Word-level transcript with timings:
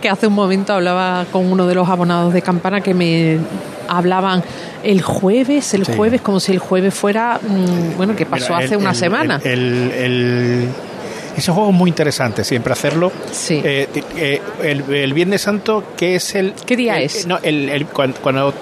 que 0.00 0.08
hace 0.08 0.26
un 0.26 0.34
momento 0.34 0.72
hablaba 0.72 1.26
con 1.30 1.50
uno 1.50 1.66
de 1.66 1.74
los 1.74 1.88
abonados 1.88 2.32
de 2.32 2.42
Campana 2.42 2.80
que 2.80 2.94
me 2.94 3.38
hablaban 3.88 4.42
el 4.82 5.02
jueves, 5.02 5.74
el 5.74 5.84
jueves, 5.84 6.20
como 6.20 6.40
si 6.40 6.52
el 6.52 6.58
jueves 6.58 6.94
fuera, 6.94 7.40
mm, 7.42 7.96
bueno, 7.96 8.14
que 8.14 8.26
pasó 8.26 8.54
hace 8.54 8.76
una 8.76 8.94
semana. 8.94 9.40
el, 9.44 10.68
ese 11.38 11.52
juego 11.52 11.70
es 11.70 11.74
muy 11.76 11.88
interesante, 11.88 12.42
siempre 12.42 12.72
hacerlo. 12.72 13.12
Sí. 13.30 13.60
Eh, 13.64 13.88
eh, 14.16 14.42
el, 14.62 15.12
Viernes 15.12 15.42
Santo, 15.42 15.84
¿qué 15.96 16.16
es 16.16 16.34
el...? 16.34 16.52
¿Qué 16.66 16.76
día 16.76 16.98
es? 16.98 17.28
No, 17.28 17.38
el, 17.40 17.86
cuando, 17.86 18.52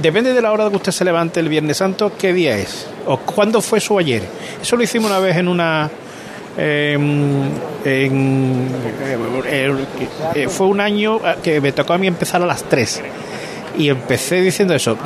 depende 0.00 0.32
de 0.32 0.40
la 0.40 0.52
hora 0.52 0.64
de 0.64 0.70
que 0.70 0.76
usted 0.76 0.92
se 0.92 1.04
levante 1.04 1.40
el 1.40 1.48
Viernes 1.48 1.78
Santo, 1.78 2.12
¿qué 2.16 2.32
día 2.32 2.56
es? 2.56 2.86
¿O 3.06 3.18
cuándo 3.18 3.60
fue 3.60 3.80
su 3.80 3.98
ayer? 3.98 4.22
Eso 4.62 4.76
lo 4.76 4.84
hicimos 4.84 5.10
una 5.10 5.18
vez 5.18 5.36
en 5.36 5.48
una... 5.48 5.90
Em, 6.56 7.48
en, 7.84 8.68
eh, 9.46 10.48
fue 10.48 10.66
un 10.66 10.80
año 10.80 11.18
que 11.42 11.62
me 11.62 11.72
tocó 11.72 11.94
a 11.94 11.98
mí 11.98 12.06
empezar 12.06 12.42
a 12.42 12.46
las 12.46 12.64
3 12.64 13.02
y 13.78 13.88
empecé 13.88 14.42
diciendo 14.42 14.74
eso 14.74 14.98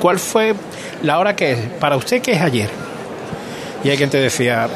¿cuál 0.00 0.18
fue 0.18 0.54
la 1.02 1.18
hora 1.18 1.36
que 1.36 1.52
es? 1.52 1.58
para 1.78 1.96
usted 1.96 2.22
que 2.22 2.32
es 2.32 2.40
ayer? 2.40 2.70
y 3.84 3.90
hay 3.90 3.98
quien 3.98 4.08
te 4.08 4.18
decía 4.18 4.66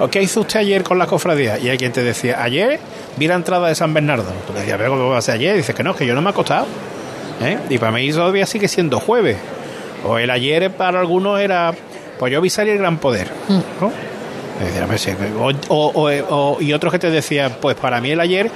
¿o 0.00 0.08
qué 0.08 0.20
hizo 0.20 0.40
usted 0.40 0.58
ayer 0.58 0.82
con 0.82 0.98
la 0.98 1.06
cofradía? 1.06 1.56
y 1.56 1.68
hay 1.68 1.78
quien 1.78 1.92
te 1.92 2.02
decía 2.02 2.42
ayer 2.42 2.80
vi 3.16 3.28
la 3.28 3.36
entrada 3.36 3.68
de 3.68 3.76
San 3.76 3.94
Bernardo 3.94 4.32
tú 4.44 4.52
le 4.52 4.60
decías 4.60 4.76
¿pero 4.76 4.90
cómo 4.90 5.08
va 5.08 5.18
a 5.18 5.22
ser 5.22 5.36
ayer? 5.36 5.54
y 5.54 5.58
dices 5.58 5.76
que 5.76 5.84
no, 5.84 5.94
que 5.94 6.04
yo 6.04 6.16
no 6.16 6.20
me 6.20 6.30
he 6.30 6.32
acostado 6.32 6.66
¿Eh? 7.40 7.58
y 7.70 7.78
para 7.78 7.92
mí 7.92 8.10
todavía 8.10 8.44
sigue 8.44 8.66
siendo 8.66 8.98
jueves 8.98 9.36
o 10.04 10.18
el 10.18 10.30
ayer 10.30 10.72
para 10.72 10.98
algunos 10.98 11.40
era 11.40 11.72
pues 12.18 12.32
yo 12.32 12.40
vi 12.40 12.50
salir 12.50 12.72
el 12.72 12.78
gran 12.80 12.98
poder 12.98 13.28
mm. 13.48 14.11
O, 15.68 16.58
y 16.60 16.72
otros 16.72 16.92
que 16.92 16.98
te 16.98 17.10
decían, 17.10 17.56
pues 17.60 17.76
para 17.76 18.00
mí 18.00 18.10
el 18.10 18.20
ayer, 18.20 18.50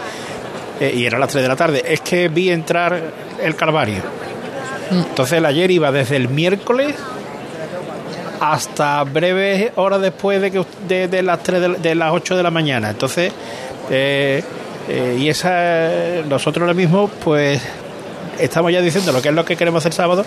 eh, 0.80 0.92
y 0.94 1.06
era 1.06 1.18
las 1.18 1.30
3 1.30 1.42
de 1.42 1.48
la 1.48 1.56
tarde, 1.56 1.82
es 1.86 2.00
que 2.00 2.28
vi 2.28 2.50
entrar 2.50 3.00
el 3.42 3.54
Calvario. 3.56 4.02
Mm. 4.90 4.98
Entonces 4.98 5.38
el 5.38 5.46
ayer 5.46 5.70
iba 5.70 5.90
desde 5.90 6.16
el 6.16 6.28
miércoles 6.28 6.94
hasta 8.40 9.02
breves 9.04 9.72
horas 9.76 10.00
después 10.00 10.40
de, 10.40 10.50
que, 10.50 10.64
de, 11.08 11.22
las 11.22 11.42
3 11.42 11.82
de, 11.82 11.94
las 11.94 12.12
8 12.12 12.36
de 12.36 12.42
la 12.42 12.50
mañana. 12.50 12.90
Entonces, 12.90 13.32
eh, 13.90 14.42
eh, 14.88 15.16
y 15.18 15.28
esa, 15.28 16.22
nosotros 16.28 16.62
ahora 16.62 16.74
mismo, 16.74 17.08
pues 17.08 17.62
estamos 18.38 18.72
ya 18.72 18.80
diciendo 18.80 19.12
lo 19.12 19.22
que 19.22 19.28
es 19.28 19.34
lo 19.34 19.44
que 19.44 19.56
queremos 19.56 19.82
hacer 19.82 19.92
sábado. 19.92 20.24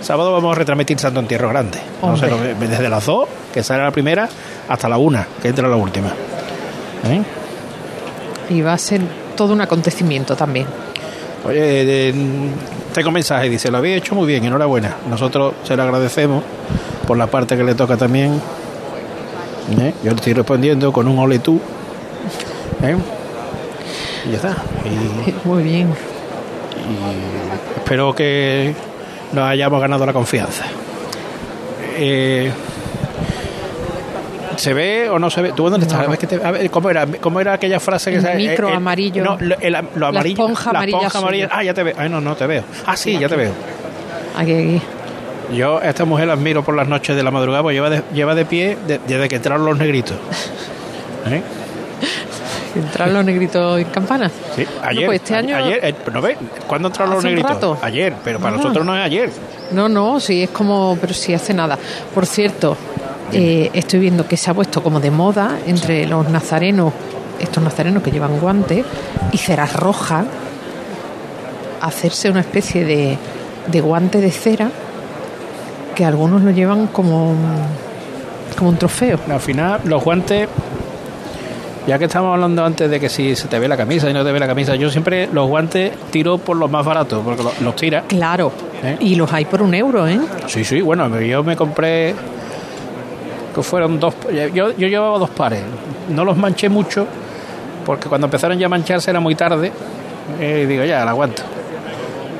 Sábado 0.00 0.32
vamos 0.32 0.54
a 0.54 0.58
retransmitir 0.58 0.98
Santo 0.98 1.20
Entierro 1.20 1.48
Grande. 1.48 1.78
desde 2.60 2.88
las 2.88 3.06
2, 3.06 3.28
que 3.52 3.62
sale 3.62 3.82
la 3.82 3.90
primera, 3.90 4.28
hasta 4.68 4.88
la 4.88 4.98
1, 4.98 5.24
que 5.40 5.48
entra 5.48 5.66
la 5.66 5.76
última. 5.76 6.08
¿Eh? 7.08 7.22
Y 8.50 8.60
va 8.60 8.74
a 8.74 8.78
ser 8.78 9.00
todo 9.36 9.52
un 9.54 9.60
acontecimiento 9.60 10.36
también. 10.36 10.66
Oye, 11.46 12.12
tengo 12.92 13.10
mensaje, 13.10 13.48
dice, 13.48 13.70
lo 13.70 13.78
había 13.78 13.96
hecho 13.96 14.14
muy 14.14 14.26
bien, 14.26 14.44
enhorabuena. 14.44 14.96
Nosotros 15.08 15.54
se 15.64 15.76
lo 15.76 15.82
agradecemos 15.82 16.42
por 17.06 17.16
la 17.16 17.26
parte 17.26 17.56
que 17.56 17.64
le 17.64 17.74
toca 17.74 17.96
también. 17.96 18.40
¿Eh? 19.80 19.94
Yo 20.02 20.10
le 20.10 20.16
estoy 20.16 20.32
respondiendo 20.34 20.92
con 20.92 21.08
un 21.08 21.18
ole 21.18 21.38
tú. 21.38 21.60
¿Eh? 22.82 22.96
Y 24.26 24.30
ya 24.30 24.36
está. 24.36 24.56
muy 25.44 25.62
bien. 25.62 25.94
Y 26.90 27.78
espero 27.78 28.14
que 28.14 28.74
nos 29.32 29.44
hayamos 29.44 29.80
ganado 29.80 30.06
la 30.06 30.12
confianza. 30.12 30.64
Eh, 31.96 32.50
¿Se 34.56 34.72
ve 34.72 35.08
o 35.08 35.18
no 35.18 35.30
se 35.30 35.42
ve? 35.42 35.52
¿Tú 35.52 35.68
dónde 35.68 35.86
estás? 35.86 36.06
¿cómo, 36.70 36.90
era, 36.90 37.06
¿Cómo 37.20 37.40
era 37.40 37.54
aquella 37.54 37.80
frase 37.80 38.12
que 38.12 38.18
el 38.18 38.36
Micro 38.36 38.68
amarillo. 38.68 39.24
No, 39.24 39.38
lo, 39.40 39.56
amarillo. 40.06 40.10
La 40.10 40.20
esponja 40.20 40.70
amarilla. 41.18 41.48
Ah, 41.50 41.62
ya 41.62 41.74
te 41.74 41.82
veo. 41.82 41.94
Ah, 41.98 42.08
no, 42.08 42.20
no 42.20 42.36
te 42.36 42.46
veo. 42.46 42.62
Ah, 42.86 42.96
sí, 42.96 43.18
ya 43.18 43.28
te 43.28 43.36
veo. 43.36 43.52
Aquí, 44.36 44.52
aquí. 44.52 44.82
Yo 45.52 45.78
a 45.78 45.88
esta 45.88 46.04
mujer 46.04 46.26
la 46.26 46.34
admiro 46.34 46.64
por 46.64 46.74
las 46.74 46.88
noches 46.88 47.16
de 47.16 47.22
la 47.22 47.30
madrugada, 47.30 47.62
pues 47.62 47.74
lleva 47.74 47.90
de, 47.90 48.02
lleva 48.14 48.34
de 48.34 48.44
pie 48.44 48.78
desde 48.86 49.28
que 49.28 49.36
entraron 49.36 49.66
los 49.66 49.76
negritos. 49.76 50.16
¿Eh? 51.26 51.42
¿Entraron 52.74 53.14
los 53.14 53.24
negritos 53.24 53.80
en 53.80 53.86
campana? 53.86 54.30
Sí, 54.56 54.66
ayer. 54.82 55.06
pues 55.06 55.20
este 55.20 55.34
año... 55.34 55.56
Ayer, 55.56 55.80
eh, 55.82 55.94
¿no 56.12 56.20
ves? 56.20 56.36
¿Cuándo 56.66 56.88
entraron 56.88 57.14
los 57.14 57.24
negritos? 57.24 57.78
Ayer, 57.82 58.14
pero 58.24 58.38
para 58.40 58.54
ah. 58.54 58.58
nosotros 58.58 58.84
no 58.84 58.96
es 58.96 59.02
ayer. 59.04 59.30
No, 59.72 59.88
no, 59.88 60.20
sí, 60.20 60.42
es 60.42 60.50
como... 60.50 60.96
Pero 61.00 61.14
sí 61.14 61.32
hace 61.34 61.54
nada. 61.54 61.78
Por 62.14 62.26
cierto, 62.26 62.76
eh, 63.32 63.70
estoy 63.72 64.00
viendo 64.00 64.26
que 64.26 64.36
se 64.36 64.50
ha 64.50 64.54
puesto 64.54 64.82
como 64.82 65.00
de 65.00 65.10
moda 65.10 65.58
entre 65.66 66.06
los 66.06 66.28
nazarenos, 66.28 66.92
estos 67.40 67.62
nazarenos 67.62 68.02
que 68.02 68.10
llevan 68.10 68.38
guantes 68.38 68.84
y 69.32 69.38
ceras 69.38 69.74
rojas, 69.74 70.26
hacerse 71.80 72.30
una 72.30 72.40
especie 72.40 72.84
de, 72.84 73.18
de 73.66 73.80
guante 73.80 74.20
de 74.20 74.30
cera 74.30 74.70
que 75.94 76.04
algunos 76.04 76.42
lo 76.42 76.50
llevan 76.50 76.86
como, 76.88 77.34
como 78.56 78.70
un 78.70 78.76
trofeo. 78.76 79.18
Al 79.28 79.40
final, 79.40 79.80
los 79.84 80.02
guantes 80.02 80.48
ya 81.86 81.98
que 81.98 82.06
estamos 82.06 82.32
hablando 82.32 82.64
antes 82.64 82.90
de 82.90 82.98
que 82.98 83.08
si 83.08 83.36
se 83.36 83.48
te 83.48 83.58
ve 83.58 83.68
la 83.68 83.76
camisa 83.76 84.08
y 84.08 84.14
no 84.14 84.24
te 84.24 84.32
ve 84.32 84.40
la 84.40 84.46
camisa, 84.46 84.74
yo 84.74 84.90
siempre 84.90 85.28
los 85.32 85.48
guantes 85.48 85.92
tiro 86.10 86.38
por 86.38 86.56
los 86.56 86.70
más 86.70 86.84
baratos, 86.84 87.22
porque 87.24 87.42
los, 87.60 87.76
tira. 87.76 88.02
Claro, 88.02 88.52
¿Eh? 88.82 88.96
y 89.00 89.14
los 89.16 89.32
hay 89.32 89.44
por 89.44 89.62
un 89.62 89.74
euro, 89.74 90.06
¿eh? 90.08 90.18
Sí, 90.46 90.64
sí, 90.64 90.80
bueno, 90.80 91.20
yo 91.20 91.42
me 91.42 91.56
compré, 91.56 92.14
que 93.54 93.62
fueron 93.62 94.00
dos, 94.00 94.14
yo, 94.54 94.72
yo 94.72 94.88
llevaba 94.88 95.18
dos 95.18 95.30
pares, 95.30 95.60
no 96.08 96.24
los 96.24 96.36
manché 96.36 96.68
mucho, 96.68 97.06
porque 97.84 98.08
cuando 98.08 98.26
empezaron 98.26 98.58
ya 98.58 98.66
a 98.66 98.70
mancharse 98.70 99.10
era 99.10 99.20
muy 99.20 99.34
tarde, 99.34 99.70
eh, 100.40 100.62
y 100.64 100.66
digo, 100.66 100.84
ya, 100.84 101.04
la 101.04 101.10
aguanto. 101.10 101.42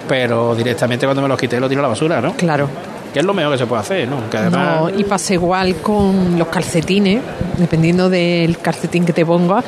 Pero 0.09 0.55
directamente 0.55 1.07
cuando 1.07 1.23
me 1.23 1.29
los 1.29 1.39
quité 1.39 1.59
lo 1.59 1.69
tiro 1.69 1.81
a 1.81 1.83
la 1.83 1.89
basura, 1.89 2.21
¿no? 2.21 2.35
Claro 2.35 2.69
que 3.15 3.21
es 3.21 3.25
lo 3.25 3.33
mejor 3.33 3.53
que 3.53 3.59
se 3.59 3.67
puede 3.67 3.81
hacer, 3.81 4.09
¿no? 4.09 4.17
no 4.51 4.91
y 4.91 5.05
pasa 5.05 5.35
igual 5.35 5.77
con 5.77 6.37
los 6.37 6.49
calcetines, 6.49 7.23
dependiendo 7.57 8.11
del 8.11 8.59
calcetín 8.59 9.07
que 9.07 9.13
te 9.13 9.25
pongas, 9.25 9.65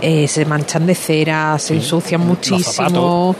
eh, 0.00 0.26
se 0.26 0.46
manchan 0.46 0.86
de 0.86 0.94
cera, 0.94 1.58
se 1.58 1.74
ensucian 1.74 2.22
muchísimo. 2.22 3.36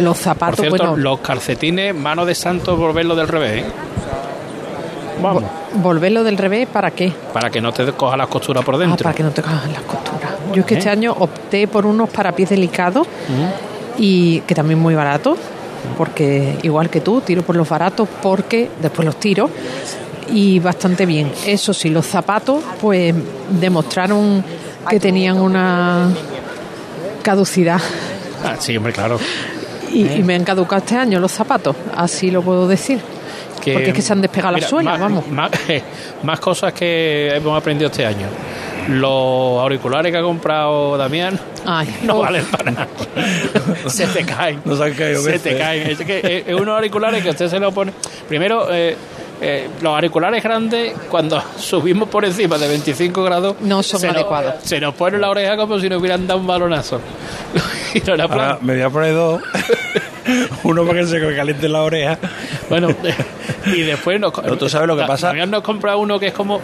Los 0.00 0.18
zapatos, 0.18 0.56
Por 0.56 0.78
cierto, 0.78 0.96
los 0.96 1.20
calcetines, 1.20 1.94
mano 1.94 2.24
de 2.24 2.34
santo, 2.34 2.74
volverlo 2.74 3.14
del 3.14 3.28
revés, 3.28 3.64
¿eh? 3.64 3.66
Vamos. 5.22 5.44
¿Volverlo 5.74 6.24
del 6.24 6.38
revés 6.38 6.66
para 6.66 6.90
qué? 6.90 7.12
Para 7.34 7.50
que 7.50 7.60
no 7.60 7.70
te 7.70 7.92
coja 7.92 8.16
las 8.16 8.28
costuras 8.28 8.64
por 8.64 8.78
dentro. 8.78 8.96
Ah, 8.98 9.02
para 9.04 9.14
que 9.14 9.22
no 9.22 9.30
te 9.30 9.42
cojan 9.42 9.72
las 9.72 9.82
costuras. 9.82 10.32
Yo 10.54 10.60
es 10.60 10.66
que 10.66 10.74
este 10.76 10.88
¿Eh? 10.88 10.92
año 10.92 11.14
opté 11.18 11.68
por 11.68 11.84
unos 11.84 12.08
para 12.08 12.32
pies 12.32 12.48
delicados 12.48 13.06
y 13.98 14.40
que 14.40 14.54
también 14.54 14.80
muy 14.80 14.94
baratos 14.94 15.38
porque 15.96 16.58
igual 16.62 16.90
que 16.90 17.00
tú, 17.00 17.20
tiro 17.20 17.42
por 17.42 17.56
los 17.56 17.68
baratos 17.68 18.08
porque 18.22 18.70
después 18.80 19.06
los 19.06 19.16
tiro 19.16 19.50
y 20.32 20.58
bastante 20.58 21.06
bien. 21.06 21.32
Eso 21.46 21.72
sí, 21.72 21.90
los 21.90 22.06
zapatos 22.06 22.62
pues 22.80 23.14
demostraron 23.60 24.44
que 24.88 25.00
tenían 25.00 25.38
una 25.40 26.10
caducidad. 27.22 27.80
Ah, 28.42 28.56
sí, 28.58 28.76
hombre, 28.76 28.92
claro. 28.92 29.18
Y, 29.92 30.04
me 30.22 30.34
han 30.34 30.44
caducado 30.44 30.82
este 30.82 30.96
año 30.96 31.20
los 31.20 31.30
zapatos, 31.30 31.76
así 31.96 32.30
lo 32.30 32.42
puedo 32.42 32.66
decir. 32.66 33.00
porque 33.56 33.88
es 33.88 33.94
que 33.94 34.02
se 34.02 34.12
han 34.12 34.20
despegado 34.20 34.56
las 34.56 34.68
suelas, 34.68 34.98
vamos. 34.98 35.24
más 36.22 36.40
cosas 36.40 36.72
que 36.72 37.30
hemos 37.34 37.56
aprendido 37.56 37.90
este 37.90 38.04
año 38.04 38.26
los 38.88 39.60
auriculares 39.60 40.12
que 40.12 40.18
ha 40.18 40.22
comprado 40.22 40.96
Damián 40.96 41.38
no 42.02 42.18
valen 42.18 42.44
para 42.46 42.70
nada. 42.70 42.88
se 43.86 44.06
te 44.06 44.24
caen. 44.24 44.60
No 44.64 44.76
se, 44.76 44.94
se 44.94 45.38
te 45.38 45.56
caen. 45.56 45.90
Es 45.90 45.98
que 45.98 46.44
es 46.46 46.54
unos 46.54 46.74
auriculares 46.74 47.22
que 47.22 47.30
usted 47.30 47.48
se 47.48 47.58
lo 47.58 47.72
pone. 47.72 47.92
Primero, 48.28 48.72
eh, 48.72 48.96
eh, 49.40 49.68
los 49.80 49.94
auriculares 49.94 50.42
grandes, 50.42 50.94
cuando 51.10 51.42
subimos 51.58 52.08
por 52.08 52.24
encima 52.24 52.58
de 52.58 52.68
25 52.68 53.22
grados, 53.22 53.56
no 53.60 53.82
son 53.82 54.04
adecuados. 54.04 54.54
se 54.62 54.80
nos 54.80 54.94
pone 54.94 55.18
la 55.18 55.30
oreja 55.30 55.56
como 55.56 55.78
si 55.78 55.88
nos 55.88 56.00
hubieran 56.00 56.26
dado 56.26 56.40
un 56.40 56.46
balonazo. 56.46 57.00
y 57.94 58.00
no 58.00 58.14
era 58.14 58.58
me 58.60 58.74
voy 58.74 58.82
a 58.82 58.90
poner 58.90 59.14
dos. 59.14 59.42
Uno 60.64 60.84
para 60.86 61.00
que 61.00 61.06
se 61.06 61.18
me 61.18 61.34
caliente 61.34 61.68
la 61.68 61.82
oreja. 61.82 62.18
Bueno, 62.68 62.88
y 63.66 63.82
después 63.82 64.20
nos, 64.20 64.32
¿Tú 64.32 64.68
sabes 64.68 64.88
lo 64.88 64.96
que 64.96 65.04
pasa? 65.04 65.28
También 65.28 65.50
nos 65.50 65.62
compra 65.62 65.96
uno 65.96 66.18
que 66.18 66.28
es 66.28 66.32
como 66.32 66.60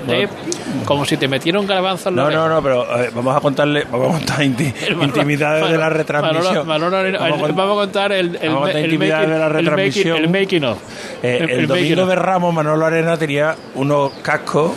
como 0.84 1.04
si 1.04 1.16
te 1.16 1.28
metieron 1.28 1.66
garbanzo 1.66 2.08
en 2.08 2.16
la 2.16 2.22
No, 2.24 2.30
no, 2.30 2.48
no, 2.48 2.62
pero 2.62 2.86
vamos 3.14 3.36
a 3.36 3.40
contarle, 3.40 3.84
vamos 3.90 4.14
a 4.14 4.18
contar 4.18 4.42
intimidades 5.02 5.70
de 5.70 5.78
la 5.78 5.88
retransmisión. 5.88 6.66
vamos, 6.66 6.92
a, 6.92 7.74
contar 7.74 8.12
el, 8.12 8.36
el, 8.36 8.84
intimidades 8.84 9.30
de 9.30 9.38
la 9.38 9.48
retransmisión. 9.48 10.16
El 10.16 10.28
making 10.28 10.64
of. 10.64 10.78
Eh, 11.22 11.46
el, 11.48 11.66
domingo 11.66 12.06
de 12.06 12.16
Ramos, 12.16 12.54
Manolo 12.54 12.86
Arena 12.86 13.16
tenía 13.16 13.54
unos 13.74 14.12
cascos 14.22 14.72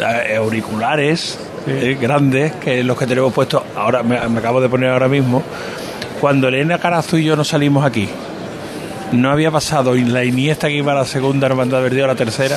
eh, 0.00 0.36
auriculares 0.36 1.38
eh, 1.66 1.96
grandes 2.00 2.52
que 2.56 2.84
los 2.84 2.98
que 2.98 3.06
tenemos 3.06 3.32
puestos 3.32 3.62
ahora 3.76 4.02
me, 4.02 4.16
acabo 4.16 4.60
de 4.60 4.68
poner 4.68 4.90
ahora 4.90 5.08
mismo 5.08 5.42
cuando 6.24 6.48
Elena 6.48 6.78
Carazo 6.78 7.18
y 7.18 7.24
yo 7.24 7.36
nos 7.36 7.48
salimos 7.48 7.84
aquí 7.84 8.08
no 9.12 9.30
había 9.30 9.50
pasado 9.50 9.94
la 9.94 10.24
Iniesta 10.24 10.68
que 10.68 10.76
iba 10.76 10.92
a 10.92 10.94
la 10.94 11.04
segunda 11.04 11.48
hermandad 11.48 11.82
verde 11.82 12.02
a 12.02 12.06
la 12.06 12.14
tercera 12.14 12.56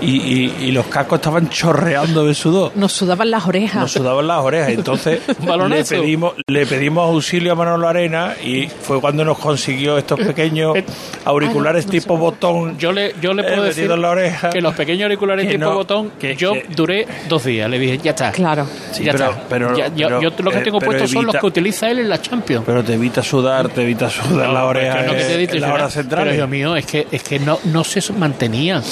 y, 0.00 0.52
y, 0.60 0.72
los 0.72 0.86
cascos 0.86 1.18
estaban 1.18 1.48
chorreando 1.48 2.26
de 2.26 2.34
sudor. 2.34 2.72
Nos 2.74 2.92
sudaban 2.92 3.30
las 3.30 3.46
orejas. 3.46 3.80
Nos 3.80 3.92
sudaban 3.92 4.26
las 4.26 4.40
orejas. 4.40 4.70
Entonces 4.70 5.20
le 5.68 5.84
pedimos, 5.84 6.34
le 6.46 6.66
pedimos 6.66 7.08
auxilio 7.08 7.52
a 7.52 7.54
Manolo 7.54 7.88
Arena 7.88 8.34
y 8.42 8.68
fue 8.68 9.00
cuando 9.00 9.24
nos 9.24 9.38
consiguió 9.38 9.96
estos 9.96 10.20
pequeños 10.20 10.76
auriculares 11.24 11.86
tipo 11.86 12.16
botón. 12.16 12.76
Yo 12.78 12.92
le, 12.92 13.14
yo 13.20 13.32
le 13.32 13.42
puedo 13.42 13.64
eh, 13.64 13.68
decir 13.68 13.90
en 13.90 14.02
la 14.02 14.10
oreja. 14.10 14.50
que 14.50 14.60
los 14.60 14.74
pequeños 14.74 15.04
auriculares 15.04 15.48
tipo 15.48 15.72
botón, 15.72 16.12
que 16.18 16.36
yo 16.36 16.52
duré 16.74 17.06
dos 17.28 17.44
días. 17.44 17.68
Le 17.70 17.78
dije, 17.78 17.98
ya 17.98 18.10
está. 18.10 18.32
Claro. 18.32 18.66
ya 19.00 19.12
pero, 19.12 19.30
está. 19.30 19.42
Pero, 19.48 19.76
Ya- 19.76 19.94
yo, 19.94 20.20
yo 20.20 20.30
lo 20.38 20.50
que 20.50 20.58
eh, 20.58 20.62
tengo 20.62 20.78
pero 20.78 20.92
puestos 20.92 21.10
son 21.10 21.26
los 21.26 21.36
que 21.36 21.46
utiliza 21.46 21.90
él 21.90 22.00
en 22.00 22.08
la 22.08 22.20
Champions. 22.20 22.64
Pero 22.66 22.84
te 22.84 22.94
evita 22.94 23.22
sudar, 23.22 23.68
te 23.68 23.82
evita 23.82 24.10
sudar 24.10 24.50
la 24.50 24.64
oreja 24.64 24.94
Pero 24.94 24.98
es 24.98 25.06
que 25.06 25.06
no, 25.06 25.12
que 25.12 25.24
te 25.24 25.32
he 25.32 25.34
eh, 25.34 25.38
dicho, 25.38 25.54
en 25.54 25.60
la 25.62 25.74
hora 25.74 25.90
central. 25.90 26.24
Pero 26.24 26.34
Dios 26.36 26.48
mío, 26.48 26.76
es 26.76 26.86
que, 26.86 27.06
es 27.10 27.22
que 27.22 27.38
no, 27.38 27.58
no 27.64 27.84
se 27.84 28.12
mantenían. 28.12 28.82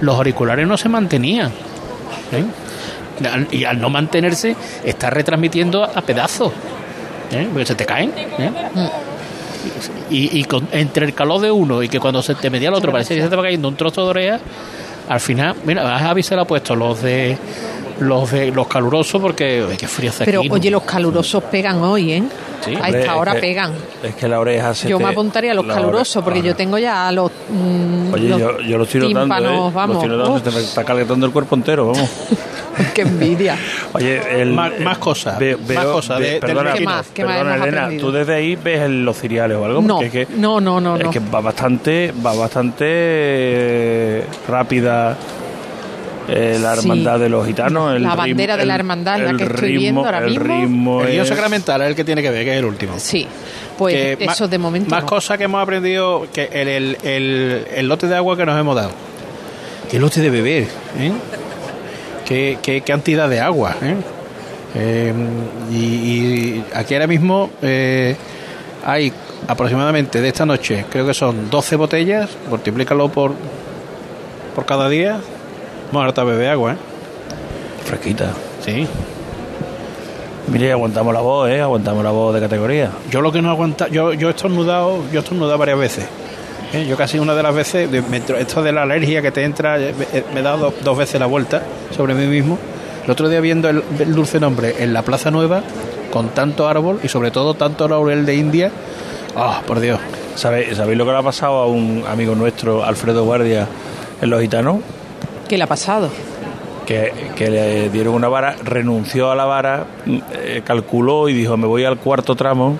Los 0.00 0.16
auriculares 0.16 0.66
no 0.66 0.76
se 0.76 0.88
mantenían. 0.88 1.50
¿eh? 2.32 2.44
Y 3.50 3.64
al 3.64 3.80
no 3.80 3.90
mantenerse, 3.90 4.54
está 4.84 5.10
retransmitiendo 5.10 5.82
a 5.84 6.00
pedazos. 6.02 6.52
¿eh? 7.32 7.48
Porque 7.52 7.66
se 7.66 7.74
te 7.74 7.84
caen. 7.84 8.12
¿eh? 8.16 8.50
Y, 10.10 10.38
y 10.38 10.44
con- 10.44 10.68
entre 10.72 11.06
el 11.06 11.14
calor 11.14 11.40
de 11.40 11.50
uno 11.50 11.82
y 11.82 11.88
que 11.88 11.98
cuando 12.00 12.22
se 12.22 12.34
te 12.34 12.48
medía 12.48 12.68
el 12.68 12.74
otro 12.74 12.92
parecía 12.92 13.16
que 13.16 13.22
se 13.22 13.28
te 13.28 13.36
va 13.36 13.42
cayendo 13.42 13.68
un 13.68 13.76
trozo 13.76 14.04
de 14.04 14.08
oreja, 14.10 14.38
al 15.08 15.20
final, 15.20 15.54
mira, 15.64 15.94
a 15.94 15.98
Javi 15.98 16.22
se 16.22 16.34
le 16.36 16.42
ha 16.42 16.44
puesto 16.44 16.74
los 16.76 17.02
de 17.02 17.36
los 18.00 18.30
de 18.30 18.52
los 18.52 18.68
calurosos 18.68 19.20
porque 19.20 19.66
qué 19.76 19.88
frío 19.88 20.10
hace 20.10 20.24
Pero 20.24 20.40
aquí, 20.40 20.48
¿no? 20.48 20.54
oye, 20.54 20.70
los 20.70 20.82
calurosos 20.84 21.42
pegan 21.44 21.82
hoy, 21.82 22.12
¿eh? 22.12 22.22
Sí. 22.64 22.74
a 22.80 22.88
esta 22.88 23.16
hora 23.16 23.32
es 23.32 23.36
que- 23.36 23.40
pegan. 23.40 23.72
Es 24.02 24.14
que 24.14 24.28
la 24.28 24.40
oreja 24.40 24.74
se 24.74 24.88
Yo 24.88 24.98
te- 24.98 25.04
me 25.04 25.10
apuntaría 25.10 25.52
a 25.52 25.54
los 25.54 25.66
calurosos 25.66 26.16
oreja- 26.16 26.24
porque 26.24 26.42
yo 26.42 26.54
tengo 26.56 26.76
ya 26.78 27.10
los. 27.12 27.30
mm, 27.48 28.12
Oye, 28.14 28.28
los 28.28 28.38
yo, 28.40 28.60
yo 28.60 28.78
lo 28.78 28.84
estoy 28.84 29.00
notando, 29.00 29.20
¿eh? 29.20 29.22
tímpanos, 29.38 29.52
Lo 29.52 29.70
vamos. 29.72 29.96
estoy 29.96 30.16
notando, 30.16 30.38
se 30.38 30.50
te 30.50 30.58
está 30.64 30.84
calentando 30.84 31.26
el 31.26 31.32
cuerpo 31.32 31.54
entero, 31.54 31.86
vamos. 31.92 32.10
Qué 32.94 33.02
envidia. 33.02 33.56
Oye, 33.92 34.20
el, 34.42 34.52
Más- 34.52 34.78
más 34.80 34.98
cosas, 34.98 35.38
ve- 35.38 35.56
más 35.56 35.66
veo- 35.66 35.92
cosas 35.92 36.20
ve- 36.20 36.30
de- 36.34 36.40
perdona, 36.40 36.72
¿Qué 36.74 36.80
más? 36.84 37.06
¿Qué 37.12 37.24
más 37.24 37.32
perdona, 37.36 37.54
hemos 37.56 37.66
Elena, 37.66 37.82
aprendido? 37.84 38.06
tú 38.10 38.12
desde 38.16 38.34
ahí 38.34 38.56
ves 38.56 38.80
el- 38.82 39.04
los 39.04 39.16
cereales 39.16 39.56
o 39.56 39.64
algo, 39.64 39.82
No, 39.82 40.00
es 40.00 40.12
que, 40.12 40.26
no, 40.36 40.60
no, 40.60 40.80
no. 40.80 40.96
es 40.96 41.04
no. 41.04 41.10
que 41.10 41.18
va 41.20 41.40
bastante, 41.40 42.12
va 42.24 42.34
bastante 42.34 42.84
eh, 42.88 44.24
rápida 44.48 45.16
eh, 46.28 46.58
la 46.60 46.74
Sí. 46.76 46.80
hermandad 46.80 47.18
de 47.18 47.28
los 47.28 47.46
gitanos. 47.46 47.94
El 47.96 48.02
La 48.02 48.10
ritmo- 48.10 48.16
bandera 48.16 48.56
de 48.56 48.66
la 48.66 48.74
el- 48.74 48.80
hermandad, 48.80 49.18
la 49.18 49.30
el 49.30 49.36
que 49.36 49.44
estoy 49.44 49.58
ritmo- 49.68 49.80
viendo 49.80 50.04
ahora 50.04 50.18
el 50.18 50.24
mismo. 50.30 50.44
ritmo 50.60 51.00
El 51.02 51.08
guion 51.12 51.22
es- 51.22 51.28
sacramental 51.28 51.82
es 51.82 51.88
el 51.88 51.94
que 51.96 52.04
tiene 52.04 52.22
que 52.22 52.30
ver, 52.30 52.44
que 52.44 52.52
es 52.52 52.58
el 52.58 52.64
último. 52.64 52.94
Sí, 52.98 53.26
pues 53.76 53.94
Que 53.94 54.24
eso 54.24 54.44
ma- 54.44 54.48
de 54.48 54.58
momento. 54.58 54.90
Más 54.90 55.02
no. 55.02 55.08
cosas 55.08 55.38
que 55.38 55.44
hemos 55.44 55.62
aprendido 55.62 56.26
que 56.32 56.48
el, 56.52 56.68
el, 56.68 56.98
el- 57.02 57.66
el 57.74 57.88
lote 57.88 58.06
de 58.08 58.16
agua 58.16 58.36
que 58.36 58.44
nos 58.46 58.58
hemos 58.60 58.76
dado. 58.76 58.90
¿Qué 59.90 59.98
lote 59.98 60.20
de 60.20 60.30
beber? 60.30 60.64
¿eh? 60.98 61.12
¿Qué, 62.26 62.58
qué 62.62 62.82
cantidad 62.82 63.28
de 63.28 63.40
agua? 63.40 63.74
¿eh? 63.82 63.94
Eh, 64.74 65.14
y, 65.72 65.76
y 65.76 66.64
aquí 66.74 66.92
ahora 66.94 67.06
mismo 67.06 67.48
eh, 67.62 68.14
hay 68.84 69.10
aproximadamente 69.46 70.20
de 70.20 70.28
esta 70.28 70.44
noche, 70.44 70.84
creo 70.90 71.06
que 71.06 71.14
son 71.14 71.48
12 71.48 71.76
botellas, 71.76 72.28
multiplícalo 72.50 73.08
por, 73.08 73.32
por 74.54 74.66
cada 74.66 74.90
día. 74.90 75.20
Vamos 75.88 76.02
a 76.02 76.04
harta 76.06 76.24
beber 76.24 76.50
agua, 76.50 76.72
¿eh? 76.72 76.76
Fresquita. 77.84 78.32
Sí. 78.64 78.86
Mire, 80.48 80.72
aguantamos 80.72 81.12
la 81.12 81.20
voz, 81.20 81.48
¿eh? 81.50 81.60
Aguantamos 81.60 82.04
la 82.04 82.10
voz 82.10 82.34
de 82.34 82.40
categoría. 82.40 82.90
Yo 83.10 83.20
lo 83.20 83.32
que 83.32 83.42
no 83.42 83.50
aguanta, 83.50 83.88
yo, 83.88 84.12
yo 84.12 84.28
he 84.28 84.30
estornudado, 84.30 85.02
yo 85.10 85.20
he 85.20 85.22
estornudado 85.22 85.58
varias 85.58 85.78
veces. 85.78 86.06
¿eh? 86.72 86.86
Yo 86.86 86.96
casi 86.96 87.18
una 87.18 87.34
de 87.34 87.42
las 87.42 87.54
veces, 87.54 87.88
esto 88.38 88.62
de 88.62 88.72
la 88.72 88.82
alergia 88.82 89.22
que 89.22 89.30
te 89.30 89.44
entra, 89.44 89.78
eh, 89.78 89.94
me, 89.96 90.34
me 90.34 90.40
he 90.40 90.42
dado 90.42 90.58
dos, 90.58 90.74
dos 90.82 90.98
veces 90.98 91.20
la 91.20 91.26
vuelta 91.26 91.62
sobre 91.96 92.14
mí 92.14 92.26
mismo. 92.26 92.58
El 93.04 93.10
otro 93.10 93.28
día 93.28 93.40
viendo 93.40 93.68
el, 93.70 93.82
el 93.98 94.14
dulce 94.14 94.38
nombre 94.40 94.74
en 94.78 94.92
la 94.92 95.02
Plaza 95.02 95.30
Nueva, 95.30 95.62
con 96.12 96.28
tanto 96.30 96.68
árbol 96.68 97.00
y 97.02 97.08
sobre 97.08 97.30
todo 97.30 97.54
tanto 97.54 97.88
laurel 97.88 98.26
de 98.26 98.34
India. 98.34 98.70
¡Ah, 99.36 99.62
por 99.66 99.80
Dios! 99.80 99.98
¿Sabéis, 100.34 100.76
¿Sabéis 100.76 100.98
lo 100.98 101.04
que 101.04 101.12
le 101.12 101.18
ha 101.18 101.22
pasado 101.22 101.58
a 101.58 101.66
un 101.66 102.04
amigo 102.08 102.34
nuestro, 102.34 102.84
Alfredo 102.84 103.24
Guardia, 103.24 103.66
en 104.20 104.30
Los 104.30 104.40
Gitanos? 104.40 104.76
¿Qué 105.48 105.56
le 105.56 105.64
ha 105.64 105.66
pasado? 105.66 106.10
que, 106.88 107.12
que 107.36 107.50
le 107.50 107.90
dieron 107.90 108.14
una 108.14 108.28
vara, 108.28 108.56
renunció 108.64 109.30
a 109.30 109.34
la 109.34 109.44
vara, 109.44 109.84
mm, 110.06 110.18
eh, 110.32 110.62
calculó 110.64 111.28
y 111.28 111.34
dijo, 111.34 111.54
me 111.58 111.66
voy 111.66 111.84
al 111.84 111.98
cuarto 111.98 112.34
tramo 112.34 112.78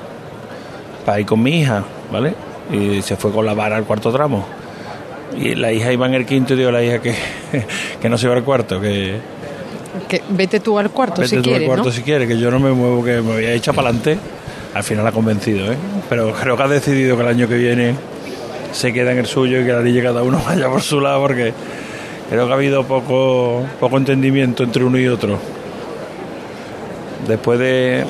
para 1.05 1.21
ir 1.21 1.27
con 1.27 1.43
mi 1.43 1.61
hija, 1.61 1.85
¿vale? 2.11 2.33
Y 2.73 3.03
se 3.03 3.17
fue 3.17 3.31
con 3.31 3.45
la 3.45 3.53
vara 3.53 3.77
al 3.77 3.85
cuarto 3.85 4.11
tramo. 4.11 4.47
Y 5.37 5.55
la 5.55 5.73
hija 5.73 5.93
iba 5.93 6.07
en 6.07 6.15
el 6.15 6.25
quinto 6.25 6.55
y 6.55 6.57
dijo 6.57 6.71
a 6.71 6.73
la 6.73 6.83
hija 6.83 7.01
que, 7.01 7.15
que 8.01 8.09
no 8.09 8.17
se 8.17 8.25
iba 8.27 8.35
al 8.35 8.45
cuarto, 8.45 8.81
que 8.81 9.19
Que 10.09 10.23
vete 10.31 10.61
tú 10.61 10.79
al 10.79 10.89
cuarto 10.91 11.21
vete 11.21 11.29
si 11.29 11.37
tú 11.37 11.43
quieres, 11.43 11.61
al 11.61 11.67
cuarto 11.67 11.89
¿no? 11.91 11.93
si 11.93 12.03
quieres, 12.03 12.27
que 12.27 12.39
yo 12.39 12.51
no 12.51 12.59
me 12.59 12.73
muevo, 12.73 13.05
que 13.05 13.17
me 13.21 13.35
voy 13.35 13.45
a 13.45 13.53
echar 13.53 13.75
para 13.75 13.91
adelante. 13.91 14.19
Al 14.73 14.85
final 14.85 15.07
ha 15.07 15.13
convencido, 15.13 15.71
¿eh? 15.71 15.77
Pero 16.09 16.33
creo 16.33 16.57
que 16.57 16.63
ha 16.63 16.69
decidido 16.69 17.15
que 17.17 17.23
el 17.25 17.29
año 17.29 17.47
que 17.47 17.57
viene 17.57 17.95
se 18.73 18.91
queda 18.95 19.13
en 19.13 19.19
el 19.19 19.27
suyo 19.27 19.61
y 19.61 19.67
que 19.67 19.73
la 19.73 19.83
niña 19.83 20.03
cada 20.03 20.23
uno 20.23 20.41
vaya 20.47 20.71
por 20.71 20.81
su 20.81 20.99
lado 20.99 21.21
porque 21.21 21.53
creo 22.31 22.47
que 22.47 22.53
ha 22.53 22.57
habido 22.57 22.85
poco, 22.85 23.65
poco 23.81 23.97
entendimiento 23.97 24.63
entre 24.63 24.85
uno 24.85 24.99
y 24.99 25.09
otro. 25.09 25.39
Después 27.27 27.59
de, 27.59 28.05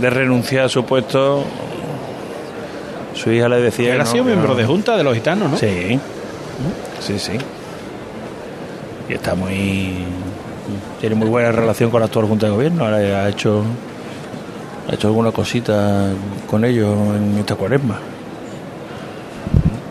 de 0.00 0.10
renunciar 0.10 0.66
a 0.66 0.68
su 0.68 0.84
puesto, 0.84 1.44
su 3.14 3.30
hija 3.32 3.48
le 3.48 3.60
decía... 3.60 3.94
Él 3.94 4.00
ha 4.00 4.04
que 4.04 4.10
sido 4.10 4.24
no, 4.24 4.30
miembro 4.30 4.48
no. 4.50 4.54
de 4.54 4.64
Junta 4.64 4.96
de 4.96 5.04
los 5.04 5.14
Gitanos, 5.14 5.50
¿no? 5.50 5.56
Sí, 5.56 5.98
sí, 7.00 7.18
sí. 7.18 7.32
Y 9.08 9.14
está 9.14 9.34
muy... 9.34 10.04
Tiene 11.00 11.14
muy 11.16 11.28
buena 11.28 11.52
relación 11.52 11.90
con 11.90 12.00
la 12.00 12.06
actual 12.06 12.26
Junta 12.26 12.46
de 12.46 12.52
Gobierno. 12.52 12.84
Ahora 12.84 12.96
ha 12.96 13.28
hecho, 13.28 13.62
ha 14.90 14.94
hecho 14.94 15.08
alguna 15.08 15.30
cosita 15.30 16.06
con 16.48 16.64
ellos 16.64 16.96
en 17.16 17.36
esta 17.38 17.54
cuaresma. 17.56 17.98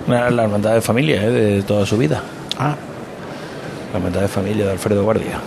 Una- 0.07 0.31
La 0.31 0.43
hermandad 0.43 0.73
de 0.73 0.81
familia 0.81 1.21
¿eh? 1.23 1.29
de 1.29 1.61
toda 1.63 1.85
su 1.85 1.97
vida. 1.97 2.23
Ah, 2.57 2.75
La 3.93 3.99
hermandad 3.99 4.21
de 4.21 4.27
familia 4.27 4.65
de 4.65 4.71
Alfredo 4.71 5.03
Guardia. 5.03 5.39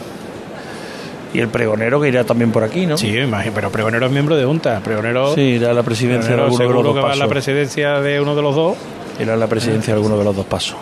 Y 1.35 1.41
el 1.41 1.49
pregonero 1.49 2.01
que 2.01 2.09
irá 2.09 2.25
también 2.25 2.51
por 2.51 2.65
aquí, 2.65 2.87
¿no? 2.87 2.97
sí, 2.97 3.09
imagino, 3.19 3.53
pero 3.55 3.71
Pregonero 3.71 4.07
es 4.07 4.13
miembro 4.13 4.37
de 4.37 4.45
Junta. 4.47 4.81
Pregonero, 4.81 5.35
Sí, 5.35 5.41
irá 5.43 5.73
a 5.73 5.75
la 5.75 5.83
presidencia 5.83 6.35
de 6.35 6.43
alguno 6.43 6.57
de 6.57 6.65
los 6.65 6.73
seguro 6.73 6.83
dos 6.83 6.95
que 6.95 7.01
va 7.03 7.13
a 7.13 7.17
la 7.17 7.29
presidencia 7.29 8.01
de 8.01 8.21
uno 8.21 8.35
de 8.35 8.43
los 8.43 8.55
dos. 8.55 8.77
Irá 9.21 9.35
a 9.35 9.37
la 9.37 9.47
presidencia 9.47 9.93
de 9.93 9.99
alguno 9.99 10.17
de 10.17 10.25
los 10.25 10.35
dos 10.35 10.47
pasos. 10.47 10.77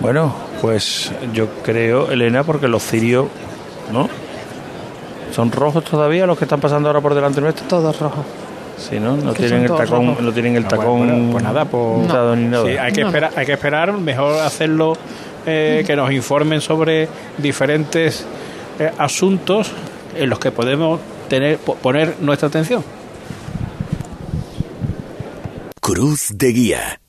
Bueno, 0.00 0.34
pues 0.60 1.12
yo 1.32 1.46
creo, 1.62 2.10
Elena, 2.10 2.42
porque 2.42 2.66
los 2.66 2.82
cirios, 2.82 3.26
¿no? 3.92 4.08
¿Son 5.32 5.52
rojos 5.52 5.84
todavía 5.84 6.26
los 6.26 6.38
que 6.38 6.44
están 6.44 6.60
pasando 6.60 6.88
ahora 6.88 7.00
por 7.00 7.14
delante 7.14 7.40
nuestro? 7.40 7.66
Todos 7.66 7.98
rojos. 8.00 8.24
Sí, 8.76 8.98
¿no? 9.00 9.16
No 9.16 9.32
tienen 9.34 9.62
el 9.62 9.68
tacón, 9.68 10.06
rojos. 10.08 10.22
no 10.22 10.32
tienen 10.32 10.56
el 10.56 10.64
Ah, 10.64 10.68
tacón 10.68 10.98
bueno, 10.98 11.12
bueno, 11.14 11.32
pues 11.32 11.44
nada, 11.44 11.64
pues- 11.64 11.98
pintado 12.00 12.36
ni 12.36 12.44
nada. 12.48 12.64
Sí, 12.64 12.76
hay 12.76 12.92
que, 12.92 13.00
No, 13.02 13.06
esperar, 13.08 13.30
hay 13.36 13.46
que 13.46 13.52
esperar, 13.52 13.92
mejor 13.92 14.40
hacerlo, 14.42 14.96
eh, 15.46 15.84
que 15.86 15.94
nos 15.96 16.10
informen 16.12 16.60
sobre 16.60 17.08
diferentes 17.38 18.26
eh, 18.78 18.90
asuntos 18.98 19.70
en 20.16 20.28
los 20.30 20.38
que 20.38 20.50
podemos 20.50 20.98
tener 21.28 21.58
po- 21.58 21.76
poner 21.76 22.16
nuestra 22.20 22.48
atención. 22.48 22.82
Cruz 25.80 26.28
de 26.34 26.48
Guía. 26.52 27.00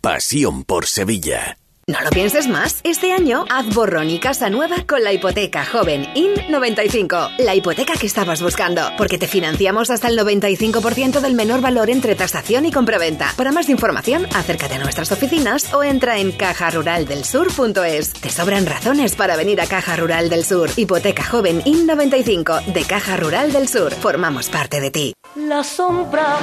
Pasión 0.00 0.64
por 0.64 0.86
Sevilla. 0.86 1.56
No 1.88 2.00
lo 2.00 2.10
pienses 2.10 2.48
más. 2.48 2.80
Este 2.82 3.12
año 3.12 3.44
haz 3.48 3.72
borrón 3.72 4.10
y 4.10 4.18
casa 4.18 4.50
nueva 4.50 4.78
con 4.88 5.04
la 5.04 5.12
hipoteca 5.12 5.64
joven 5.64 6.04
IN95. 6.16 7.36
La 7.38 7.54
hipoteca 7.54 7.92
que 7.94 8.08
estabas 8.08 8.42
buscando. 8.42 8.90
Porque 8.98 9.18
te 9.18 9.28
financiamos 9.28 9.88
hasta 9.90 10.08
el 10.08 10.18
95% 10.18 11.20
del 11.20 11.34
menor 11.34 11.60
valor 11.60 11.88
entre 11.88 12.16
tasación 12.16 12.66
y 12.66 12.72
compraventa. 12.72 13.32
Para 13.36 13.52
más 13.52 13.68
información, 13.68 14.26
acércate 14.34 14.74
a 14.74 14.78
nuestras 14.78 15.12
oficinas 15.12 15.72
o 15.74 15.84
entra 15.84 16.18
en 16.18 16.32
cajaruraldelsur.es. 16.32 18.14
Te 18.14 18.30
sobran 18.30 18.66
razones 18.66 19.14
para 19.14 19.36
venir 19.36 19.60
a 19.60 19.68
Caja 19.68 19.94
Rural 19.94 20.28
del 20.28 20.44
Sur. 20.44 20.70
Hipoteca 20.74 21.22
joven 21.22 21.62
IN95 21.62 22.64
de 22.64 22.82
Caja 22.82 23.16
Rural 23.16 23.52
del 23.52 23.68
Sur. 23.68 23.92
Formamos 23.94 24.48
parte 24.48 24.80
de 24.80 24.90
ti. 24.90 25.14
La 25.36 25.62
sombra, 25.62 26.36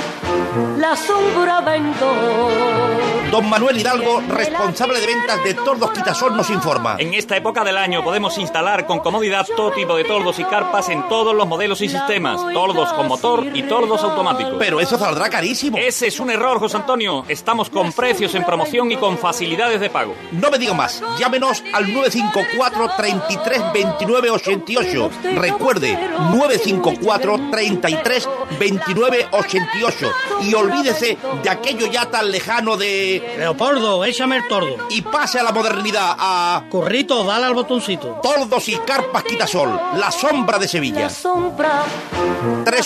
la 0.77 0.95
sombra 0.95 1.59
vengo. 1.59 3.03
Don 3.33 3.49
Manuel 3.49 3.75
Hidalgo, 3.75 4.21
responsable 4.29 4.99
de 4.99 5.07
ventas 5.33 5.43
de 5.43 5.53
Tordos 5.53 5.91
Quitasol, 5.91 6.35
nos 6.35 6.49
informa. 6.49 6.95
En 6.99 7.13
esta 7.13 7.35
época 7.37 7.63
del 7.63 7.77
año 7.77 8.03
podemos 8.03 8.37
instalar 8.37 8.85
con 8.85 8.99
comodidad 8.99 9.45
todo 9.55 9.71
tipo 9.71 9.95
de 9.95 10.03
toldos 10.03 10.39
y 10.39 10.43
carpas 10.43 10.89
en 10.89 11.07
todos 11.07 11.35
los 11.35 11.47
modelos 11.47 11.81
y 11.81 11.89
sistemas. 11.89 12.41
Toldos 12.53 12.91
con 12.93 13.07
motor 13.07 13.45
y 13.53 13.63
toldos 13.63 14.03
automáticos. 14.03 14.55
Pero 14.59 14.79
eso 14.79 14.97
saldrá 14.97 15.29
carísimo. 15.29 15.77
Ese 15.77 16.07
es 16.07 16.19
un 16.19 16.29
error, 16.29 16.59
José 16.59 16.77
Antonio. 16.77 17.25
Estamos 17.27 17.69
con 17.69 17.91
precios 17.93 18.35
en 18.35 18.43
promoción 18.43 18.91
y 18.91 18.97
con 18.97 19.17
facilidades 19.17 19.79
de 19.79 19.89
pago. 19.89 20.15
No 20.31 20.51
me 20.51 20.57
digo 20.57 20.73
más. 20.73 21.03
Llámenos 21.17 21.63
al 21.73 21.91
954 21.93 22.91
33 22.97 23.73
29 23.73 24.29
88. 24.31 25.09
Recuerde, 25.35 25.97
954 26.33 27.39
33 27.51 28.29
29 28.59 29.27
2988. 29.31 30.11
Y 30.41 30.53
olvídese 30.53 31.17
de 31.41 31.49
aquello 31.49 31.87
ya 31.87 32.09
tan 32.09 32.31
lejano 32.31 32.77
de... 32.77 33.35
Leopoldo, 33.37 34.03
échame 34.05 34.37
el 34.37 34.47
tordo. 34.47 34.87
Y 34.89 35.01
pase 35.23 35.39
a 35.39 35.43
la 35.43 35.53
modernidad, 35.53 36.17
a... 36.19 36.65
Corrito, 36.69 37.23
dale 37.23 37.45
al 37.45 37.53
botoncito. 37.53 38.19
Tordos 38.21 38.67
y 38.67 38.75
carpas 38.79 39.23
Quitasol, 39.23 39.69
la 39.95 40.11
sombra 40.11 40.59
de 40.59 40.67
Sevilla. 40.67 41.03
La 41.03 41.09
sombra 41.09 41.85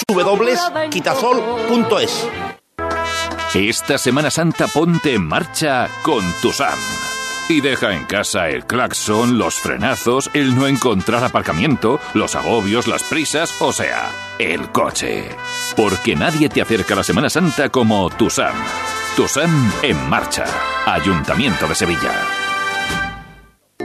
www.quitasol.es 0.07 2.27
Esta 3.55 3.97
Semana 3.97 4.29
Santa 4.29 4.67
ponte 4.67 5.15
en 5.15 5.25
marcha 5.25 5.89
con 6.03 6.23
tu 6.39 6.53
SAM. 6.53 6.77
Y 7.49 7.61
deja 7.61 7.95
en 7.95 8.05
casa 8.05 8.49
el 8.49 8.67
claxon, 8.67 9.39
los 9.39 9.55
frenazos, 9.55 10.29
el 10.35 10.55
no 10.55 10.67
encontrar 10.67 11.23
aparcamiento, 11.23 11.99
los 12.13 12.35
agobios, 12.35 12.85
las 12.85 13.01
prisas, 13.01 13.51
o 13.59 13.73
sea, 13.73 14.11
el 14.37 14.71
coche. 14.71 15.35
Porque 15.75 16.15
nadie 16.15 16.49
te 16.49 16.61
acerca 16.61 16.93
a 16.93 16.97
la 16.97 17.03
Semana 17.03 17.31
Santa 17.31 17.69
como 17.69 18.11
tu 18.11 18.29
SAM. 18.29 18.53
Tu 19.17 19.27
SAM 19.27 19.71
en 19.81 20.09
marcha. 20.09 20.45
Ayuntamiento 20.85 21.67
de 21.67 21.73
Sevilla. 21.73 22.46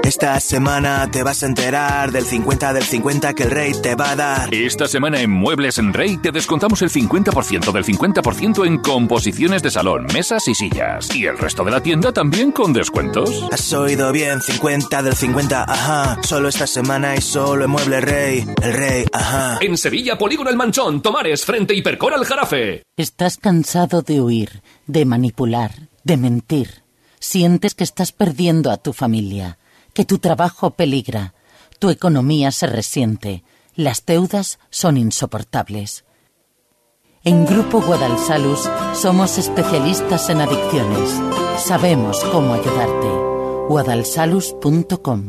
Esta 0.04 0.40
semana 0.40 1.08
te 1.10 1.22
vas 1.22 1.44
a 1.44 1.46
enterar 1.46 2.10
del 2.10 2.24
50 2.24 2.72
del 2.72 2.82
50 2.82 3.34
que 3.34 3.44
el 3.44 3.50
rey 3.50 3.72
te 3.80 3.94
va 3.94 4.10
a 4.10 4.16
dar. 4.16 4.52
Esta 4.52 4.88
semana 4.88 5.20
en 5.20 5.30
Muebles 5.30 5.78
en 5.78 5.92
Rey 5.92 6.16
te 6.16 6.32
descontamos 6.32 6.82
el 6.82 6.90
50% 6.90 7.70
del 7.72 7.84
50% 7.84 8.66
en 8.66 8.78
composiciones 8.78 9.62
de 9.62 9.70
salón, 9.70 10.06
mesas 10.12 10.48
y 10.48 10.54
sillas. 10.54 11.14
Y 11.14 11.26
el 11.26 11.38
resto 11.38 11.64
de 11.64 11.70
la 11.70 11.80
tienda 11.80 12.12
también 12.12 12.50
con 12.50 12.72
descuentos. 12.72 13.46
Has 13.52 13.72
oído 13.72 14.10
bien, 14.10 14.40
50 14.40 15.02
del 15.02 15.14
50, 15.14 15.64
ajá. 15.64 16.18
Solo 16.22 16.48
esta 16.48 16.66
semana 16.66 17.14
y 17.14 17.20
solo 17.20 17.64
en 17.64 17.70
Mueble 17.70 18.00
Rey. 18.00 18.44
El 18.60 18.72
rey, 18.72 19.04
ajá. 19.12 19.58
En 19.60 19.78
Sevilla, 19.78 20.18
Polígono 20.18 20.50
El 20.50 20.56
Manchón, 20.56 21.00
Tomares, 21.00 21.44
frente 21.44 21.74
y 21.74 21.82
Percora 21.82 22.16
el 22.16 22.24
Jarafe. 22.24 22.82
Estás 22.96 23.36
cansado 23.36 24.02
de 24.02 24.20
huir, 24.20 24.62
de 24.88 25.04
manipular, 25.04 25.88
de 26.02 26.16
mentir. 26.16 26.82
Sientes 27.20 27.76
que 27.76 27.84
estás 27.84 28.10
perdiendo 28.10 28.72
a 28.72 28.78
tu 28.78 28.92
familia, 28.92 29.58
que 29.94 30.04
tu 30.04 30.18
trabajo 30.18 30.70
peligra, 30.70 31.34
tu 31.78 31.90
economía 31.90 32.50
se 32.52 32.66
resiente, 32.66 33.44
las 33.74 34.04
deudas 34.06 34.58
son 34.70 34.96
insoportables. 34.96 36.04
En 37.24 37.46
Grupo 37.46 37.80
Guadalsalus 37.80 38.68
somos 38.94 39.38
especialistas 39.38 40.28
en 40.28 40.40
adicciones. 40.40 41.10
Sabemos 41.58 42.18
cómo 42.32 42.54
ayudarte. 42.54 43.08
guadalsalus.com 43.68 45.28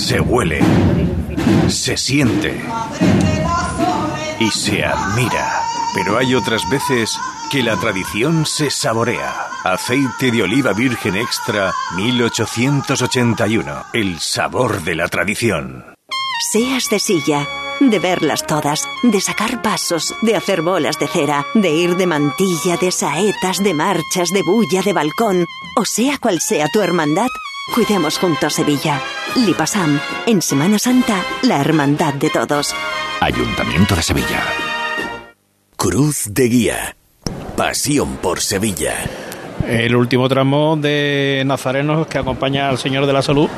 Se 0.00 0.18
huele, 0.18 0.60
se 1.68 1.96
siente 1.98 2.58
y 4.40 4.50
se 4.50 4.82
admira. 4.82 5.62
Pero 5.94 6.16
hay 6.16 6.34
otras 6.34 6.62
veces 6.70 7.16
que 7.50 7.62
la 7.62 7.76
tradición 7.76 8.46
se 8.46 8.70
saborea. 8.70 9.48
Aceite 9.62 10.30
de 10.30 10.42
oliva 10.42 10.72
virgen 10.72 11.16
extra 11.16 11.74
1881. 11.96 13.84
El 13.92 14.18
sabor 14.20 14.82
de 14.82 14.94
la 14.94 15.06
tradición. 15.08 15.84
Seas 16.50 16.88
de 16.88 16.98
silla, 16.98 17.46
de 17.78 17.98
verlas 17.98 18.46
todas, 18.46 18.88
de 19.02 19.20
sacar 19.20 19.60
pasos, 19.60 20.14
de 20.22 20.34
hacer 20.34 20.62
bolas 20.62 20.98
de 20.98 21.08
cera, 21.08 21.44
de 21.54 21.72
ir 21.72 21.96
de 21.96 22.06
mantilla, 22.06 22.78
de 22.78 22.90
saetas, 22.90 23.58
de 23.62 23.74
marchas, 23.74 24.30
de 24.30 24.42
bulla, 24.42 24.80
de 24.80 24.94
balcón, 24.94 25.44
o 25.76 25.84
sea 25.84 26.16
cual 26.18 26.40
sea 26.40 26.68
tu 26.72 26.80
hermandad, 26.80 27.28
cuidemos 27.74 28.18
juntos 28.18 28.54
Sevilla. 28.54 29.00
Lipasam, 29.36 30.00
en 30.26 30.42
Semana 30.42 30.78
Santa, 30.78 31.22
la 31.42 31.60
hermandad 31.60 32.14
de 32.14 32.30
todos. 32.30 32.74
Ayuntamiento 33.20 33.94
de 33.94 34.02
Sevilla. 34.02 34.42
Cruz 35.76 36.24
de 36.30 36.48
Guía. 36.48 36.96
Pasión 37.56 38.16
por 38.16 38.40
Sevilla. 38.40 38.94
El 39.66 39.94
último 39.94 40.28
tramo 40.28 40.76
de 40.76 41.42
Nazarenos 41.46 42.06
que 42.06 42.18
acompaña 42.18 42.68
al 42.68 42.78
Señor 42.78 43.06
de 43.06 43.12
la 43.12 43.22
Salud. 43.22 43.48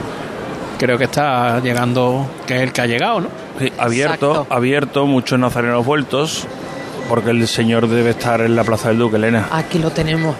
Creo 0.78 0.98
que 0.98 1.04
está 1.04 1.60
llegando, 1.60 2.28
que 2.46 2.56
es 2.56 2.62
el 2.62 2.72
que 2.72 2.80
ha 2.80 2.86
llegado, 2.86 3.20
¿no? 3.20 3.28
Sí, 3.58 3.72
abierto, 3.78 4.46
abierto, 4.50 5.06
muchos 5.06 5.38
nazarenos 5.38 5.86
vueltos, 5.86 6.46
porque 7.08 7.30
el 7.30 7.46
señor 7.46 7.86
debe 7.88 8.10
estar 8.10 8.40
en 8.40 8.56
la 8.56 8.64
Plaza 8.64 8.88
del 8.88 8.98
Duque, 8.98 9.16
Elena. 9.16 9.48
Aquí 9.52 9.78
lo 9.78 9.90
tenemos, 9.90 10.34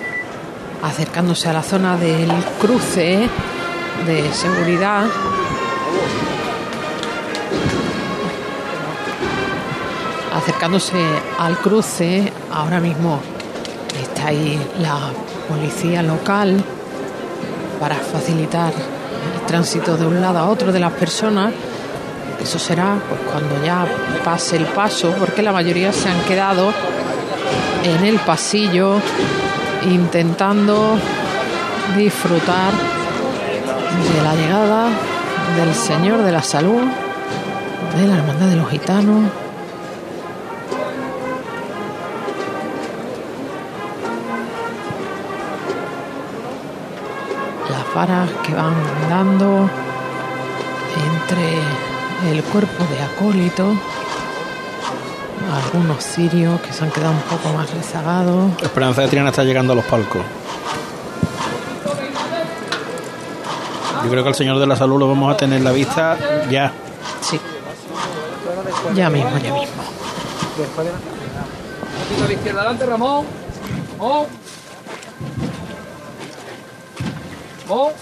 acercándose 0.82 1.48
a 1.48 1.52
la 1.52 1.62
zona 1.62 1.96
del 1.96 2.32
cruce 2.60 3.28
de 4.06 4.32
seguridad. 4.32 5.06
Acercándose 10.34 11.04
al 11.38 11.58
cruce, 11.58 12.32
ahora 12.52 12.80
mismo 12.80 13.20
está 14.00 14.28
ahí 14.28 14.58
la 14.80 14.98
policía 15.48 16.02
local 16.02 16.62
para 17.78 17.96
facilitar 17.96 18.72
el 18.72 19.46
tránsito 19.46 19.96
de 19.96 20.06
un 20.06 20.20
lado 20.20 20.38
a 20.38 20.48
otro 20.48 20.72
de 20.72 20.80
las 20.80 20.92
personas. 20.92 21.52
Eso 22.42 22.58
será 22.58 22.96
pues, 23.08 23.20
cuando 23.30 23.64
ya 23.64 23.86
pase 24.24 24.56
el 24.56 24.66
paso, 24.66 25.14
porque 25.18 25.42
la 25.42 25.52
mayoría 25.52 25.92
se 25.92 26.08
han 26.08 26.20
quedado 26.22 26.72
en 27.84 28.04
el 28.04 28.18
pasillo 28.20 28.96
intentando 29.90 30.98
disfrutar 31.96 32.72
de 34.00 34.22
la 34.22 34.34
llegada 34.34 34.88
del 35.56 35.74
Señor 35.74 36.22
de 36.22 36.32
la 36.32 36.42
Salud, 36.42 36.82
de 37.96 38.06
la 38.06 38.16
Hermandad 38.16 38.46
de 38.46 38.56
los 38.56 38.70
Gitanos. 38.70 39.30
Las 47.70 47.94
varas 47.94 48.30
que 48.46 48.54
van 48.54 48.74
dando 49.08 49.68
entre 51.16 52.32
el 52.32 52.42
cuerpo 52.44 52.84
de 52.84 53.02
acólito, 53.02 53.74
algunos 55.52 56.02
cirios 56.02 56.60
que 56.62 56.72
se 56.72 56.84
han 56.84 56.90
quedado 56.90 57.12
un 57.12 57.20
poco 57.22 57.52
más 57.54 57.70
rezagados. 57.74 58.52
Esperanza 58.62 59.02
de 59.02 59.08
Triana 59.08 59.30
está 59.30 59.44
llegando 59.44 59.74
a 59.74 59.76
los 59.76 59.84
palcos. 59.84 60.22
Yo 64.04 64.10
creo 64.10 64.22
que 64.22 64.28
al 64.28 64.34
Señor 64.34 64.58
de 64.58 64.66
la 64.66 64.76
Salud 64.76 64.98
lo 64.98 65.08
vamos 65.08 65.32
a 65.32 65.36
tener 65.36 65.58
en 65.58 65.64
la 65.64 65.72
vista 65.72 66.18
ya. 66.50 66.72
Sí. 67.20 67.40
Ya 68.94 69.08
mismo, 69.10 69.30
ya 69.38 69.52
mismo. 69.52 69.82
a 72.22 72.26
la 72.26 72.32
izquierda, 72.32 72.60
adelante, 72.60 72.86
Ramón. 72.86 73.26
Ramón. 73.98 74.26
Ramón. 77.68 77.92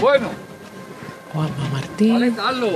Bueno. 0.00 0.28
Juanma 1.32 1.68
Martín. 1.72 2.12
Vale, 2.14 2.30
dalo. 2.30 2.70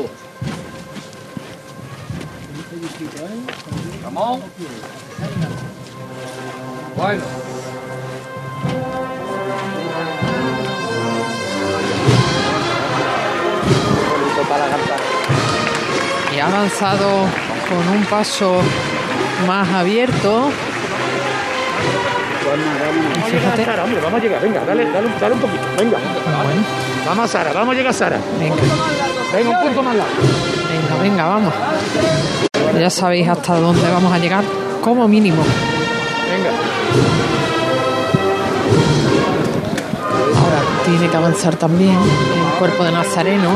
Ramón. 4.03 4.41
Bueno. 6.97 7.23
Y 16.35 16.39
ha 16.41 16.47
avanzado 16.47 17.09
con 17.69 17.89
un 17.97 18.05
paso 18.05 18.61
más 19.47 19.69
abierto. 19.69 20.51
Vamos 22.49 23.25
a 23.25 23.29
llegar, 23.31 23.57
Sara, 23.65 23.85
hombre, 23.85 24.01
vamos 24.01 24.21
a 24.21 24.23
llegar. 24.23 24.41
Venga, 24.43 24.65
dale, 24.65 24.91
dale, 24.91 25.07
un- 25.07 25.21
dale 25.21 25.35
un 25.35 25.41
poquito. 25.41 25.63
Venga. 25.79 25.99
Vamos, 27.07 27.31
Sara, 27.31 27.53
vamos 27.53 27.75
a 27.75 27.79
llegar, 27.79 27.95
Sara. 27.95 28.19
Venga. 28.39 28.57
Venga, 29.35 29.51
un 29.59 29.65
punto 29.67 29.83
más 29.83 29.95
largo. 29.97 30.13
Venga, 30.71 31.03
venga, 31.03 31.27
vamos. 31.27 31.53
Ya 32.79 32.91
sabéis 32.91 33.29
hasta 33.29 33.59
dónde 33.59 33.91
vamos 33.91 34.13
a 34.13 34.19
llegar, 34.19 34.45
como 34.83 35.07
mínimo. 35.09 35.43
Venga. 36.31 36.51
Ahora 40.41 40.61
tiene 40.85 41.09
que 41.11 41.17
avanzar 41.17 41.57
también 41.57 41.97
el 41.97 42.59
cuerpo 42.59 42.85
de 42.85 42.93
Nazareno 42.93 43.51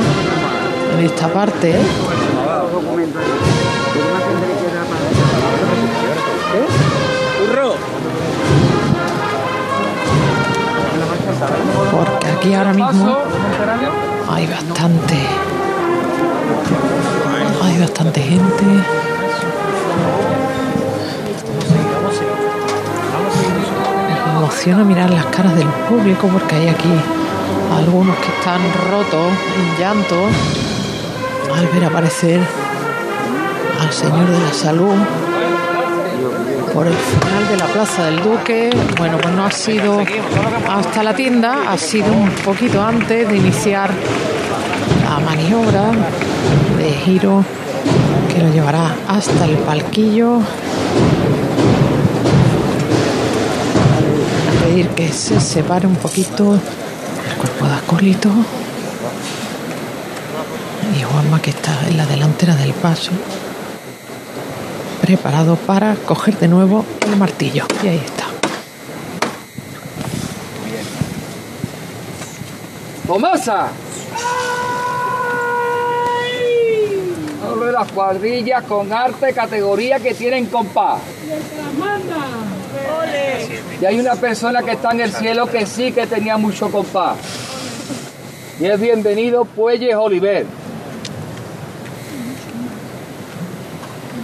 en 0.93 1.07
esta 1.07 1.29
parte. 1.29 1.75
Porque 11.91 12.27
aquí 12.27 12.55
ahora 12.55 12.73
mismo 12.73 13.17
hay 14.31 14.47
bastante. 14.47 15.17
Hay 17.63 17.79
bastante 17.79 18.21
gente. 18.21 18.65
Me 24.09 24.39
emociona 24.39 24.85
mirar 24.85 25.11
las 25.11 25.27
caras 25.27 25.57
del 25.57 25.69
público 25.89 26.29
porque 26.29 26.55
hay 26.55 26.69
aquí 26.69 26.93
algunos 27.77 28.17
que 28.17 28.29
están 28.29 28.61
rotos 28.91 29.33
en 29.57 29.81
llanto 29.81 30.17
al 31.55 31.67
ver 31.69 31.85
aparecer 31.85 32.41
al 33.81 33.93
Señor 33.93 34.27
de 34.29 34.39
la 34.39 34.53
Salud 34.53 34.95
por 36.73 36.87
el 36.87 36.95
final 36.95 37.49
de 37.49 37.57
la 37.59 37.67
Plaza 37.67 38.07
del 38.07 38.23
Duque. 38.23 38.71
Bueno, 38.97 39.19
pues 39.19 39.35
no 39.35 39.45
ha 39.45 39.51
sido 39.51 40.01
hasta 40.69 41.03
la 41.03 41.15
tienda, 41.15 41.71
ha 41.71 41.77
sido 41.77 42.13
un 42.13 42.31
poquito 42.31 42.83
antes 42.83 43.29
de 43.29 43.37
iniciar 43.37 43.91
la 45.05 45.19
maniobra 45.21 45.91
de 46.79 46.93
giro 47.05 47.45
que 48.33 48.43
lo 48.43 48.51
llevará 48.51 48.95
hasta 49.09 49.45
el 49.45 49.57
palquillo. 49.59 50.39
A 54.49 54.65
pedir 54.65 54.89
que 54.89 55.13
se 55.13 55.41
separe 55.41 55.87
un 55.87 55.97
poquito 55.97 56.55
el 56.55 57.37
cuerpo 57.37 57.67
de 57.67 57.75
acólito. 57.75 58.31
Juanma 61.23 61.41
que 61.41 61.51
está 61.51 61.87
en 61.89 61.97
la 61.97 62.07
delantera 62.07 62.57
del 62.57 62.73
paso 62.73 63.13
preparado 65.01 65.55
para 65.57 65.95
coger 65.95 66.37
de 66.39 66.49
nuevo 66.49 66.85
el 67.07 67.17
martillo. 67.17 67.65
Y 67.83 67.89
ahí 67.89 68.03
está. 68.05 68.25
¡Tomasa! 73.07 73.69
Hablo 77.45 77.67
de 77.67 77.73
las 77.73 77.93
cuadrillas 77.93 78.65
con 78.65 78.93
arte 78.93 79.33
categoría 79.33 80.01
que 80.01 80.15
tienen 80.15 80.47
compás. 80.47 81.01
Y 83.81 83.85
hay 83.85 84.01
una 84.01 84.17
persona 84.17 84.63
que 84.63 84.73
está 84.73 84.91
en 84.91 85.03
el 85.03 85.13
cielo 85.13 85.47
que 85.47 85.67
sí 85.67 85.93
que 85.93 86.07
tenía 86.07 86.37
mucho 86.37 86.71
compás. 86.71 87.17
Y 88.59 88.67
es 88.67 88.81
bienvenido 88.81 89.45
Puelles 89.45 89.95
Oliver. 89.95 90.62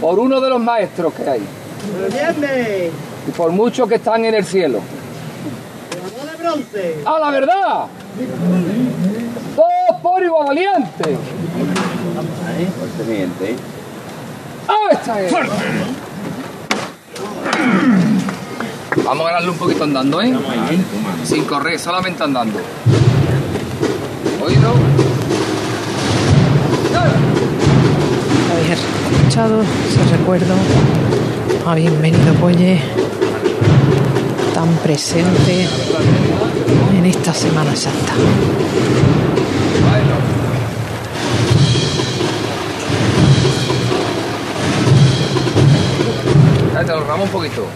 Por 0.00 0.18
uno 0.18 0.40
de 0.40 0.50
los 0.50 0.60
maestros 0.60 1.12
que 1.14 1.28
hay. 1.28 1.40
Y 3.26 3.30
por 3.32 3.50
muchos 3.52 3.88
que 3.88 3.96
están 3.96 4.24
en 4.24 4.34
el 4.34 4.44
cielo. 4.44 4.80
¡A 7.04 7.18
la 7.18 7.30
verdad! 7.30 7.86
¡Todos 9.56 10.00
por 10.02 10.22
igual 10.22 10.46
valiente! 10.46 11.16
¡Ah, 14.68 14.88
esta 14.92 15.20
es! 15.20 15.32
Vamos 19.04 19.26
a 19.26 19.28
ganarle 19.28 19.50
un 19.50 19.58
poquito 19.58 19.84
andando, 19.84 20.22
¿eh? 20.22 20.34
Sin 21.24 21.44
correr, 21.44 21.78
solamente 21.78 22.22
andando. 22.22 22.58
¿Oído? 24.42 25.07
Escuchado 29.28 29.62
recuerdo 30.10 30.54
a 31.66 31.74
Bienvenido 31.74 32.32
Polle 32.40 32.80
tan 34.54 34.70
presente 34.76 35.68
en 36.96 37.04
esta 37.04 37.34
Semana 37.34 37.76
Santa. 37.76 38.14
Ya 46.72 46.84
te 46.84 46.92
un 47.24 47.28
poquito. 47.28 47.66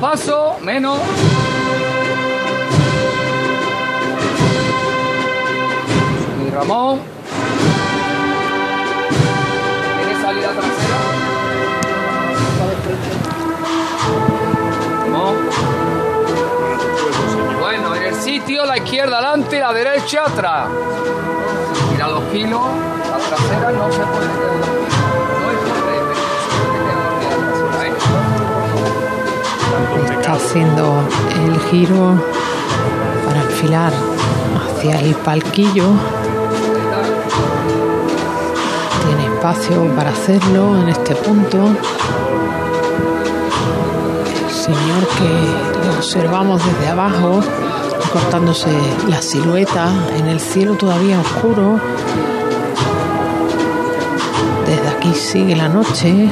Paso, 0.00 0.56
menos. 0.62 0.98
Y 6.46 6.50
Ramón. 6.50 7.00
¿Tiene 9.98 10.22
salida 10.22 10.48
trasera? 10.52 10.96
Ramón. 15.02 15.36
Bueno, 17.60 17.94
en 17.94 18.02
el 18.02 18.14
sitio, 18.14 18.64
la 18.64 18.78
izquierda 18.78 19.18
adelante, 19.18 19.60
la 19.60 19.72
derecha 19.74 20.24
atrás. 20.24 20.68
Mira 21.92 22.08
los 22.08 22.24
kilos, 22.32 22.62
la 23.10 23.18
trasera 23.18 23.72
no 23.72 23.92
se 23.92 23.98
puede 23.98 24.28
quedar 24.28 24.79
haciendo 30.32 31.02
el 31.44 31.58
giro 31.70 32.14
para 33.26 33.40
enfilar 33.42 33.92
hacia 34.56 35.00
el 35.00 35.14
palquillo. 35.14 35.88
Tiene 39.06 39.34
espacio 39.34 39.84
para 39.96 40.10
hacerlo 40.10 40.78
en 40.78 40.88
este 40.88 41.14
punto. 41.16 41.58
El 44.46 44.50
señor 44.50 45.06
que 45.18 45.86
lo 45.86 45.92
observamos 45.94 46.62
desde 46.64 46.88
abajo, 46.88 47.40
cortándose 48.12 48.70
la 49.08 49.20
silueta 49.22 49.90
en 50.16 50.26
el 50.26 50.40
cielo 50.40 50.74
todavía 50.74 51.20
oscuro. 51.20 51.80
Desde 54.66 54.88
aquí 54.88 55.14
sigue 55.14 55.56
la 55.56 55.68
noche. 55.68 56.30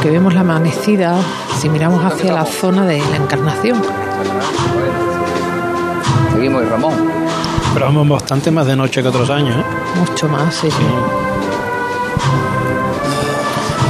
Aunque 0.00 0.12
vemos 0.12 0.32
la 0.32 0.40
amanecida, 0.40 1.14
si 1.58 1.68
miramos 1.68 2.02
hacia 2.02 2.32
la 2.32 2.46
zona 2.46 2.86
de 2.86 3.00
la 3.10 3.16
encarnación. 3.16 3.82
Seguimos, 6.32 6.62
y 6.62 6.66
Ramón. 6.68 6.94
Pero 7.74 7.84
vamos 7.84 8.08
bastante 8.08 8.50
más 8.50 8.66
de 8.66 8.76
noche 8.76 9.02
que 9.02 9.08
otros 9.08 9.28
años. 9.28 9.58
¿eh? 9.58 9.64
Mucho 9.98 10.26
más, 10.26 10.54
sí. 10.54 10.68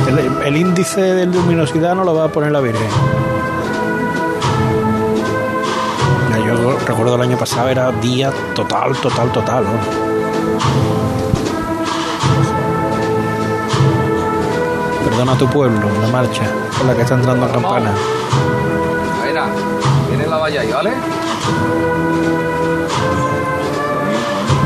El, 0.09 0.43
el 0.49 0.57
índice 0.57 1.01
de 1.01 1.27
luminosidad 1.27 1.95
no 1.95 2.03
lo 2.03 2.13
va 2.13 2.25
a 2.25 2.29
poner 2.29 2.51
la 2.51 2.61
Virgen. 2.61 2.91
Yo 6.45 6.77
recuerdo 6.89 7.15
el 7.15 7.21
año 7.21 7.39
pasado 7.39 7.69
era 7.69 7.93
día 7.93 8.33
total, 8.57 8.97
total, 8.97 9.31
total. 9.31 9.63
¿no? 9.63 10.10
Perdona 15.11 15.33
a 15.33 15.37
tu 15.37 15.47
pueblo, 15.49 15.89
la 16.01 16.09
marcha 16.09 16.43
con 16.79 16.87
la 16.87 16.95
que 16.95 17.03
está 17.03 17.15
entrando 17.15 17.45
a 17.45 17.51
campana. 17.51 17.93
Mira, 19.27 19.47
tiene 20.09 20.27
la 20.27 20.37
valla 20.39 20.61
ahí, 20.61 20.71
¿vale? 20.73 20.93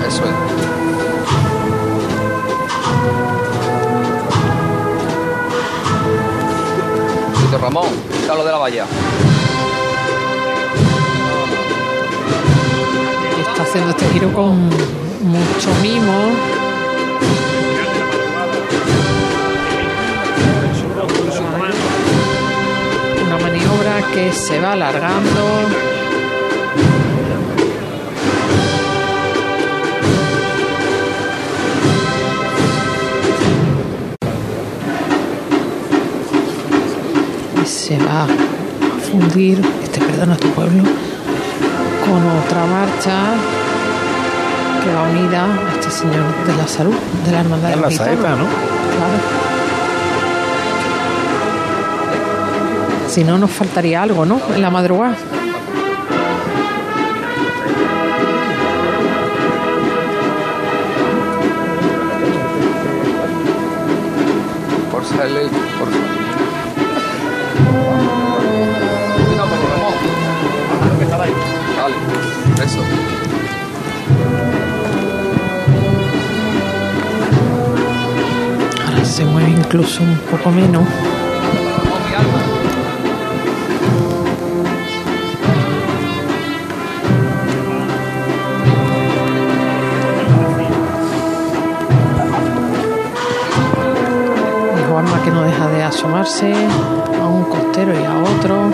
Eso 0.07 0.22
es. 0.24 0.35
Ramón, 7.61 7.88
quítalo 8.12 8.44
de 8.44 8.52
la 8.52 8.59
valla. 8.59 8.85
Está 13.48 13.62
haciendo 13.62 13.90
este 13.90 14.07
giro 14.11 14.30
con 14.35 14.68
mucho 14.68 15.70
mimo. 15.80 16.63
Que 24.12 24.32
se 24.32 24.60
va 24.60 24.72
alargando. 24.72 25.44
Y 37.62 37.66
se 37.66 37.98
va 37.98 38.24
a 38.24 38.28
fundir, 39.10 39.60
este 39.82 40.00
perdona 40.00 40.37
tu 40.37 40.48
pueblo, 40.50 40.82
con 42.04 42.22
otra 42.44 42.66
marcha 42.66 43.34
que 44.82 44.92
va 44.94 45.02
unida 45.02 45.44
a 45.44 45.72
este 45.72 45.90
señor 45.90 46.46
de 46.46 46.56
la 46.56 46.68
salud, 46.68 46.94
de 47.26 47.32
la 47.32 47.40
hermandad 47.40 47.70
de 47.70 47.76
la 47.76 47.90
saeta, 47.90 48.30
¿no? 48.30 48.46
Claro. 48.46 49.43
Si 53.14 53.22
no, 53.22 53.38
nos 53.38 53.53
faltaría 53.53 54.03
algo, 54.03 54.27
¿no? 54.27 54.40
En 54.57 54.61
la 54.61 54.70
madrugada. 54.70 55.14
Por 64.90 65.05
salir, 65.05 65.48
por 65.79 65.88
salir. 65.92 66.24
Vale, 71.77 71.94
eso. 72.64 72.81
Ahora 78.88 79.05
se 79.05 79.24
mueve 79.24 79.50
incluso 79.50 80.03
un 80.03 80.18
poco 80.33 80.50
menos. 80.50 80.83
Asomarse 95.94 96.52
a 97.22 97.26
un 97.28 97.44
costero 97.44 97.92
y 97.94 98.04
a 98.04 98.18
otro 98.18 98.68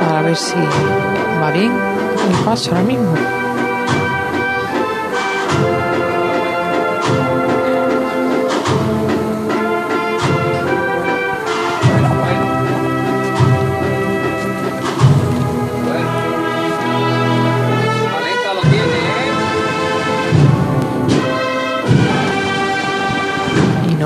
para 0.00 0.20
ver 0.20 0.36
si 0.36 0.54
va 1.40 1.50
bien 1.50 1.72
el 1.72 2.44
paso 2.44 2.72
ahora 2.72 2.82
mismo. 2.82 3.43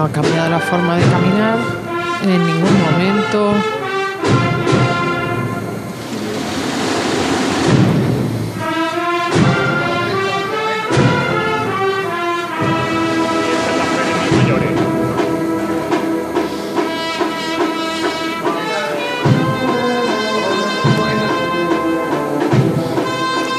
Ha 0.09 0.13
cambiado 0.13 0.51
la 0.51 0.59
forma 0.59 0.97
de 0.97 1.03
caminar 1.03 1.59
en 2.23 2.47
ningún 2.47 2.81
momento. 2.83 3.53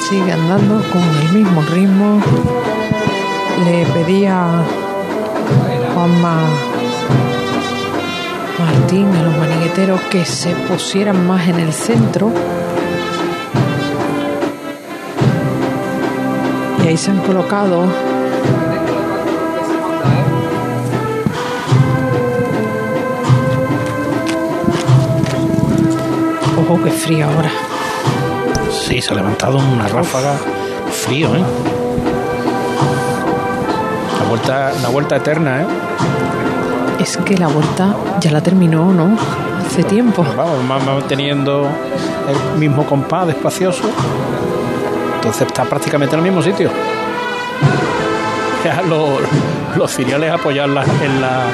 Sigue 0.10 0.32
andando 0.32 0.82
con 0.92 1.04
el 1.04 1.30
mismo 1.34 1.62
ritmo. 1.62 2.22
Le 3.66 3.86
pedía 3.88 4.64
Juanma 6.00 6.40
Martín 8.58 9.14
a 9.18 9.24
los 9.24 9.38
manigueteros 9.38 10.00
que 10.04 10.24
se 10.24 10.56
pusieran 10.56 11.28
más 11.28 11.46
en 11.50 11.60
el 11.60 11.74
centro. 11.74 12.32
Y 16.82 16.88
ahí 16.88 16.96
se 16.96 17.12
han 17.12 17.20
colocado. 17.20 17.84
Ojo, 26.62 26.82
qué 26.82 26.92
frío 26.92 27.26
ahora. 27.26 27.52
Sí, 28.72 29.02
se 29.02 29.12
ha 29.12 29.16
levantado 29.16 29.58
una 29.58 29.90
ráfaga 29.90 30.38
frío, 30.90 31.36
¿eh? 31.36 31.44
La 34.30 34.36
vuelta, 34.36 34.72
la 34.84 34.90
vuelta 34.90 35.16
eterna, 35.16 35.62
¿eh? 35.64 35.66
Es 37.00 37.18
que 37.18 37.36
la 37.36 37.48
vuelta 37.48 37.96
ya 38.22 38.30
la 38.30 38.42
terminó, 38.42 38.94
¿no? 38.94 39.18
Hace 39.66 39.84
tiempo. 39.84 40.24
Vamos, 40.38 40.64
más 40.66 40.86
manteniendo 40.86 41.68
el 42.28 42.60
mismo 42.60 42.86
compás 42.86 43.26
despacioso. 43.26 43.90
Entonces 45.16 45.48
está 45.48 45.66
prácticamente 45.66 46.14
en 46.16 46.20
el 46.20 46.26
mismo 46.26 46.44
sitio. 46.44 46.70
Ya 48.64 48.84
los, 48.84 49.20
los 49.76 49.96
ciriales 49.96 50.32
apoyarlas 50.32 50.88
en 51.02 51.22
la 51.22 51.46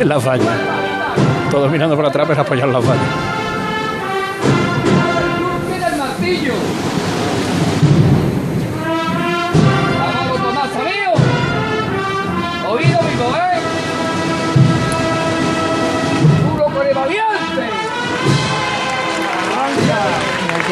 en 0.00 0.08
las 0.08 0.24
vallas. 0.24 0.56
Todos 1.50 1.70
mirando 1.70 1.94
por 1.94 2.06
atrás 2.06 2.26
para 2.26 2.40
apoyar 2.40 2.68
las 2.68 2.82
vallas. 2.88 3.04
¡Mira 5.70 5.88
el 5.88 5.96
martillo! 5.98 6.73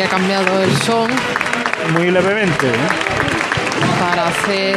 Ha 0.05 0.09
cambiado 0.09 0.61
el 0.61 0.77
son 0.79 1.09
Muy 1.93 2.11
levemente, 2.11 2.67
¿eh? 2.67 2.73
para 4.01 4.27
hacer 4.27 4.77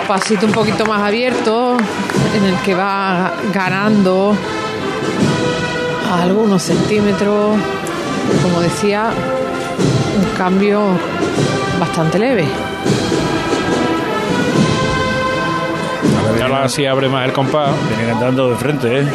un 0.00 0.08
pasito 0.08 0.46
un 0.46 0.52
poquito 0.52 0.86
más 0.86 1.02
abierto 1.02 1.76
en 2.34 2.44
el 2.44 2.56
que 2.60 2.74
va 2.74 3.32
ganando 3.52 4.34
algunos 6.10 6.62
centímetros, 6.62 7.58
como 8.42 8.60
decía, 8.62 9.10
un 10.18 10.36
cambio 10.38 10.82
bastante 11.78 12.18
leve. 12.18 12.46
Ahora 16.42 16.68
sí 16.68 16.86
abre 16.86 17.08
más 17.08 17.26
el 17.26 17.32
compás. 17.32 17.70
Viene 17.88 18.10
cantando 18.10 18.50
de 18.50 18.56
frente, 18.56 19.00
¿eh? 19.00 19.06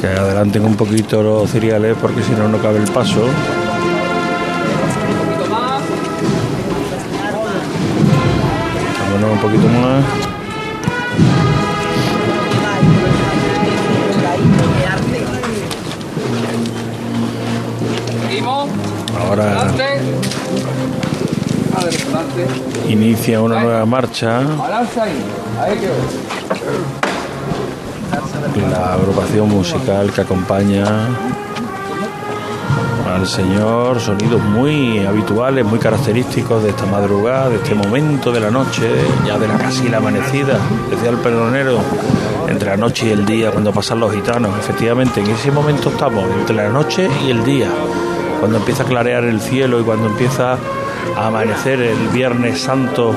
Que 0.00 0.06
adelanten 0.06 0.64
un 0.64 0.76
poquito 0.76 1.22
los 1.22 1.50
cereales 1.50 1.96
porque 2.00 2.22
si 2.22 2.32
no, 2.32 2.48
no 2.48 2.58
cabe 2.58 2.78
el 2.78 2.90
paso. 2.90 3.26
Vámonos 9.00 9.32
un 9.32 9.38
poquito 9.38 9.68
más. 9.68 10.04
Seguimos. 18.28 18.68
Ahora 19.18 19.70
inicia 22.88 23.40
una 23.40 23.60
nueva 23.60 23.86
marcha. 23.86 24.40
La 28.58 28.94
agrupación 28.94 29.48
musical 29.48 30.12
que 30.12 30.22
acompaña 30.22 30.84
al 33.14 33.26
señor, 33.26 34.00
sonidos 34.00 34.40
muy 34.42 35.04
habituales, 35.04 35.64
muy 35.64 35.78
característicos 35.78 36.62
de 36.62 36.70
esta 36.70 36.86
madrugada, 36.86 37.48
de 37.48 37.56
este 37.56 37.74
momento 37.74 38.32
de 38.32 38.40
la 38.40 38.50
noche, 38.50 38.88
ya 39.26 39.38
de 39.38 39.46
la 39.46 39.56
casi 39.58 39.88
la 39.88 39.98
amanecida, 39.98 40.58
decía 40.90 41.10
el 41.10 41.18
perdonero, 41.18 41.80
entre 42.48 42.70
la 42.70 42.76
noche 42.76 43.06
y 43.06 43.10
el 43.10 43.24
día, 43.24 43.50
cuando 43.50 43.72
pasan 43.72 44.00
los 44.00 44.12
gitanos, 44.12 44.58
efectivamente, 44.58 45.20
en 45.20 45.30
ese 45.30 45.50
momento 45.50 45.90
estamos, 45.90 46.24
entre 46.38 46.56
la 46.56 46.68
noche 46.68 47.08
y 47.26 47.30
el 47.30 47.44
día, 47.44 47.68
cuando 48.40 48.58
empieza 48.58 48.82
a 48.82 48.86
clarear 48.86 49.24
el 49.24 49.40
cielo 49.40 49.80
y 49.80 49.82
cuando 49.82 50.06
empieza 50.06 50.56
a 51.16 51.26
amanecer 51.26 51.80
el 51.80 52.08
Viernes 52.08 52.60
Santo, 52.60 53.14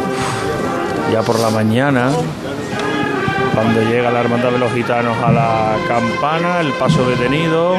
ya 1.12 1.22
por 1.22 1.39
la 1.39 1.50
mañana, 1.50 2.10
cuando 3.54 3.82
llega 3.82 4.12
la 4.12 4.22
hermandad 4.22 4.52
de 4.52 4.60
los 4.60 4.74
gitanos 4.74 5.16
a 5.24 5.32
la 5.32 5.76
campana, 5.88 6.60
el 6.60 6.72
paso 6.74 7.08
detenido 7.08 7.76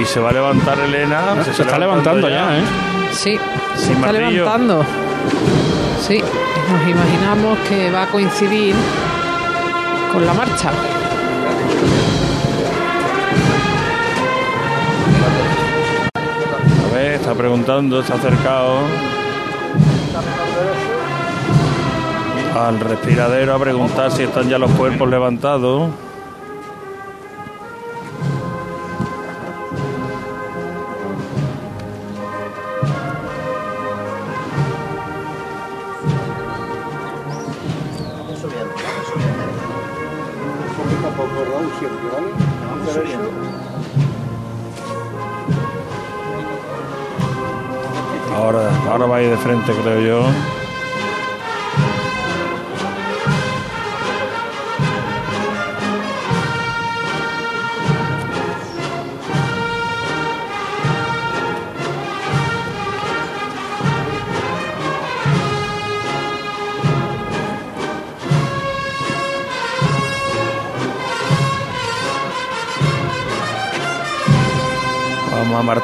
y 0.00 0.04
se 0.04 0.20
va 0.20 0.30
a 0.30 0.32
levantar 0.32 0.78
Elena. 0.78 1.42
Se 1.42 1.50
está 1.62 1.78
levantando 1.78 2.28
ya, 2.28 2.58
¿eh? 2.58 2.62
Sí, 3.10 3.38
se 3.74 3.92
está 3.92 4.06
martillo. 4.06 4.30
levantando. 4.30 4.84
Sí, 6.06 6.22
nos 6.70 6.88
imaginamos 6.88 7.58
que 7.68 7.90
va 7.90 8.02
a 8.04 8.06
coincidir 8.06 8.74
con 10.12 10.24
la 10.24 10.32
marcha. 10.34 10.70
A 16.84 16.94
ver, 16.94 17.12
está 17.14 17.34
preguntando, 17.34 18.00
está 18.00 18.14
acercado 18.14 18.78
al 22.66 22.80
respiradero 22.80 23.54
a 23.54 23.58
preguntar 23.58 24.10
si 24.10 24.24
están 24.24 24.48
ya 24.48 24.58
los 24.58 24.70
cuerpos 24.72 25.08
levantados. 25.08 25.90
Ahora, 48.34 48.70
ahora 48.88 49.06
va 49.06 49.16
a 49.16 49.22
ir 49.22 49.30
de 49.30 49.36
frente, 49.36 49.72
creo 49.72 50.00
yo. 50.00 50.57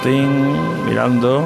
Martín 0.09 0.85
mirando. 0.87 1.43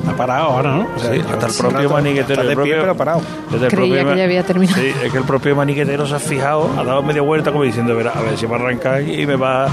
Está 0.00 0.16
parado 0.16 0.44
ahora, 0.52 0.70
¿no? 0.72 0.86
O 0.96 0.98
sea, 0.98 1.12
Sí, 1.12 1.20
hasta 1.20 1.46
el 1.46 1.52
propio 1.70 1.90
maniquetero. 1.90 2.32
Está 2.42 2.42
de 2.42 2.48
pie, 2.48 2.54
propio- 2.54 2.80
pero 2.80 2.96
parado. 2.96 3.20
Creía 3.50 3.68
propio 3.68 4.06
que 4.10 4.16
ya 4.16 4.24
había 4.24 4.42
terminado. 4.42 4.80
Sí, 4.80 4.86
es 5.04 5.12
que 5.12 5.18
el 5.18 5.24
propio 5.24 5.54
maniquetero 5.54 6.06
se 6.06 6.14
ha 6.14 6.18
fijado, 6.18 6.70
ha 6.78 6.84
dado 6.84 7.02
media 7.02 7.20
vuelta 7.20 7.52
como 7.52 7.64
diciendo, 7.64 7.94
verá, 7.94 8.12
a 8.12 8.22
ver 8.22 8.38
si 8.38 8.46
va 8.46 8.56
a 8.56 8.60
arrancar 8.60 9.02
y 9.02 9.26
me 9.26 9.36
va 9.36 9.66
a 9.66 9.70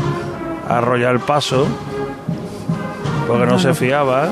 arrollar 0.78 1.14
el 1.14 1.22
paso. 1.22 1.66
Porque 3.28 3.46
no 3.46 3.58
se 3.60 3.74
fiaba, 3.74 4.28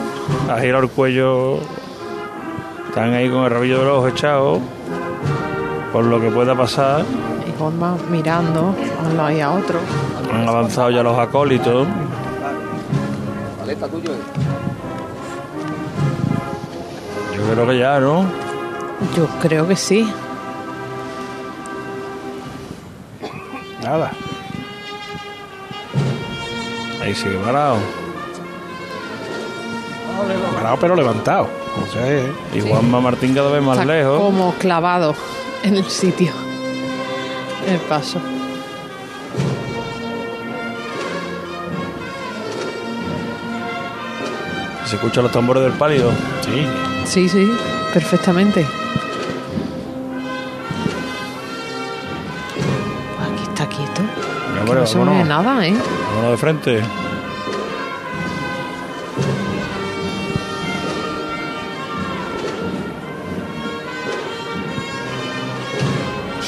ha 0.49 0.59
girado 0.59 0.83
el 0.83 0.89
cuello. 0.89 1.57
Están 2.89 3.13
ahí 3.13 3.29
con 3.29 3.45
el 3.45 3.49
rabillo 3.49 3.79
del 3.79 3.87
ojo 3.87 4.07
echado. 4.09 4.59
Por 5.93 6.03
lo 6.03 6.19
que 6.19 6.29
pueda 6.29 6.53
pasar. 6.53 7.05
Juanma 7.61 7.95
mirando 8.09 8.73
a 9.03 9.07
un 9.07 9.17
lado 9.17 9.31
y 9.31 9.39
a 9.39 9.51
otro. 9.51 9.79
Han 10.33 10.49
avanzado 10.49 10.89
ya 10.89 11.03
los 11.03 11.17
acólitos. 11.17 11.87
Yo 17.35 17.53
creo 17.53 17.67
que 17.67 17.77
ya, 17.77 17.99
¿no? 17.99 18.25
Yo 19.15 19.27
creo 19.41 19.67
que 19.67 19.75
sí. 19.75 20.11
Nada. 23.83 24.11
Ahí 27.01 27.13
sigue 27.15 27.35
parado. 27.37 27.77
Parado, 30.55 30.77
pero 30.79 30.95
levantado. 30.95 31.47
O 31.81 31.91
sea, 31.91 32.07
eh, 32.07 32.31
Y 32.53 32.61
Juanma 32.61 32.99
Martín 33.01 33.33
cada 33.33 33.49
vez 33.51 33.61
más 33.63 33.79
Está 33.79 33.91
lejos. 33.93 34.19
como 34.19 34.53
clavado 34.55 35.15
en 35.63 35.77
el 35.77 35.85
sitio. 35.85 36.31
El 37.67 37.79
paso. 37.87 38.19
Se 44.85 44.95
escuchan 44.95 45.23
los 45.23 45.31
tambores 45.31 45.63
del 45.63 45.71
pálido. 45.73 46.11
Sí. 46.41 46.65
Sí, 47.05 47.29
sí, 47.29 47.51
perfectamente. 47.93 48.65
Aquí 53.21 53.43
está 53.43 53.67
quieto. 53.67 54.01
Bueno, 54.65 54.81
no 54.81 54.87
se 54.87 54.97
mueve 54.97 55.11
vámonos. 55.11 55.27
nada, 55.45 55.67
¿eh? 55.67 55.73
Vámonos 56.09 56.31
de 56.31 56.37
frente. 56.37 56.81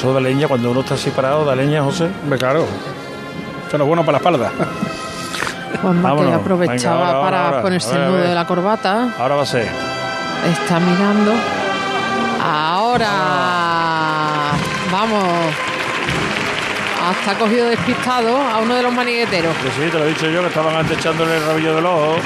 Eso 0.04 0.12
da 0.12 0.20
leña 0.20 0.46
cuando 0.46 0.70
uno 0.70 0.80
está 0.80 0.96
así 0.96 1.08
parado, 1.08 1.46
da 1.46 1.56
leña, 1.56 1.82
José. 1.82 2.10
Hombre, 2.22 2.38
claro. 2.38 2.66
Eso 3.66 3.76
es 3.78 3.82
bueno 3.82 4.04
para 4.04 4.12
la 4.12 4.18
espalda. 4.18 4.52
Juanma 5.80 6.14
que 6.14 6.30
aprovechaba 6.30 6.96
Venga, 6.98 7.10
ahora, 7.10 7.20
para 7.22 7.46
ahora. 7.46 7.62
ponerse 7.62 7.94
el 7.96 8.04
nudo 8.08 8.18
de 8.18 8.34
la 8.34 8.46
corbata. 8.46 9.08
Ahora 9.18 9.36
va 9.36 9.42
a 9.44 9.46
ser. 9.46 9.66
Está 10.52 10.78
mirando. 10.78 11.32
Ahora. 12.44 13.12
Vamos. 14.92 15.24
Hasta 17.08 17.38
cogido 17.38 17.68
despistado 17.68 18.36
a 18.36 18.58
uno 18.58 18.74
de 18.74 18.82
los 18.82 18.92
manigueteros. 18.92 19.56
Que 19.56 19.70
sí, 19.70 19.90
te 19.90 19.98
lo 19.98 20.04
he 20.04 20.08
dicho 20.08 20.28
yo, 20.28 20.42
que 20.42 20.48
estaban 20.48 20.76
antes 20.76 20.98
echándole 20.98 21.34
el 21.34 21.46
rabillo 21.46 21.76
del 21.76 21.86
ojo. 21.86 22.16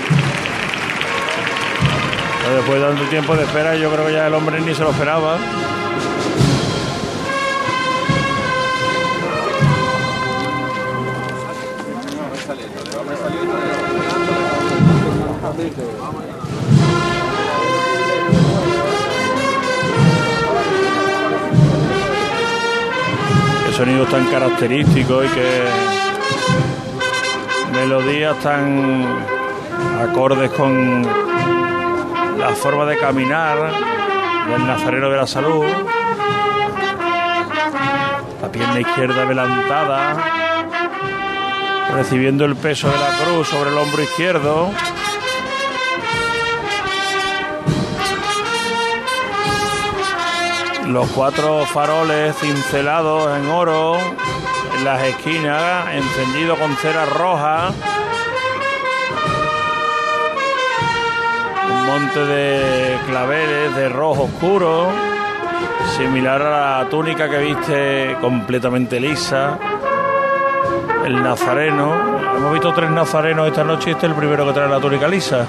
Pero 2.42 2.56
después 2.56 2.80
de 2.80 2.86
tanto 2.88 3.04
tiempo 3.04 3.36
de 3.36 3.44
espera, 3.44 3.76
yo 3.76 3.88
creo 3.88 4.06
que 4.06 4.14
ya 4.14 4.26
el 4.26 4.34
hombre 4.34 4.60
ni 4.62 4.74
se 4.74 4.82
lo 4.82 4.90
esperaba. 4.90 5.36
Sonidos 23.78 24.08
tan 24.08 24.26
característicos 24.26 25.24
y 25.24 25.28
que 25.28 25.62
melodías 27.72 28.36
tan 28.40 29.06
acordes 30.00 30.50
con 30.50 31.06
la 32.40 32.48
forma 32.56 32.86
de 32.86 32.98
caminar 32.98 33.70
del 34.50 34.66
nazareno 34.66 35.08
de 35.10 35.16
la 35.16 35.28
salud. 35.28 35.64
La 38.42 38.50
pierna 38.50 38.80
izquierda 38.80 39.22
adelantada, 39.22 40.16
recibiendo 41.94 42.46
el 42.46 42.56
peso 42.56 42.90
de 42.90 42.98
la 42.98 43.10
cruz 43.22 43.46
sobre 43.46 43.70
el 43.70 43.78
hombro 43.78 44.02
izquierdo. 44.02 44.72
Los 50.88 51.07
cuatro 51.11 51.66
faroles 51.66 52.35
cincelados 52.38 53.38
en 53.38 53.46
oro 53.51 53.98
en 53.98 54.85
las 54.87 55.03
esquinas, 55.03 55.94
encendido 55.94 56.57
con 56.57 56.74
cera 56.77 57.05
roja. 57.05 57.72
Un 61.70 61.87
monte 61.87 62.20
de 62.24 62.98
claveles 63.07 63.77
de 63.77 63.90
rojo 63.90 64.22
oscuro, 64.22 64.88
similar 65.98 66.40
a 66.40 66.81
la 66.81 66.88
túnica 66.88 67.29
que 67.29 67.38
viste 67.38 68.16
completamente 68.22 68.98
lisa. 68.98 69.59
El 71.05 71.22
nazareno. 71.22 72.18
Hemos 72.35 72.53
visto 72.55 72.72
tres 72.72 72.90
nazarenos 72.90 73.46
esta 73.46 73.62
noche 73.62 73.90
y 73.90 73.92
este 73.92 74.07
es 74.07 74.12
el 74.12 74.16
primero 74.18 74.46
que 74.46 74.55
trae 74.55 74.68
la 74.68 74.81
túnica 74.81 75.07
lisa. 75.07 75.46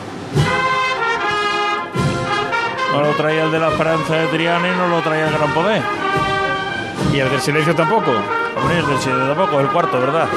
No 2.92 3.02
lo 3.02 3.12
traía 3.12 3.44
el 3.44 3.52
de 3.52 3.60
la 3.60 3.70
esperanza 3.70 4.16
de 4.16 4.28
Triana 4.28 4.68
y 4.68 4.72
no 4.72 4.88
lo 4.88 5.02
traía 5.02 5.28
el 5.28 5.34
gran 5.34 5.54
poder. 5.54 5.82
Y 7.14 7.20
el 7.20 7.30
del 7.30 7.40
silencio 7.40 7.76
tampoco. 7.76 8.12
Hombre, 8.58 8.80
el 8.80 8.88
del 8.88 9.00
silencio 9.00 9.28
tampoco, 9.28 9.60
es 9.60 9.66
el 9.66 9.72
cuarto, 9.72 10.00
¿verdad? 10.00 10.28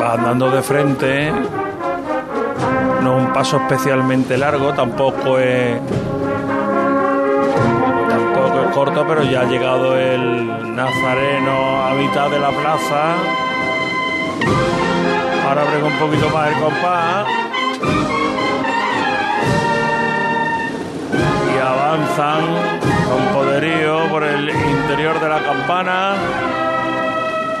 Va 0.00 0.12
andando 0.14 0.50
de 0.50 0.62
frente. 0.62 1.32
No 3.02 3.18
es 3.18 3.24
un 3.26 3.32
paso 3.32 3.56
especialmente 3.56 4.38
largo, 4.38 4.72
tampoco 4.72 5.38
es. 5.38 5.80
Tampoco 8.08 8.60
es 8.62 8.74
corto, 8.74 9.04
pero 9.06 9.24
ya 9.24 9.40
ha 9.40 9.44
llegado 9.44 9.96
el 9.96 10.74
nazareno 10.74 11.84
a 11.84 11.94
mitad 11.94 12.30
de 12.30 12.38
la 12.38 12.50
plaza. 12.50 13.14
Ahora 15.56 15.70
abre 15.70 15.84
un 15.84 15.98
poquito 16.00 16.30
más 16.30 16.48
el 16.48 16.54
compás. 16.54 17.26
Y 21.54 21.58
avanzan 21.60 22.40
con 23.08 23.32
poderío 23.32 24.08
por 24.10 24.24
el 24.24 24.50
interior 24.50 25.20
de 25.20 25.28
la 25.28 25.38
campana. 25.44 26.14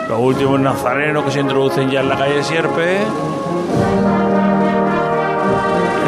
Los 0.08 0.18
últimos 0.18 0.58
nazarenos 0.58 1.24
que 1.24 1.30
se 1.30 1.38
introducen 1.38 1.88
ya 1.88 2.00
en 2.00 2.08
la 2.08 2.16
calle 2.16 2.42
Sierpe. 2.42 2.98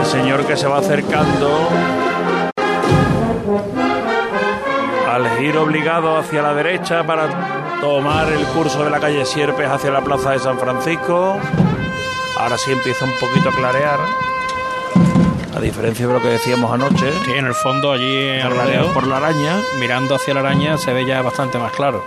El 0.01 0.07
señor 0.07 0.45
que 0.45 0.57
se 0.57 0.67
va 0.67 0.79
acercando 0.79 1.69
al 5.09 5.29
giro 5.39 5.63
obligado 5.63 6.19
hacia 6.19 6.43
la 6.43 6.53
derecha 6.53 7.07
para 7.07 7.29
tomar 7.81 8.27
el 8.33 8.45
curso 8.47 8.83
de 8.83 8.91
la 8.91 8.99
calle 8.99 9.25
Sierpes 9.25 9.71
hacia 9.71 9.93
la 9.93 10.01
plaza 10.01 10.33
de 10.33 10.41
San 10.41 10.59
Francisco. 10.59 11.39
Ahora 12.39 12.59
sí 12.59 12.71
empieza 12.73 13.05
un 13.05 13.13
poquito 13.19 13.49
a 13.49 13.53
clarear. 13.53 13.99
A 15.57 15.61
diferencia 15.61 16.07
de 16.07 16.13
lo 16.13 16.21
que 16.21 16.29
decíamos 16.29 16.71
anoche. 16.73 17.11
Sí, 17.25 17.33
en 17.33 17.47
el 17.47 17.55
fondo 17.55 17.93
allí 17.93 18.29
en 18.29 18.43
Por 18.49 18.57
la- 18.57 18.93
por 18.93 19.07
la 19.07 19.17
araña. 19.17 19.57
Mirando 19.81 20.15
hacia 20.15 20.35
la 20.35 20.41
araña 20.41 20.77
se 20.77 20.93
ve 20.93 21.07
ya 21.07 21.23
bastante 21.23 21.59
más 21.59 21.73
claro. 21.73 22.05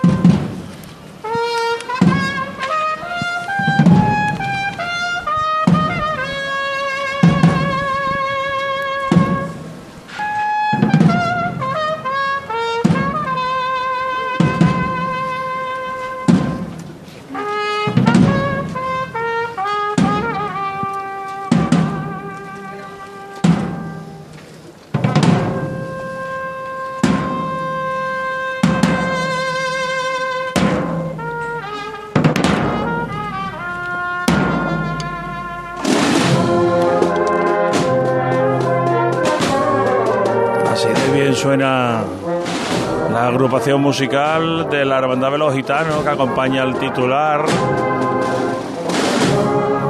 Agrupación 43.50 43.82
musical 43.82 44.70
de 44.70 44.86
la 44.86 45.00
Hermandad 45.00 45.32
de 45.32 45.40
los 45.40 45.52
Gitanos 45.56 46.04
que 46.04 46.10
acompaña 46.10 46.62
al 46.62 46.78
titular 46.78 47.44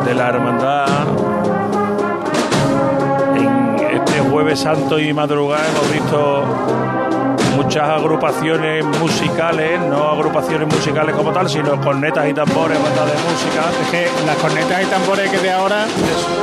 de 0.05 0.13
la 0.15 0.29
Hermandad. 0.29 0.87
En 3.35 3.75
este 4.01 4.19
jueves 4.21 4.61
santo 4.61 4.97
y 4.97 5.11
madrugada 5.11 5.61
hemos 5.67 5.91
visto 5.91 6.43
muchas 7.57 7.89
agrupaciones 7.89 8.85
musicales, 8.97 9.77
no 9.81 10.07
agrupaciones 10.11 10.73
musicales 10.73 11.13
como 11.13 11.33
tal, 11.33 11.49
sino 11.49 11.81
cornetas 11.81 12.29
y 12.29 12.33
tambores, 12.33 12.81
bandas 12.81 13.07
de 13.07 13.29
música. 13.29 13.61
Es 13.83 13.89
que 13.91 14.25
las 14.25 14.37
cornetas 14.37 14.83
y 14.83 14.85
tambores 14.85 15.29
que 15.29 15.37
de 15.37 15.51
ahora 15.51 15.85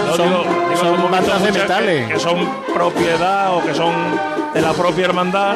No, 0.06 0.16
son, 0.16 0.28
digo- 0.28 0.42
digo, 0.68 0.76
son 0.76 0.88
hemos 0.88 0.98
visto 0.98 1.08
bandas 1.10 1.42
de 1.42 1.52
metales. 1.52 2.06
Que, 2.08 2.12
que 2.12 2.20
son 2.20 2.46
propiedad 2.74 3.54
o 3.56 3.62
que 3.62 3.72
son 3.74 3.94
de 4.52 4.60
la 4.60 4.72
propia 4.74 5.06
hermandad. 5.06 5.54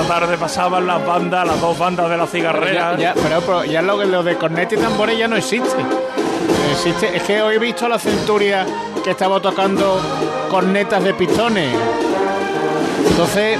Esta 0.00 0.20
tarde 0.20 0.38
pasaban 0.38 0.86
las 0.86 1.04
bandas, 1.04 1.46
las 1.46 1.60
dos 1.60 1.76
bandas 1.78 2.08
de 2.08 2.16
la 2.16 2.26
Pero 2.26 2.32
cigarrera. 2.32 2.92
ya, 2.96 3.14
ya- 3.14 3.14
pero, 3.14 3.40
pero 3.40 3.64
ya 3.64 3.82
lo, 3.82 4.02
lo 4.04 4.22
de 4.22 4.36
corneta 4.36 4.74
y 4.74 4.78
tambores 4.78 5.18
ya 5.18 5.26
no 5.28 5.36
existe. 5.36 5.76
existe. 6.72 7.16
Es 7.16 7.22
que 7.24 7.42
hoy 7.42 7.56
he 7.56 7.58
visto 7.58 7.86
a 7.86 7.88
la 7.88 7.98
centuria 7.98 8.64
que 9.02 9.10
estaba 9.10 9.40
tocando 9.40 10.00
cornetas 10.50 11.02
de 11.02 11.14
pistones. 11.14 11.74
Entonces, 13.10 13.58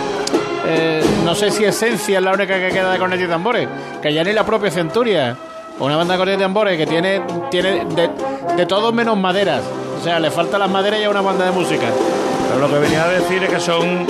eh, 0.66 1.04
no 1.24 1.34
sé 1.34 1.50
si 1.50 1.64
esencia 1.64 2.18
es 2.18 2.24
la 2.24 2.32
única 2.32 2.54
que 2.58 2.68
queda 2.68 2.92
de 2.92 2.98
corneta 2.98 3.24
y 3.24 3.28
tambores. 3.28 3.68
Que 4.00 4.12
ya 4.14 4.22
ni 4.22 4.32
la 4.32 4.44
propia 4.44 4.70
centuria. 4.70 5.36
Una 5.80 5.96
banda 5.96 6.14
de 6.14 6.18
corneta 6.18 6.38
y 6.38 6.42
tambores 6.42 6.76
que 6.78 6.86
tiene, 6.86 7.22
tiene 7.50 7.84
de, 7.84 8.10
de 8.56 8.66
todo 8.66 8.92
menos 8.92 9.16
maderas. 9.16 9.62
O 10.00 10.04
sea, 10.04 10.18
le 10.20 10.30
faltan 10.30 10.60
las 10.60 10.70
maderas 10.70 11.00
y 11.00 11.04
a 11.04 11.10
una 11.10 11.20
banda 11.20 11.44
de 11.46 11.50
música. 11.50 11.86
Pero 12.48 12.60
lo 12.60 12.72
que 12.72 12.78
venía 12.80 13.04
a 13.04 13.08
decir 13.08 13.42
es 13.42 13.50
que 13.50 13.60
son 13.60 14.06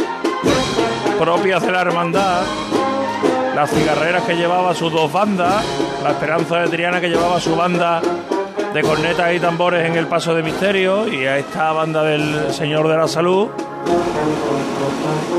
propias 1.19 1.63
de 1.63 1.73
la 1.73 1.81
hermandad. 1.81 2.43
Las 3.55 3.71
cigarreras 3.71 4.23
que 4.23 4.35
llevaba 4.37 4.75
sus 4.75 4.93
dos 4.93 5.13
bandas, 5.13 5.65
la 6.03 6.11
Esperanza 6.11 6.61
de 6.61 6.69
Triana 6.69 7.01
que 7.01 7.09
llevaba 7.09 7.41
su 7.41 7.57
banda 7.57 8.01
de 8.73 8.83
cornetas 8.83 9.35
y 9.35 9.41
tambores 9.41 9.85
en 9.85 9.97
el 9.97 10.07
Paso 10.07 10.35
de 10.35 10.43
Misterio 10.43 11.09
y 11.09 11.27
a 11.27 11.39
esta 11.39 11.73
banda 11.73 12.05
del 12.05 12.53
Señor 12.53 12.87
de 12.89 12.97
la 12.97 13.09
Salud 13.09 13.49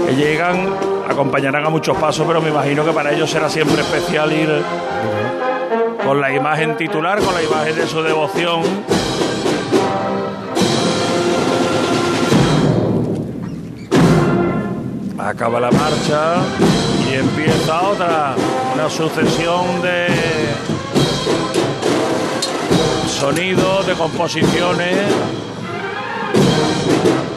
que 0.06 0.16
llegan, 0.16 0.68
acompañarán 1.08 1.66
a 1.66 1.70
muchos 1.70 1.96
pasos, 1.98 2.26
pero 2.28 2.42
me 2.42 2.50
imagino 2.50 2.84
que 2.84 2.92
para 2.92 3.14
ellos 3.14 3.30
será 3.30 3.50
siempre 3.50 3.82
especial 3.82 4.34
ir 4.34 4.62
con 6.06 6.20
la 6.20 6.34
imagen 6.34 6.76
titular, 6.76 7.20
con 7.20 7.34
la 7.34 7.44
imagen 7.44 7.76
de 7.76 7.88
su 7.88 8.02
devoción. 8.02 8.62
Acaba 15.20 15.60
la 15.60 15.70
marcha 15.70 16.38
y 17.10 17.16
empieza 17.16 17.82
otra, 17.90 18.36
una 18.74 18.90
sucesión 18.90 19.82
de 19.82 20.08
sonidos, 23.08 23.86
de 23.86 23.94
composiciones 23.96 24.98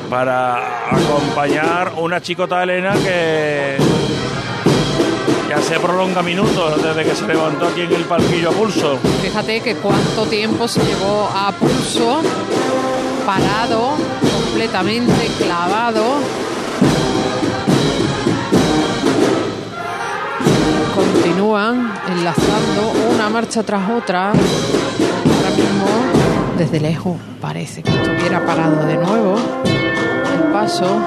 para 0.08 0.58
acompañar 0.90 1.94
una 1.96 2.20
chicota 2.20 2.62
Elena 2.62 2.94
que 2.94 3.76
ya 5.48 5.60
se 5.60 5.80
prolonga 5.80 6.22
minutos 6.22 6.82
desde 6.82 7.04
que 7.04 7.16
se 7.16 7.26
levantó 7.26 7.66
aquí 7.66 7.80
en 7.80 7.92
el 7.92 8.04
palquillo 8.04 8.50
a 8.50 8.52
pulso. 8.52 8.98
Fíjate 9.22 9.60
que 9.60 9.74
cuánto 9.76 10.24
tiempo 10.26 10.68
se 10.68 10.84
llevó 10.84 11.28
a 11.34 11.50
pulso, 11.52 12.22
parado, 13.26 13.96
completamente 14.20 15.26
clavado. 15.38 16.04
Continúan 21.32 21.90
enlazando 22.08 22.92
una 23.14 23.30
marcha 23.30 23.62
tras 23.62 23.88
otra. 23.88 24.32
Ahora 24.32 25.50
mismo, 25.56 25.86
desde 26.58 26.78
lejos, 26.78 27.16
parece 27.40 27.82
que 27.82 27.90
estuviera 27.90 28.44
parado 28.44 28.84
de 28.84 28.96
nuevo. 28.96 29.36
El 29.64 30.52
paso. 30.52 31.00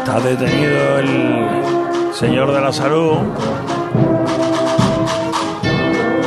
Está 0.00 0.20
detenido 0.20 0.98
el 0.98 2.12
señor 2.12 2.52
de 2.52 2.60
la 2.60 2.72
salud. 2.74 3.16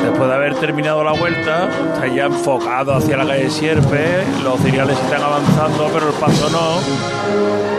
Después 0.04 0.30
de 0.30 0.36
haber 0.36 0.56
terminado 0.56 1.04
la 1.04 1.12
vuelta, 1.12 1.70
está 1.94 2.08
ya 2.08 2.26
enfocado 2.26 2.96
hacia 2.96 3.18
la 3.18 3.28
calle 3.28 3.52
Sierpe. 3.52 4.24
Los 4.44 4.60
ciriales 4.62 4.98
están 5.00 5.22
avanzando, 5.22 5.92
pero 5.94 6.08
el 6.08 6.16
paso 6.16 6.50
no. 6.50 7.79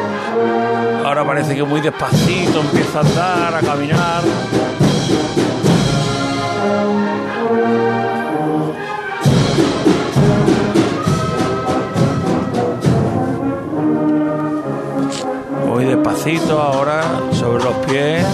Ahora 1.10 1.24
parece 1.24 1.56
que 1.56 1.64
muy 1.64 1.80
despacito 1.80 2.60
empieza 2.60 2.98
a 2.98 3.02
andar, 3.02 3.54
a 3.56 3.60
caminar. 3.62 4.22
Muy 15.66 15.84
despacito 15.84 16.62
ahora, 16.62 17.02
sobre 17.32 17.64
los 17.64 17.74
pies. 17.86 18.24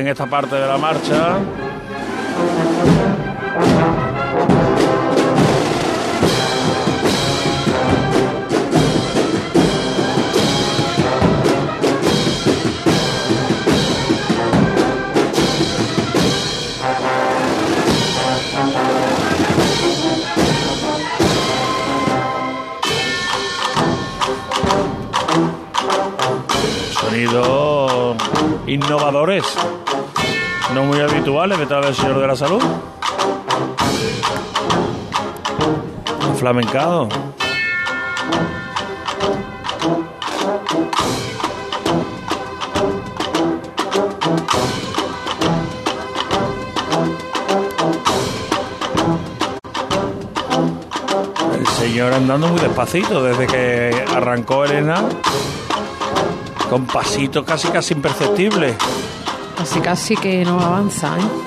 En 0.00 0.08
esta 0.08 0.26
parte 0.26 0.56
de 0.56 0.66
la 0.66 0.76
marcha. 0.78 1.38
Innovadores, 28.66 29.44
no 30.76 30.84
muy 30.84 31.00
habituales 31.00 31.58
detrás 31.58 31.86
del 31.86 31.94
Señor 31.94 32.20
de 32.20 32.26
la 32.26 32.36
Salud. 32.36 32.62
Flamencado. 36.38 37.08
El 51.54 51.66
señor 51.68 52.12
andando 52.12 52.48
muy 52.48 52.60
despacito 52.60 53.22
desde 53.22 53.46
que 53.46 54.04
arrancó 54.14 54.66
Elena, 54.66 55.02
con 56.68 56.84
pasitos 56.84 57.46
casi 57.46 57.68
casi 57.68 57.94
imperceptibles. 57.94 58.76
Casi 59.66 59.80
casi 59.80 60.16
que 60.16 60.44
no 60.44 60.60
avanza, 60.60 61.18
¿eh? 61.18 61.46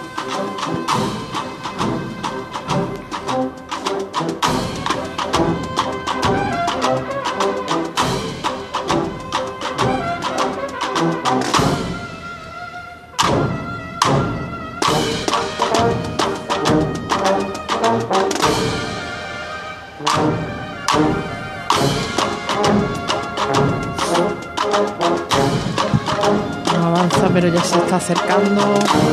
Avanza, 26.84 27.30
pero 27.34 27.48
ya 27.48 27.64
se 27.64 27.78
está 27.78 27.98
acercando 27.98 28.62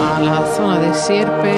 a 0.02 0.20
la 0.20 0.46
zona 0.56 0.78
de 0.78 0.94
Sierpe. 0.94 1.54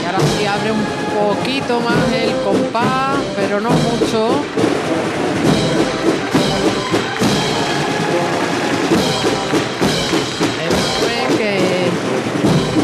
Y 0.00 0.06
ahora 0.06 0.18
sí 0.20 0.46
abre 0.46 0.72
un 0.72 0.84
poquito 1.28 1.80
más 1.80 2.12
el 2.12 2.32
compás, 2.42 3.18
pero 3.36 3.60
no 3.60 3.70
mucho. 3.70 4.71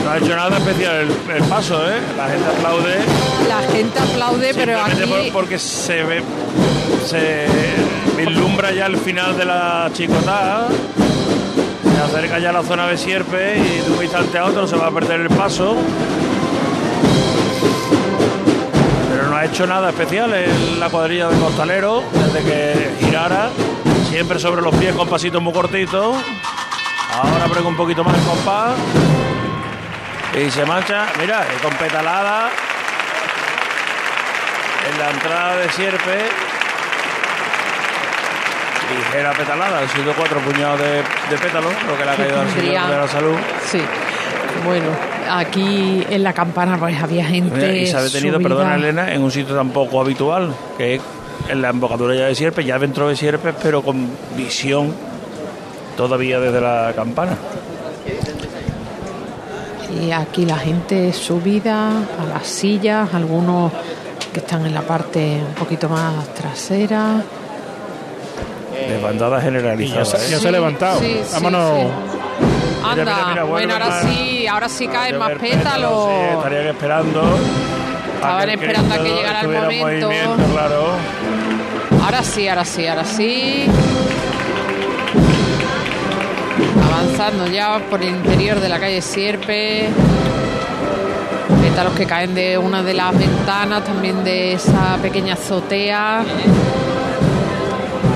No 0.08 0.14
ha 0.14 0.18
hecho 0.18 0.34
nada 0.36 0.56
especial 0.56 0.94
el, 0.96 1.10
el 1.36 1.42
paso, 1.44 1.86
¿eh? 1.86 1.98
La 2.16 2.28
gente 2.28 2.46
aplaude. 2.56 2.96
la 3.46 3.60
gente 3.70 3.98
aplaude, 3.98 4.54
pero 4.54 4.80
aquí 4.82 5.02
por- 5.02 5.32
porque 5.34 5.58
se 5.58 6.02
ve, 6.02 6.22
se 7.04 7.46
vislumbra 8.16 8.72
ya 8.72 8.86
el 8.86 8.96
final 8.96 9.36
de 9.36 9.44
la 9.44 9.90
chicotada. 9.92 10.68
Se 11.94 12.02
acerca 12.02 12.38
ya 12.38 12.48
a 12.48 12.52
la 12.54 12.62
zona 12.62 12.86
de 12.86 12.96
Sierpe 12.96 13.58
y 13.58 13.86
de 13.86 13.96
un 13.98 14.02
instante 14.02 14.38
a 14.38 14.46
otro 14.46 14.66
se 14.66 14.76
va 14.76 14.86
a 14.86 14.90
perder 14.90 15.20
el 15.20 15.28
paso. 15.28 15.76
Pero 19.10 19.28
no 19.28 19.36
ha 19.36 19.44
hecho 19.44 19.66
nada 19.66 19.90
especial 19.90 20.32
en 20.32 20.80
la 20.80 20.88
cuadrilla 20.88 21.28
de 21.28 21.38
costalero 21.38 22.02
desde 22.14 22.44
que 22.48 22.90
girara. 23.04 23.50
Siempre 24.08 24.38
sobre 24.38 24.62
los 24.62 24.74
pies 24.76 24.94
con 24.94 25.06
pasitos 25.06 25.42
muy 25.42 25.52
cortitos. 25.52 26.16
Ahora 27.22 27.44
prego 27.50 27.68
un 27.68 27.76
poquito 27.76 28.02
más 28.04 28.16
el 28.16 28.22
compás. 28.24 28.70
Y 30.38 30.50
se 30.50 30.64
marcha, 30.64 31.06
mira, 31.18 31.44
con 31.62 31.74
petalada 31.74 32.48
en 34.88 34.98
la 34.98 35.10
entrada 35.10 35.56
de 35.56 35.68
Sierpe. 35.70 36.18
Ligera 38.96 39.32
petalada, 39.32 39.80
han 39.80 39.88
sido 39.88 40.12
cuatro 40.14 40.40
puñados 40.40 40.78
de, 40.78 40.96
de 40.96 41.38
pétalos, 41.42 41.72
lo 41.86 41.98
que 41.98 42.04
le 42.04 42.10
ha 42.10 42.16
caído 42.16 42.40
al 42.40 42.50
señor 42.50 42.88
de 42.88 42.96
la 42.96 43.08
salud. 43.08 43.36
Sí. 43.66 43.80
Bueno, 44.64 44.86
aquí 45.30 46.06
en 46.08 46.22
la 46.22 46.32
campana 46.32 46.78
pues 46.78 47.00
había 47.02 47.24
gente. 47.24 47.54
Mira, 47.56 47.72
y 47.74 47.86
se 47.86 47.96
ha 47.96 48.02
detenido, 48.02 48.36
subida. 48.36 48.48
perdona 48.48 48.76
Elena, 48.76 49.12
en 49.12 49.22
un 49.22 49.30
sitio 49.30 49.56
tan 49.56 49.70
poco 49.70 50.00
habitual, 50.00 50.54
que 50.76 50.96
es 50.96 51.02
en 51.48 51.62
la 51.62 51.70
embocadura 51.70 52.14
ya 52.14 52.26
de 52.26 52.34
Sierpe, 52.34 52.64
ya 52.64 52.78
dentro 52.78 53.08
de 53.08 53.16
Sierpe, 53.16 53.52
pero 53.60 53.82
con 53.82 54.08
visión 54.36 54.94
todavía 55.96 56.38
desde 56.38 56.60
la 56.60 56.92
campana. 56.94 57.36
Y 60.00 60.12
aquí 60.12 60.46
la 60.46 60.56
gente 60.58 61.12
subida 61.12 61.88
a 61.88 62.24
las 62.32 62.46
sillas, 62.46 63.12
algunos 63.14 63.72
que 64.32 64.40
están 64.40 64.64
en 64.66 64.74
la 64.74 64.82
parte 64.82 65.40
un 65.48 65.54
poquito 65.54 65.88
más 65.88 66.26
trasera. 66.34 67.22
Desbandada 68.88 69.40
generalizada. 69.40 70.00
Y 70.00 70.04
ya 70.04 70.04
se- 70.04 70.16
¿eh? 70.26 70.30
ya 70.30 70.38
se 70.40 70.48
ha 70.48 70.52
levantado. 70.52 71.00
Sí, 71.00 71.16
sí, 71.24 71.30
Vámonos. 71.34 71.72
sí. 71.78 71.86
Mira, 72.80 72.90
Anda, 72.90 73.04
mira, 73.04 73.26
mira, 73.28 73.44
bueno, 73.44 73.72
ahora 73.74 73.88
más. 73.88 74.02
sí, 74.04 74.46
ahora 74.46 74.68
sí 74.68 74.86
caen 74.88 75.18
más 75.18 75.30
pétalos, 75.30 75.50
pétalos. 75.50 76.08
sí, 76.08 76.36
estarían 76.36 76.66
esperando. 76.68 77.22
Estaban 78.14 78.50
esperando 78.50 78.94
a 78.94 78.98
que 78.98 79.08
llegara 79.14 79.40
el 79.40 79.48
momento. 79.48 80.10
claro. 80.52 80.84
Ahora 82.04 82.22
sí, 82.22 82.48
ahora 82.48 82.64
sí, 82.64 82.86
ahora 82.86 83.04
sí. 83.04 83.66
Avanzando 87.18 87.52
ya 87.52 87.80
por 87.90 88.00
el 88.00 88.10
interior 88.10 88.60
de 88.60 88.68
la 88.68 88.78
calle 88.78 89.02
Sierpe. 89.02 89.88
Pétalos 91.60 91.92
que 91.94 92.06
caen 92.06 92.32
de 92.32 92.56
una 92.56 92.84
de 92.84 92.94
las 92.94 93.18
ventanas, 93.18 93.82
también 93.82 94.22
de 94.22 94.52
esa 94.52 94.96
pequeña 95.02 95.34
azotea. 95.34 96.22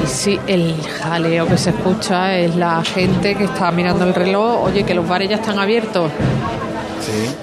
Y 0.05 0.07
sí, 0.07 0.38
el 0.46 0.76
jaleo 1.00 1.48
que 1.48 1.59
se 1.59 1.70
escucha 1.70 2.38
es 2.38 2.55
la 2.55 2.84
gente 2.84 3.34
que 3.34 3.42
está 3.42 3.72
mirando 3.72 4.05
el 4.05 4.14
reloj. 4.14 4.66
Oye, 4.66 4.84
que 4.84 4.94
los 4.94 5.09
bares 5.09 5.28
ya 5.28 5.36
están 5.36 5.59
abiertos. 5.59 6.09
Sí. 7.00 7.34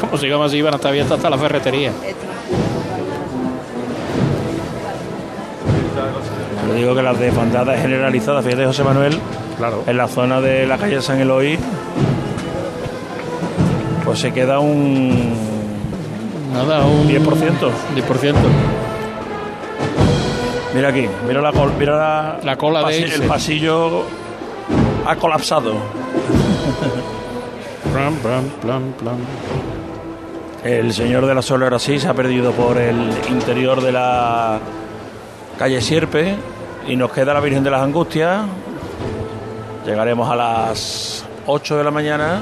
Como 0.00 0.18
sigamos 0.18 0.48
así, 0.48 0.60
van 0.60 0.74
a 0.74 0.76
estar 0.76 0.90
abiertas 0.90 1.18
hasta 1.18 1.30
la 1.30 1.38
ferretería. 1.38 1.92
Yo 6.68 6.74
digo 6.74 6.94
que 6.94 7.02
las 7.02 7.18
desbandadas 7.18 7.80
generalizadas, 7.80 8.44
fíjate 8.44 8.66
José 8.66 8.84
Manuel, 8.84 9.18
claro. 9.56 9.82
en 9.86 9.96
la 9.96 10.06
zona 10.08 10.40
de 10.40 10.66
la 10.66 10.76
calle 10.78 11.00
San 11.02 11.18
Eloy, 11.20 11.58
pues 14.04 14.18
se 14.18 14.32
queda 14.32 14.58
un 14.60 15.34
Nada, 16.52 16.84
un 16.86 17.06
10%. 17.08 17.20
10%. 17.24 18.34
Mira 20.74 20.88
aquí, 20.88 21.06
mira 21.26 21.40
la, 21.40 21.52
col- 21.52 21.72
mira 21.78 21.96
la, 21.96 22.38
La 22.42 22.56
cola 22.56 22.86
de 22.88 23.00
irse. 23.00 23.16
el 23.16 23.22
pasillo 23.22 24.02
ha 25.06 25.16
colapsado. 25.16 25.74
Plan, 27.92 28.14
plan, 28.16 28.44
plan, 28.60 28.94
plan. 28.98 29.16
El 30.64 30.92
señor 30.92 31.24
de 31.26 31.34
la 31.34 31.42
Sola 31.42 31.66
ahora 31.66 31.78
sí 31.78 31.98
se 31.98 32.08
ha 32.08 32.14
perdido 32.14 32.52
por 32.52 32.76
el 32.78 32.96
interior 33.30 33.80
de 33.80 33.92
la 33.92 34.58
calle 35.58 35.80
Sierpe 35.80 36.34
y 36.88 36.96
nos 36.96 37.12
queda 37.12 37.34
la 37.34 37.40
Virgen 37.40 37.62
de 37.62 37.70
las 37.70 37.82
Angustias. 37.82 38.42
Llegaremos 39.86 40.28
a 40.30 40.36
las 40.36 41.24
8 41.46 41.76
de 41.76 41.84
la 41.84 41.90
mañana. 41.90 42.40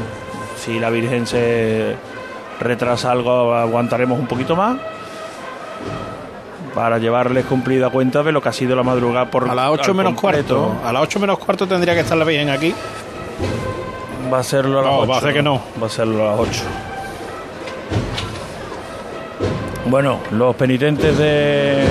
Si 0.56 0.78
la 0.80 0.90
Virgen 0.90 1.26
se 1.26 1.94
retrasa 2.60 3.12
algo, 3.12 3.54
aguantaremos 3.54 4.18
un 4.18 4.26
poquito 4.26 4.56
más 4.56 4.78
para 6.74 6.98
llevarles 6.98 7.46
cumplida 7.46 7.88
cuenta 7.90 8.22
de 8.22 8.32
lo 8.32 8.42
que 8.42 8.48
ha 8.50 8.52
sido 8.52 8.76
la 8.76 8.82
madrugada 8.82 9.30
por 9.30 9.48
A 9.48 9.54
las 9.54 9.70
8 9.70 9.90
al 9.90 9.96
menos 9.96 10.14
completo. 10.14 10.56
cuarto. 10.68 10.88
A 10.88 10.92
las 10.92 11.02
8 11.02 11.20
menos 11.20 11.38
cuarto 11.38 11.66
tendría 11.66 11.94
que 11.94 12.00
estar 12.00 12.16
la 12.18 12.24
Virgen 12.24 12.50
aquí. 12.50 12.74
Va 14.32 14.38
a 14.40 14.42
serlo 14.42 14.80
a 14.80 14.82
las 14.82 14.90
No, 14.92 14.98
8. 15.00 15.10
va 15.12 15.18
a 15.18 15.20
ser 15.20 15.32
que 15.34 15.42
no. 15.42 15.60
Va 15.82 15.86
a 15.86 15.90
serlo 15.90 16.26
a 16.28 16.30
las 16.32 16.40
8. 16.40 16.62
Bueno, 19.86 20.18
los 20.32 20.54
penitentes 20.56 21.16
de 21.16 21.84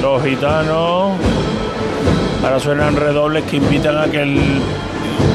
los 0.00 0.22
gitanos 0.22 1.16
ahora 2.44 2.60
suenan 2.60 2.96
redobles 2.96 3.44
que 3.44 3.56
invitan 3.56 3.96
a 3.96 4.06
que 4.06 4.22
el 4.22 4.38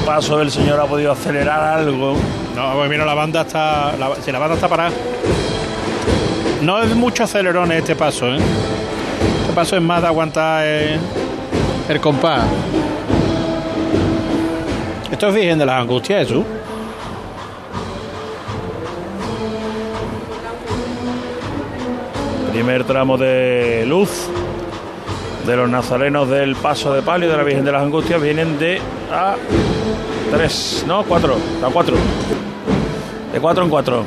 paso 0.06 0.38
del 0.38 0.52
señor 0.52 0.80
ha 0.80 0.86
podido 0.86 1.12
acelerar 1.12 1.80
algo. 1.80 2.16
No, 2.56 2.74
pues 2.76 2.90
mira, 2.90 3.06
la 3.06 3.16
banda 3.16 3.42
está. 3.42 3.96
La, 3.98 4.16
si 4.22 4.32
la 4.32 4.40
banda 4.40 4.56
está 4.56 4.68
parada. 4.68 4.92
No 6.62 6.82
es 6.82 6.94
mucho 6.96 7.24
acelerón 7.24 7.72
este 7.72 7.96
paso, 7.96 8.28
¿eh? 8.28 8.38
Este 9.42 9.54
paso 9.54 9.76
es 9.76 9.82
más 9.82 10.02
de 10.02 10.08
aguantar 10.08 10.64
eh, 10.66 11.00
el 11.88 12.00
compás. 12.00 12.44
Esto 15.12 15.28
es 15.30 15.34
Virgen 15.34 15.58
de 15.58 15.66
las 15.66 15.82
Angustias, 15.82 16.28
Jesús. 16.28 16.46
Primer 22.52 22.84
tramo 22.84 23.18
de 23.18 23.86
luz 23.88 24.30
de 25.50 25.56
los 25.56 25.68
nazarenos 25.68 26.30
del 26.30 26.56
paso 26.56 26.94
de 26.94 27.02
palio 27.02 27.28
de 27.28 27.36
la 27.36 27.42
Virgen 27.42 27.66
de 27.66 27.72
las 27.72 27.82
Angustias 27.82 28.22
vienen 28.22 28.60
de 28.60 28.80
a 29.12 29.36
3, 30.32 30.86
no, 30.88 31.04
4, 31.04 31.36
a 31.66 31.70
4. 31.72 31.96
De 33.34 33.40
4 33.40 33.64
en 33.64 33.70
4. 33.72 34.06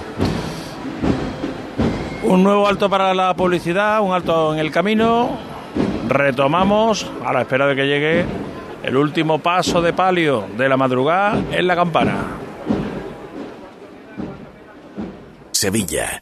Un 2.23 2.45
nuevo 2.45 2.69
alto 2.69 2.89
para 2.89 3.13
la 3.13 3.35
publicidad, 3.35 4.01
un 4.03 4.13
alto 4.13 4.55
en 4.55 4.61
el 4.61 4.71
camino. 4.71 5.37
Retomamos 6.07 7.11
a 7.27 7.33
la 7.33 7.41
espera 7.41 7.67
de 7.67 7.75
que 7.75 7.87
llegue 7.89 8.25
el 8.85 8.97
último 8.97 9.41
paso 9.41 9.83
de 9.83 9.93
palio 9.93 10.45
de 10.57 10.69
la 10.69 10.77
madrugada 10.77 11.43
en 11.51 11.67
la 11.67 11.75
campana. 11.75 12.19
Sevilla. 15.51 16.22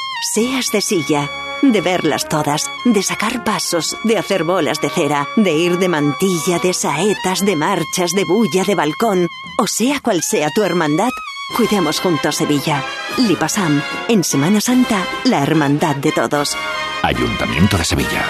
Seas 0.23 0.71
de 0.71 0.81
silla, 0.81 1.31
de 1.63 1.81
verlas 1.81 2.29
todas, 2.29 2.69
de 2.85 3.01
sacar 3.01 3.43
pasos, 3.43 3.97
de 4.03 4.19
hacer 4.19 4.43
bolas 4.43 4.79
de 4.79 4.91
cera, 4.91 5.27
de 5.35 5.51
ir 5.53 5.79
de 5.79 5.89
mantilla, 5.89 6.59
de 6.61 6.75
saetas, 6.75 7.43
de 7.43 7.55
marchas, 7.55 8.11
de 8.11 8.23
bulla, 8.23 8.63
de 8.63 8.75
balcón, 8.75 9.27
o 9.57 9.65
sea 9.65 9.99
cual 9.99 10.21
sea 10.21 10.51
tu 10.53 10.61
hermandad, 10.61 11.09
cuidemos 11.57 11.99
juntos 11.99 12.35
Sevilla. 12.35 12.83
Lipasam, 13.17 13.81
en 14.09 14.23
Semana 14.23 14.61
Santa, 14.61 15.03
la 15.23 15.41
hermandad 15.41 15.95
de 15.95 16.11
todos. 16.11 16.55
Ayuntamiento 17.01 17.77
de 17.77 17.83
Sevilla. 17.83 18.23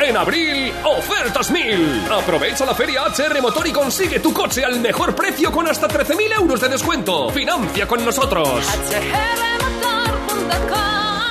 En 0.00 0.16
abril, 0.16 0.72
ofertas 0.84 1.50
mil. 1.50 2.04
Aprovecha 2.08 2.64
la 2.64 2.74
feria 2.74 3.02
HR 3.08 3.42
Motor 3.42 3.66
y 3.66 3.72
consigue 3.72 4.20
tu 4.20 4.32
coche 4.32 4.64
al 4.64 4.78
mejor 4.78 5.16
precio 5.16 5.50
con 5.50 5.66
hasta 5.66 5.88
13.000 5.88 6.40
euros 6.40 6.60
de 6.60 6.68
descuento. 6.68 7.30
Financia 7.30 7.88
con 7.88 8.04
nosotros. 8.04 8.64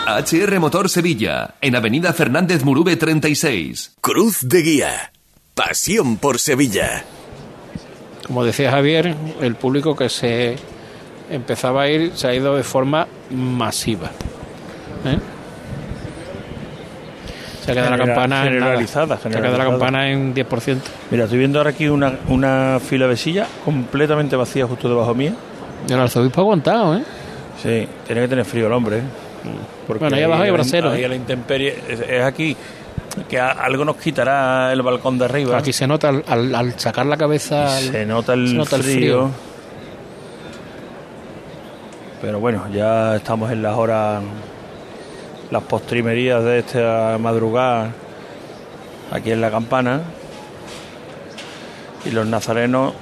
HR 0.07 0.59
Motor 0.59 0.89
Sevilla, 0.89 1.55
en 1.61 1.75
Avenida 1.75 2.13
Fernández 2.13 2.63
Murube 2.63 2.95
36. 2.95 3.95
Cruz 4.01 4.39
de 4.47 4.61
Guía. 4.61 5.11
Pasión 5.53 6.17
por 6.17 6.39
Sevilla. 6.39 7.03
Como 8.27 8.43
decía 8.43 8.71
Javier, 8.71 9.15
el 9.41 9.55
público 9.55 9.95
que 9.95 10.09
se 10.09 10.55
empezaba 11.29 11.83
a 11.83 11.89
ir 11.89 12.11
se 12.15 12.27
ha 12.27 12.35
ido 12.35 12.55
de 12.55 12.63
forma 12.63 13.07
masiva. 13.31 14.11
¿Eh? 15.05 15.17
Se 17.63 17.71
ha 17.71 17.73
quedado 17.73 17.91
la 17.91 17.97
campana 18.05 18.45
en 18.45 18.59
nada. 18.59 18.71
generalizada, 18.71 19.17
Se 19.17 19.27
ha 19.27 19.31
quedado 19.31 19.57
la 19.57 19.63
generalizada. 19.65 19.71
campana 19.71 20.11
en 20.11 20.35
10%. 20.35 20.77
Mira, 21.11 21.23
estoy 21.23 21.39
viendo 21.39 21.59
ahora 21.59 21.71
aquí 21.71 21.87
una, 21.87 22.19
una 22.27 22.79
fila 22.79 23.07
de 23.07 23.17
silla 23.17 23.47
completamente 23.63 24.35
vacía 24.35 24.67
justo 24.67 24.87
debajo 24.87 25.13
mía. 25.15 25.33
El 25.89 25.99
arzobispo 25.99 26.41
ha 26.41 26.43
aguantado, 26.43 26.95
¿eh? 26.97 27.03
Sí, 27.61 27.87
tiene 28.05 28.21
que 28.21 28.27
tener 28.27 28.45
frío 28.45 28.67
el 28.67 28.73
hombre. 28.73 28.97
¿eh? 28.99 29.01
Porque 29.87 29.99
Bueno, 30.05 30.15
ahí 30.17 30.23
abajo 30.23 30.43
hay 30.43 30.51
brasero, 30.51 30.89
ahí 30.91 31.01
¿eh? 31.01 31.05
a 31.05 31.09
la 31.09 31.15
intemperie 31.15 31.77
es, 31.87 31.99
es 31.99 32.23
aquí 32.23 32.55
que 33.29 33.39
a- 33.39 33.51
algo 33.51 33.85
nos 33.85 33.95
quitará 33.97 34.73
el 34.73 34.81
balcón 34.81 35.17
de 35.17 35.25
arriba. 35.25 35.57
Aquí 35.57 35.71
se 35.71 35.87
nota 35.87 36.09
al, 36.09 36.23
al- 36.27 36.53
al 36.55 36.79
sacar 36.79 37.05
la 37.05 37.15
cabeza. 37.17 37.69
se 37.79 38.05
nota 38.05 38.33
el, 38.33 38.49
se 38.49 38.53
nota 38.55 38.75
el 38.75 38.83
frío. 38.83 39.29
Pero 42.21 42.39
bueno, 42.39 42.63
ya 42.73 43.15
estamos 43.15 43.51
en 43.51 43.61
las 43.61 43.75
horas, 43.77 44.21
las 45.51 45.63
postrimerías 45.63 46.43
de 46.43 46.59
esta 46.59 47.17
madrugada 47.19 47.91
aquí 49.11 49.31
en 49.31 49.41
la 49.41 49.51
campana. 49.51 50.01
Y 52.05 52.11
los 52.11 52.25
nazarenos 52.25 52.93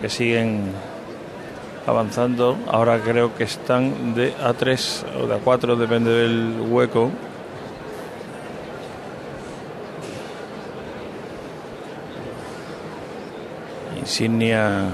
que 0.00 0.08
siguen 0.08 0.72
avanzando. 1.86 2.56
Ahora 2.68 3.00
creo 3.00 3.34
que 3.34 3.44
están 3.44 4.14
de 4.14 4.34
A3 4.36 5.04
o 5.22 5.26
de 5.26 5.36
A4, 5.36 5.76
depende 5.76 6.10
del 6.10 6.60
hueco. 6.68 7.10
Insignia 13.98 14.88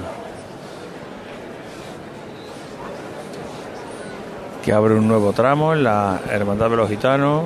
que 4.63 4.73
abre 4.75 4.95
un 4.95 5.09
nuevo 5.09 5.33
tramo 5.33 5.73
en 5.73 5.83
la 5.83 6.21
Hermandad 6.31 6.69
de 6.69 6.77
los 6.77 6.91
Gitanos. 6.91 7.45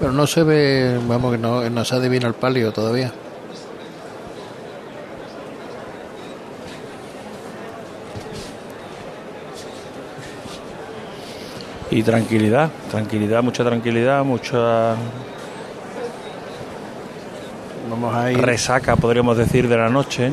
Pero 0.00 0.12
no 0.12 0.26
se 0.26 0.42
ve, 0.42 1.00
vamos, 1.06 1.32
que 1.32 1.38
no, 1.38 1.70
no 1.70 1.84
se 1.84 1.94
adivina 1.94 2.26
el 2.26 2.34
palio 2.34 2.72
todavía. 2.72 3.12
Y 11.96 12.02
tranquilidad, 12.02 12.68
tranquilidad, 12.90 13.42
mucha 13.42 13.64
tranquilidad, 13.64 14.22
mucha 14.22 14.96
Vamos 17.88 18.14
a 18.14 18.30
ir. 18.30 18.38
resaca, 18.38 18.96
podríamos 18.96 19.38
decir, 19.38 19.66
de 19.66 19.78
la 19.78 19.88
noche. 19.88 20.30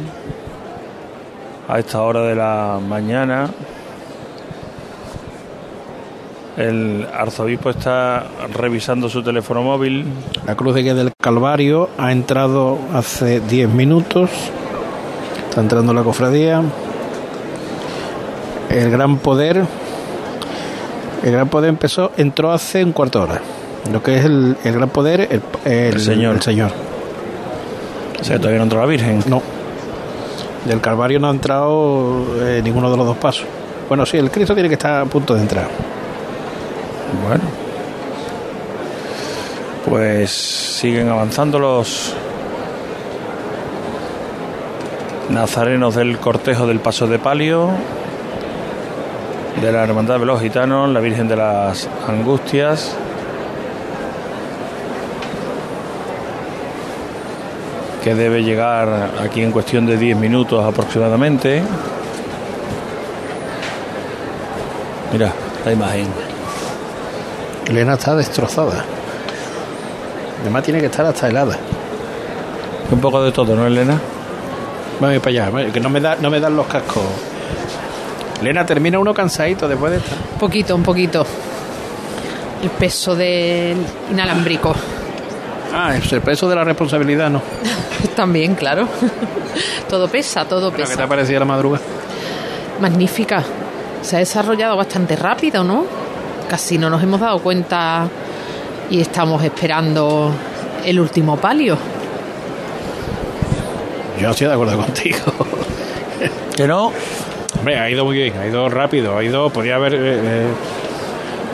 A 1.69 1.79
esta 1.79 2.01
hora 2.01 2.23
de 2.23 2.35
la 2.35 2.81
mañana. 2.85 3.49
El 6.57 7.07
arzobispo 7.13 7.69
está 7.69 8.25
revisando 8.53 9.07
su 9.07 9.23
teléfono 9.23 9.63
móvil. 9.63 10.03
La 10.45 10.55
Cruz 10.55 10.75
de 10.75 10.81
Guía 10.81 10.95
del 10.95 11.13
Calvario 11.17 11.91
ha 11.97 12.11
entrado 12.11 12.77
hace 12.93 13.39
10 13.39 13.69
minutos. 13.69 14.29
Está 15.47 15.61
entrando 15.61 15.93
la 15.93 16.03
cofradía. 16.03 16.61
El 18.69 18.91
Gran 18.91 19.19
Poder. 19.19 19.65
El 21.23 21.31
Gran 21.31 21.47
Poder 21.49 21.69
empezó, 21.69 22.11
entró 22.17 22.51
hace 22.51 22.83
un 22.83 22.91
cuarto 22.91 23.19
de 23.19 23.25
hora. 23.31 23.41
Lo 23.91 24.01
que 24.03 24.17
es 24.17 24.25
el, 24.25 24.57
el 24.63 24.73
Gran 24.73 24.89
Poder, 24.89 25.21
el, 25.21 25.41
el- 25.65 25.93
El 25.93 25.99
Señor. 26.01 26.35
el 26.35 26.41
Señor. 26.41 26.71
O 28.19 28.23
sea, 28.23 28.37
todavía 28.37 28.57
no 28.59 28.63
entró 28.63 28.79
la 28.79 28.85
Virgen. 28.85 29.23
No. 29.27 29.41
Del 30.65 30.79
Calvario 30.81 31.19
no 31.19 31.27
ha 31.27 31.31
entrado 31.31 32.25
eh, 32.41 32.61
ninguno 32.63 32.89
de 32.89 32.97
los 32.97 33.05
dos 33.05 33.17
pasos. 33.17 33.45
Bueno, 33.89 34.05
sí, 34.05 34.17
el 34.17 34.31
Cristo 34.31 34.53
tiene 34.53 34.69
que 34.69 34.75
estar 34.75 35.01
a 35.01 35.05
punto 35.05 35.33
de 35.35 35.41
entrar. 35.41 35.67
Bueno. 37.27 37.43
Pues 39.89 40.31
siguen 40.31 41.09
avanzando 41.09 41.59
los 41.59 42.13
nazarenos 45.29 45.95
del 45.95 46.17
cortejo 46.19 46.67
del 46.67 46.79
Paso 46.79 47.07
de 47.07 47.19
Palio, 47.19 47.69
de 49.61 49.71
la 49.71 49.83
Hermandad 49.83 50.19
de 50.19 50.25
los 50.25 50.41
Gitanos, 50.41 50.89
la 50.89 50.99
Virgen 50.99 51.27
de 51.27 51.35
las 51.35 51.89
Angustias. 52.07 52.95
que 58.03 58.15
debe 58.15 58.43
llegar 58.43 59.11
aquí 59.23 59.41
en 59.41 59.51
cuestión 59.53 59.85
de 59.85 59.95
10 59.95 60.17
minutos 60.17 60.61
aproximadamente. 60.61 61.63
Mira, 65.13 65.31
la 65.63 65.71
imagen. 65.71 66.07
Elena 67.65 67.93
está 67.93 68.13
destrozada. 68.13 68.83
Además 70.41 70.63
tiene 70.63 70.81
que 70.81 70.87
estar 70.87 71.05
hasta 71.05 71.29
helada. 71.29 71.57
Un 72.91 72.99
poco 72.99 73.23
de 73.23 73.31
todo, 73.31 73.55
¿no, 73.55 73.65
Elena? 73.65 73.97
Vamos 74.99 75.11
a 75.11 75.15
ir 75.15 75.21
para 75.21 75.47
allá, 75.47 75.71
que 75.71 75.79
no 75.79 75.89
me, 75.89 76.01
da, 76.01 76.17
no 76.17 76.29
me 76.29 76.41
dan 76.41 76.57
los 76.57 76.67
cascos. 76.67 77.03
Elena, 78.41 78.65
termina 78.65 78.99
uno 78.99 79.13
cansadito 79.13 79.67
después 79.67 79.91
de 79.91 79.97
esta. 79.99 80.15
Un 80.33 80.39
poquito, 80.39 80.75
un 80.75 80.83
poquito. 80.83 81.25
El 82.61 82.69
peso 82.71 83.15
del 83.15 83.77
inalámbrico. 84.11 84.73
Ah, 85.73 85.95
es 85.95 86.11
el 86.13 86.21
peso 86.21 86.47
de 86.49 86.55
la 86.55 86.63
responsabilidad, 86.63 87.29
¿no? 87.29 87.41
También, 88.15 88.55
claro. 88.55 88.87
todo 89.89 90.07
pesa, 90.07 90.45
todo 90.45 90.69
Bueno, 90.71 90.77
¿Qué 90.77 90.83
pesa. 90.83 90.97
te 90.97 91.03
ha 91.03 91.07
parecido 91.07 91.39
la 91.39 91.45
madrugada? 91.45 91.83
Magnífica. 92.79 93.43
Se 94.01 94.17
ha 94.17 94.19
desarrollado 94.19 94.75
bastante 94.77 95.15
rápido, 95.15 95.63
¿no? 95.63 95.85
Casi 96.49 96.77
no 96.77 96.89
nos 96.89 97.01
hemos 97.01 97.19
dado 97.21 97.39
cuenta 97.39 98.07
y 98.89 98.99
estamos 98.99 99.41
esperando 99.43 100.31
el 100.85 100.99
último 100.99 101.37
palio. 101.37 101.77
Yo 104.19 104.29
estoy 104.29 104.47
de 104.47 104.53
acuerdo 104.53 104.77
contigo. 104.77 105.17
¿Que 106.55 106.67
no? 106.67 106.91
Hombre, 107.63 107.79
ha 107.79 107.89
ido 107.89 108.03
muy 108.03 108.17
bien, 108.17 108.33
ha 108.37 108.45
ido 108.45 108.67
rápido, 108.67 109.17
ha 109.17 109.23
ido, 109.23 109.49
podría 109.49 109.75
haber... 109.75 109.93
eh, 109.93 109.99
eh, 109.99 110.47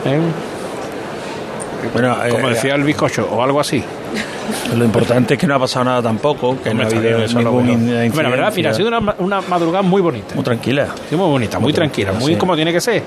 ¿eh? 0.06 0.18
Bueno, 1.92 2.16
Como 2.32 2.48
decía 2.48 2.74
el 2.74 2.82
bizcocho, 2.82 3.28
o 3.30 3.40
algo 3.42 3.60
así. 3.60 3.80
Lo 4.76 4.84
importante 4.84 5.34
es 5.34 5.40
que 5.40 5.46
no 5.46 5.54
ha 5.54 5.58
pasado 5.60 5.84
nada 5.84 6.02
tampoco, 6.02 6.60
que 6.60 6.74
no 6.74 6.82
ha 6.82 6.86
Hombre, 6.86 6.86
está 6.88 6.98
habido 6.98 7.24
eso 7.24 7.38
ningún 7.38 7.70
Hombre, 7.70 8.22
la 8.24 8.28
verdad, 8.28 8.52
mira, 8.56 8.70
ha 8.70 8.74
sido 8.74 8.88
una, 8.88 8.98
ma- 9.00 9.14
una 9.18 9.40
madrugada 9.42 9.82
muy 9.82 10.02
bonita. 10.02 10.34
Muy 10.34 10.42
tranquila. 10.42 10.88
Sí, 11.08 11.14
muy 11.14 11.28
bonita, 11.28 11.58
muy, 11.60 11.66
Muy 11.66 11.72
tranquila, 11.74 12.06
tranquila, 12.08 12.24
muy 12.26 12.32
sí. 12.34 12.38
como 12.40 12.56
tiene 12.56 12.72
que 12.72 12.80
ser. 12.80 13.02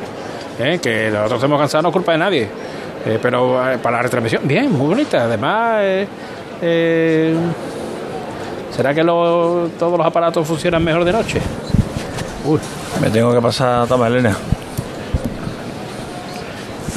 ¿eh? 0.59 0.79
Que 0.81 1.09
nosotros 1.11 1.43
hemos 1.43 1.59
cansado, 1.59 1.81
no 1.81 1.89
es 1.89 1.93
culpa 1.93 2.13
de 2.13 2.17
nadie. 2.19 2.47
Eh, 3.05 3.19
pero 3.21 3.61
para 3.83 3.97
la 3.97 4.03
retransmisión, 4.03 4.47
bien, 4.47 4.71
muy 4.71 4.87
bonita. 4.87 5.23
Además, 5.25 5.75
eh, 5.81 6.07
eh, 6.61 7.35
¿será 8.73 8.93
que 8.93 9.03
lo- 9.03 9.69
todos 9.77 9.97
los 9.97 10.07
aparatos 10.07 10.47
funcionan 10.47 10.81
mejor 10.81 11.03
de 11.03 11.11
noche? 11.11 11.41
Uy, 12.45 12.59
Me 13.01 13.09
tengo 13.09 13.33
que 13.33 13.41
pasar, 13.41 13.87
toma 13.87 14.07
Elena. 14.07 14.35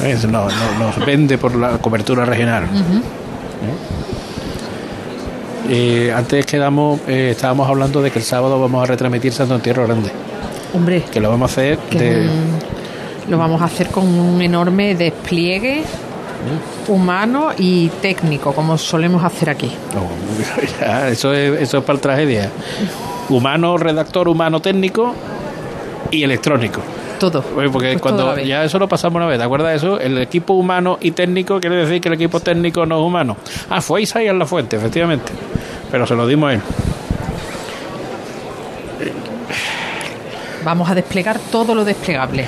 eso 0.03 0.27
no, 0.27 0.45
no- 0.45 0.85
nos 0.85 1.05
vende 1.05 1.37
por 1.37 1.55
la 1.55 1.77
cobertura 1.79 2.23
regional. 2.25 2.65
Eh, 5.69 6.13
antes 6.15 6.45
quedamos, 6.45 7.01
eh, 7.07 7.29
estábamos 7.31 7.67
hablando 7.67 8.01
de 8.01 8.09
que 8.11 8.19
el 8.19 8.25
sábado 8.25 8.59
vamos 8.59 8.83
a 8.83 8.85
retransmitir 8.85 9.33
Santo 9.33 9.55
Entierro 9.55 9.85
Grande, 9.85 10.09
Hombre, 10.73 11.03
que 11.11 11.19
lo 11.19 11.29
vamos 11.29 11.49
a 11.51 11.53
hacer 11.53 11.77
que 11.89 11.99
de, 11.99 12.21
un- 12.29 12.57
lo 13.29 13.37
vamos 13.37 13.61
a 13.61 13.65
hacer 13.65 13.87
con 13.87 14.07
un 14.07 14.41
enorme 14.41 14.95
despliegue 14.95 15.83
humano 16.87 17.49
y 17.57 17.89
técnico, 18.01 18.53
como 18.53 18.77
solemos 18.77 19.23
hacer 19.25 19.49
aquí. 19.49 19.69
Eso, 21.11 21.33
es, 21.33 21.61
eso 21.61 21.79
es 21.79 21.83
para 21.83 21.99
tragedia. 21.99 22.49
Humano, 23.27 23.75
redactor, 23.77 24.29
humano, 24.29 24.61
técnico 24.61 25.13
y 26.11 26.23
electrónico. 26.23 26.81
Todo. 27.19 27.41
Porque 27.41 27.69
Pues 27.93 28.01
cuando 28.01 28.37
ya 28.39 28.63
eso 28.63 28.77
lo 28.79 28.87
pasamos 28.87 29.17
una 29.17 29.25
vez, 29.25 29.39
¿te 29.39 29.43
acuerdas 29.43 29.69
de 29.71 29.75
eso? 29.77 29.99
El 29.99 30.17
equipo 30.19 30.53
humano 30.53 30.97
y 31.01 31.11
técnico 31.11 31.59
quiere 31.59 31.77
decir 31.77 31.99
que 31.99 32.09
el 32.09 32.15
equipo 32.15 32.39
técnico 32.39 32.85
no 32.85 32.99
es 32.99 33.05
humano. 33.05 33.37
Ah, 33.69 33.81
fue 33.81 34.03
Isaías 34.03 34.35
La 34.35 34.45
Fuente, 34.45 34.75
efectivamente. 34.75 35.31
Pero 35.89 36.05
se 36.05 36.15
lo 36.15 36.27
dimos 36.27 36.49
a 36.49 36.53
él. 36.53 36.61
Vamos 40.63 40.89
a 40.89 40.95
desplegar 40.95 41.39
todo 41.51 41.73
lo 41.73 41.85
desplegable. 41.85 42.45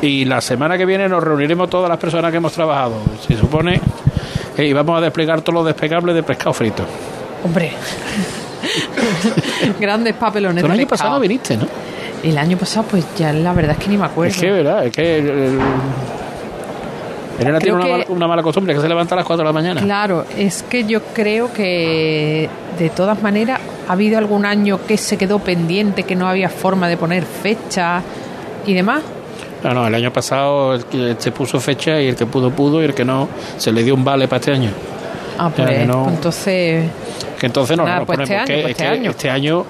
Y 0.00 0.24
la 0.24 0.40
semana 0.40 0.76
que 0.78 0.86
viene 0.86 1.08
nos 1.08 1.22
reuniremos 1.22 1.68
todas 1.70 1.88
las 1.88 1.98
personas 1.98 2.30
que 2.30 2.38
hemos 2.38 2.52
trabajado. 2.52 2.94
Se 3.26 3.36
supone 3.36 3.80
que 4.56 4.72
vamos 4.72 4.98
a 4.98 5.00
desplegar 5.00 5.42
todo 5.42 5.56
lo 5.56 5.64
desplegable 5.64 6.14
de 6.14 6.22
pescado 6.22 6.52
frito. 6.52 6.84
Hombre. 7.44 7.72
Grandes 9.80 10.14
papelones. 10.14 10.64
El 10.64 10.70
año 10.70 10.80
pescado. 10.80 11.10
pasado 11.10 11.20
viniste, 11.20 11.56
¿no? 11.56 11.66
El 12.24 12.38
año 12.38 12.56
pasado, 12.56 12.86
pues 12.90 13.04
ya 13.18 13.32
la 13.32 13.52
verdad 13.52 13.76
es 13.78 13.84
que 13.84 13.90
ni 13.90 13.96
me 13.98 14.06
acuerdo. 14.06 14.32
Es 14.32 14.40
que, 14.40 14.50
¿verdad? 14.50 14.86
Es 14.86 14.92
que... 14.92 15.18
el- 15.18 15.28
el- 15.28 15.58
Elena 17.38 17.58
tiene 17.58 17.60
Creo 17.60 17.74
una, 17.76 17.84
que- 17.84 17.90
mala, 17.90 18.04
una 18.10 18.28
mala 18.28 18.42
costumbre 18.42 18.74
que 18.74 18.80
se 18.80 18.88
levanta 18.88 19.14
a 19.14 19.18
las 19.18 19.26
4 19.26 19.42
de 19.42 19.48
la 19.48 19.52
mañana. 19.52 19.80
Claro, 19.80 20.24
es 20.38 20.62
que 20.62 20.84
yo 20.84 21.02
creo 21.12 21.52
que 21.52 22.48
de 22.78 22.90
todas 22.90 23.20
maneras 23.22 23.58
ha 23.88 23.92
habido 23.92 24.18
algún 24.18 24.46
año 24.46 24.78
que 24.86 24.96
se 24.96 25.16
quedó 25.18 25.40
pendiente, 25.40 26.04
que 26.04 26.14
no 26.14 26.28
había 26.28 26.48
forma 26.48 26.86
de 26.88 26.96
poner 26.96 27.24
fecha 27.24 28.02
y 28.64 28.72
demás. 28.72 29.02
No, 29.64 29.74
no, 29.74 29.86
el 29.88 29.94
año 29.96 30.12
pasado 30.12 30.74
el 30.74 30.84
que 30.84 31.16
se 31.18 31.32
puso 31.32 31.58
fecha 31.58 32.00
y 32.00 32.06
el 32.08 32.14
que 32.14 32.24
pudo, 32.26 32.50
pudo 32.52 32.80
y 32.80 32.84
el 32.84 32.94
que 32.94 33.04
no, 33.04 33.28
se 33.58 33.72
le 33.72 33.82
dio 33.82 33.94
un 33.96 34.04
vale 34.04 34.28
para 34.28 34.38
este 34.38 34.52
año. 34.52 34.70
Ah, 35.36 35.50
pues 35.54 35.86
no- 35.88 36.08
entonces 36.08 36.88
Que 37.40 37.46
entonces 37.46 37.76
no, 37.76 37.84
Nada, 37.84 37.98
no 38.00 38.06
pues 38.06 38.18
ponemos, 38.18 38.30
este 38.30 38.36
año, 38.36 38.46
que 38.46 38.62
pues 38.62 38.64
es 38.66 38.70
este 38.70 38.84
que 38.84 38.88
año. 38.90 39.10
este 39.10 39.30
año 39.30 39.64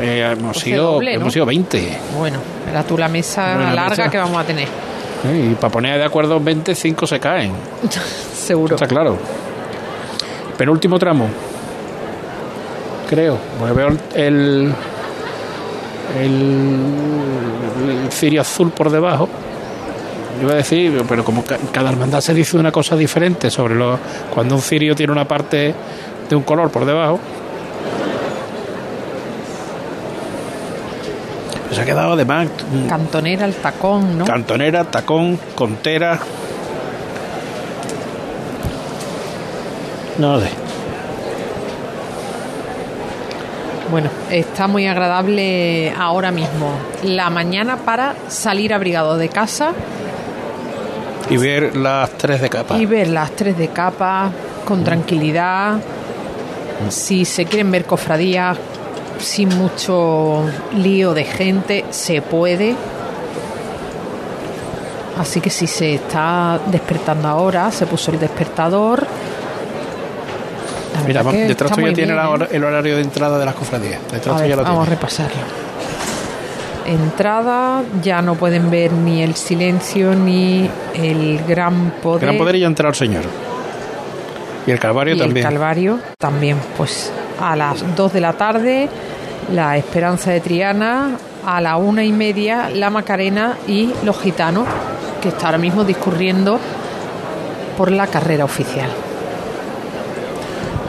eh, 0.00 0.28
hemos, 0.32 0.52
Pues 0.54 0.64
sido, 0.64 0.92
doble, 0.92 1.14
¿no? 1.14 1.20
hemos 1.22 1.32
sido 1.32 1.46
20. 1.46 1.98
Bueno, 2.18 2.38
era 2.70 2.82
tú 2.82 2.96
la 2.98 3.08
mesa 3.08 3.54
Bueno, 3.56 3.74
larga 3.74 3.90
mesa. 3.96 4.10
que 4.10 4.18
vamos 4.18 4.36
a 4.42 4.44
tener. 4.44 4.66
¿eh? 4.68 5.48
Y 5.52 5.54
para 5.54 5.70
poner 5.72 5.98
de 5.98 6.04
acuerdo 6.04 6.40
20, 6.40 6.74
5 6.74 7.06
se 7.06 7.20
caen. 7.20 7.52
Seguro. 8.34 8.74
Está 8.74 8.86
claro. 8.86 9.16
Penúltimo 10.58 10.98
tramo. 10.98 11.26
Creo. 13.08 13.38
Porque 13.58 13.74
veo 13.74 13.88
el, 13.88 13.98
el, 14.14 14.72
el 16.20 18.10
cirio 18.12 18.40
azul 18.40 18.70
por 18.70 18.90
debajo. 18.90 19.28
Yo 20.38 20.44
iba 20.44 20.52
a 20.52 20.56
decir, 20.56 21.02
pero 21.08 21.24
como 21.24 21.44
ca- 21.44 21.58
cada 21.72 21.90
hermandad 21.90 22.20
se 22.20 22.34
dice 22.34 22.56
una 22.56 22.72
cosa 22.72 22.96
diferente 22.96 23.50
sobre 23.50 23.74
lo, 23.76 23.98
cuando 24.32 24.56
un 24.56 24.62
cirio 24.62 24.94
tiene 24.96 25.12
una 25.12 25.26
parte 25.28 25.74
de 26.28 26.36
un 26.36 26.42
color 26.42 26.70
por 26.70 26.84
debajo. 26.84 27.20
Se 31.74 31.80
ha 31.80 31.84
quedado 31.84 32.12
además 32.12 32.48
Cantonera, 32.88 33.44
el 33.44 33.54
tacón, 33.54 34.18
¿no? 34.18 34.24
Cantonera, 34.24 34.84
tacón, 34.84 35.38
contera. 35.54 36.18
No 40.18 40.40
sé. 40.40 40.48
Bueno, 43.90 44.08
está 44.30 44.66
muy 44.66 44.86
agradable 44.86 45.92
ahora 45.98 46.30
mismo. 46.30 46.70
La 47.02 47.30
mañana 47.30 47.76
para 47.78 48.14
salir 48.28 48.72
abrigado 48.72 49.18
de 49.18 49.28
casa 49.28 49.72
Y 51.28 51.36
ver 51.36 51.76
las 51.76 52.10
tres 52.10 52.40
de 52.40 52.48
capa. 52.48 52.78
y 52.78 52.86
ver 52.86 53.08
las 53.08 53.32
tres 53.32 53.58
de 53.58 53.68
capa 53.68 54.30
con 54.64 54.84
tranquilidad. 54.84 55.78
Si 56.88 57.24
se 57.24 57.44
quieren 57.46 57.70
ver 57.70 57.84
cofradías 57.84 58.56
sin 59.24 59.48
mucho 59.48 60.44
lío 60.74 61.14
de 61.14 61.24
gente, 61.24 61.84
se 61.90 62.22
puede. 62.22 62.76
Así 65.18 65.40
que 65.40 65.50
si 65.50 65.66
se 65.66 65.94
está 65.94 66.60
despertando 66.66 67.28
ahora, 67.28 67.70
se 67.70 67.86
puso 67.86 68.10
el 68.10 68.18
despertador. 68.18 69.06
Mira, 71.06 71.22
detrás 71.22 71.76
muy 71.78 71.92
tiene 71.92 72.14
bien, 72.14 72.42
¿eh? 72.42 72.48
el 72.52 72.64
horario 72.64 72.96
de 72.96 73.02
entrada 73.02 73.38
de 73.38 73.44
las 73.44 73.54
cofradías. 73.54 74.00
Detrás 74.10 74.36
A 74.36 74.40
ver, 74.40 74.50
tuyo 74.50 74.56
lo 74.56 74.62
vamos 74.62 74.86
a 74.86 74.90
repasarlo. 74.90 75.42
Entrada, 76.86 77.82
ya 78.02 78.22
no 78.22 78.34
pueden 78.34 78.70
ver 78.70 78.92
ni 78.92 79.22
el 79.22 79.34
silencio 79.34 80.14
ni 80.14 80.68
el 80.94 81.40
gran 81.46 81.92
poder. 82.02 82.22
Gran 82.22 82.38
poder 82.38 82.56
y 82.56 82.60
ya 82.60 82.66
entrado 82.66 82.90
el 82.90 82.96
Señor. 82.96 83.24
Y 84.66 84.70
el 84.70 84.78
Calvario 84.78 85.14
y 85.14 85.18
también. 85.18 85.46
el 85.46 85.52
Calvario 85.52 85.98
también. 86.18 86.58
Pues 86.76 87.12
a 87.40 87.56
las 87.56 87.96
2 87.96 88.12
de 88.12 88.20
la 88.20 88.32
tarde, 88.34 88.88
la 89.52 89.76
Esperanza 89.76 90.30
de 90.30 90.40
Triana, 90.40 91.16
a 91.46 91.60
la 91.60 91.76
una 91.76 92.02
y 92.04 92.12
media, 92.12 92.70
la 92.70 92.90
Macarena 92.90 93.56
y 93.66 93.92
los 94.04 94.18
gitanos, 94.20 94.66
que 95.20 95.28
está 95.28 95.46
ahora 95.46 95.58
mismo 95.58 95.84
discurriendo 95.84 96.58
por 97.76 97.90
la 97.90 98.06
carrera 98.06 98.44
oficial. 98.44 98.88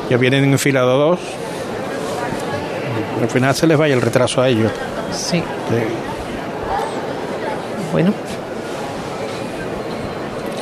Ya 0.10 0.18
vienen 0.18 0.46
enfilados 0.46 1.20
dos. 1.20 1.20
Al 3.22 3.30
final 3.30 3.56
se 3.56 3.66
les 3.68 3.78
vaya 3.78 3.94
el 3.96 4.02
retraso 4.02 4.42
a 4.42 4.50
ellos. 4.50 4.72
Sí. 5.12 5.42
Bueno. 7.92 8.14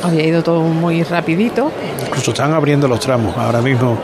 Había 0.03 0.23
ido 0.25 0.43
todo 0.43 0.61
muy 0.61 1.03
rapidito. 1.03 1.71
Incluso 2.07 2.31
están 2.31 2.53
abriendo 2.53 2.87
los 2.87 2.99
tramos. 2.99 3.35
Ahora 3.37 3.61
mismo 3.61 3.97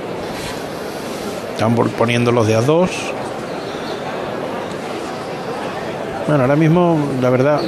están 1.51 1.75
vol- 1.75 1.89
poniendo 1.89 2.31
los 2.31 2.47
de 2.47 2.55
a 2.55 2.61
dos. 2.61 2.89
Bueno, 6.29 6.43
ahora 6.43 6.55
mismo, 6.55 6.95
la 7.19 7.31
verdad, 7.31 7.59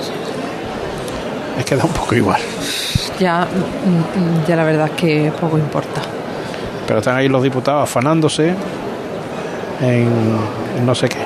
es 1.58 1.66
que 1.66 1.76
da 1.76 1.84
un 1.84 1.94
poco 1.94 2.14
igual. 2.14 2.40
Ya, 3.20 3.46
mm, 3.46 4.48
ya 4.48 4.56
la 4.56 4.64
verdad 4.64 4.86
es 4.86 4.92
que 4.92 5.34
poco 5.42 5.58
importa. 5.58 6.00
Pero 6.86 7.00
están 7.00 7.16
ahí 7.16 7.28
los 7.28 7.42
diputados 7.42 7.82
afanándose 7.82 8.50
en, 9.82 10.08
en 10.78 10.86
no 10.86 10.94
sé 10.94 11.10
qué. 11.10 11.18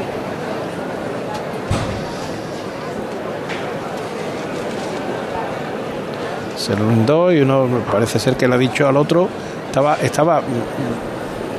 Se 6.55 6.73
lo 6.73 6.87
rindó 6.87 7.33
y 7.33 7.41
uno 7.41 7.67
parece 7.91 8.17
ser 8.17 8.37
que 8.37 8.47
le 8.47 8.55
ha 8.55 8.57
dicho 8.57 8.87
al 8.87 8.95
otro. 8.95 9.27
Estaba, 9.67 9.97
estaba. 10.01 10.41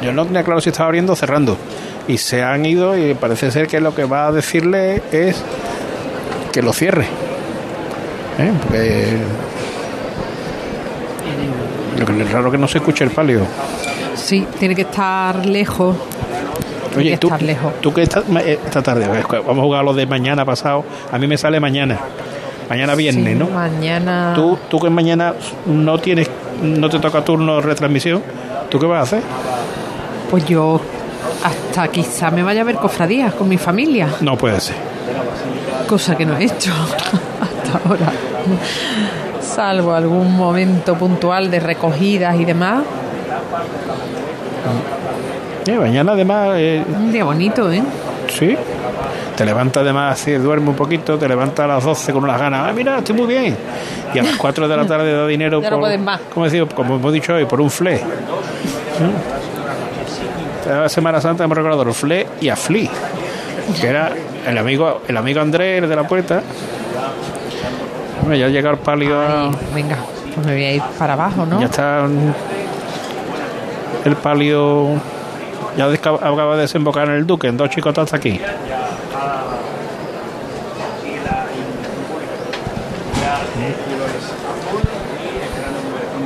Yo 0.00 0.10
no 0.10 0.24
tenía 0.24 0.42
claro 0.42 0.62
si 0.62 0.70
estaba 0.70 0.86
abriendo 0.86 1.12
o 1.12 1.16
cerrando. 1.16 1.58
Y 2.08 2.18
se 2.18 2.42
han 2.42 2.64
ido 2.64 2.96
y 2.96 3.14
parece 3.14 3.50
ser 3.50 3.66
que 3.66 3.80
lo 3.80 3.92
que 3.94 4.04
va 4.04 4.28
a 4.28 4.32
decirle 4.32 5.02
es 5.10 5.42
que 6.56 6.62
lo 6.62 6.72
cierre. 6.72 7.04
¿Eh? 8.38 8.50
Porque 11.98 12.22
es 12.22 12.32
raro 12.32 12.50
que 12.50 12.56
no 12.56 12.66
se 12.66 12.78
escuche 12.78 13.04
el 13.04 13.10
palio. 13.10 13.40
Sí, 14.14 14.46
tiene 14.58 14.74
que 14.74 14.82
estar 14.82 15.44
lejos. 15.44 15.96
Tiene 16.88 16.96
Oye, 17.02 17.10
que 17.10 17.18
tú, 17.18 17.26
estar 17.26 17.42
lejos. 17.42 17.72
tú 17.82 17.92
que 17.92 18.02
esta, 18.02 18.22
ma- 18.28 18.40
eh, 18.40 18.58
esta 18.64 18.80
tarde, 18.82 19.06
vamos 19.06 19.58
a 19.58 19.62
jugar 19.62 19.80
a 19.80 19.84
lo 19.84 19.92
de 19.92 20.06
mañana 20.06 20.46
pasado. 20.46 20.82
A 21.12 21.18
mí 21.18 21.26
me 21.26 21.36
sale 21.36 21.60
mañana. 21.60 21.98
Mañana 22.70 22.94
viernes, 22.94 23.34
Sí, 23.34 23.38
¿no? 23.38 23.48
Mañana. 23.50 24.32
Tú, 24.34 24.58
tú 24.70 24.80
que 24.80 24.88
mañana 24.88 25.34
no 25.66 25.98
tienes, 25.98 26.30
no 26.62 26.88
te 26.88 26.98
toca 27.00 27.22
turno 27.22 27.56
de 27.56 27.62
retransmisión, 27.62 28.22
¿tú 28.70 28.78
qué 28.78 28.86
vas 28.86 29.00
a 29.00 29.02
hacer? 29.02 29.22
Pues 30.30 30.46
yo 30.46 30.80
hasta 31.44 31.88
quizá 31.88 32.30
me 32.30 32.42
vaya 32.42 32.62
a 32.62 32.64
ver 32.64 32.76
cofradías 32.76 33.34
con 33.34 33.48
mi 33.48 33.58
familia, 33.58 34.08
No 34.20 34.36
puede 34.36 34.60
ser. 34.60 34.76
cosa 35.88 36.16
que 36.16 36.24
no 36.26 36.36
he 36.36 36.44
hecho 36.44 36.72
hasta 37.40 37.78
ahora. 37.88 38.12
Salvo 39.40 39.92
algún 39.94 40.36
momento 40.36 40.94
puntual 40.96 41.50
de 41.50 41.60
recogidas 41.60 42.36
y 42.36 42.44
demás. 42.44 42.82
Eh, 45.66 45.78
mañana 45.78 46.12
además, 46.12 46.50
eh, 46.56 46.84
Un 46.88 47.10
día 47.12 47.24
bonito, 47.24 47.70
¿eh? 47.72 47.82
sí. 48.28 48.56
Te 49.36 49.44
levantas 49.44 49.82
además, 49.82 50.18
así, 50.18 50.32
duerme 50.32 50.70
un 50.70 50.76
poquito, 50.76 51.18
te 51.18 51.28
levantas 51.28 51.64
a 51.64 51.66
las 51.68 51.84
12 51.84 52.12
con 52.12 52.24
unas 52.24 52.40
ganas. 52.40 52.68
Ah, 52.68 52.72
mira, 52.72 52.98
estoy 52.98 53.14
muy 53.16 53.26
bien. 53.26 53.54
Y 54.14 54.18
a 54.18 54.22
las 54.22 54.36
4 54.36 54.66
de 54.66 54.76
la 54.76 54.86
tarde 54.86 55.12
da 55.12 55.26
dinero 55.26 55.60
Ya 55.62 55.68
no 55.70 55.76
por, 55.76 55.80
puedes 55.84 56.00
más. 56.00 56.20
como, 56.32 56.46
decía, 56.46 56.64
como 56.74 56.96
hemos 56.96 57.12
dicho 57.12 57.34
hoy, 57.34 57.44
por 57.44 57.60
un 57.60 57.70
fle. 57.70 58.00
La 60.66 60.88
Semana 60.88 61.20
Santa 61.20 61.44
hemos 61.44 61.56
recordado 61.56 61.82
el 61.82 61.92
fle 61.94 62.26
y 62.40 62.48
a 62.48 62.56
fli, 62.56 62.90
que 63.80 63.86
era 63.86 64.10
el 64.46 64.58
amigo, 64.58 65.02
el 65.06 65.16
amigo 65.16 65.40
Andrés 65.40 65.82
el 65.82 65.88
de 65.88 65.96
la 65.96 66.06
puerta. 66.08 66.42
Bueno, 68.22 68.36
ya 68.36 68.48
llega 68.48 68.70
el 68.70 68.78
palio 68.78 69.20
a- 69.20 69.50
Venga, 69.74 69.98
pues 70.34 70.46
me 70.46 70.52
voy 70.54 70.64
a 70.64 70.72
ir 70.74 70.82
para 70.98 71.12
abajo, 71.12 71.46
¿no? 71.46 71.60
Ya 71.60 71.66
está 71.66 72.06
el 74.04 74.16
palio. 74.16 74.88
Ya 75.76 75.84
acaba 75.86 76.56
de 76.56 76.62
desembocar 76.62 77.06
en 77.08 77.14
el 77.16 77.26
Duque, 77.26 77.46
en 77.48 77.56
dos 77.56 77.70
chicos 77.70 77.96
hasta 77.98 78.16
aquí. 78.16 78.40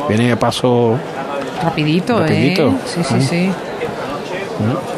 Viene 0.08 0.32
a 0.32 0.38
paso. 0.38 0.98
Rapidito, 1.62 2.18
Rapidito. 2.20 2.68
¿eh? 2.68 2.74
Sí, 2.86 3.04
sí, 3.04 3.14
Ah. 3.14 3.20
sí. 3.20 3.52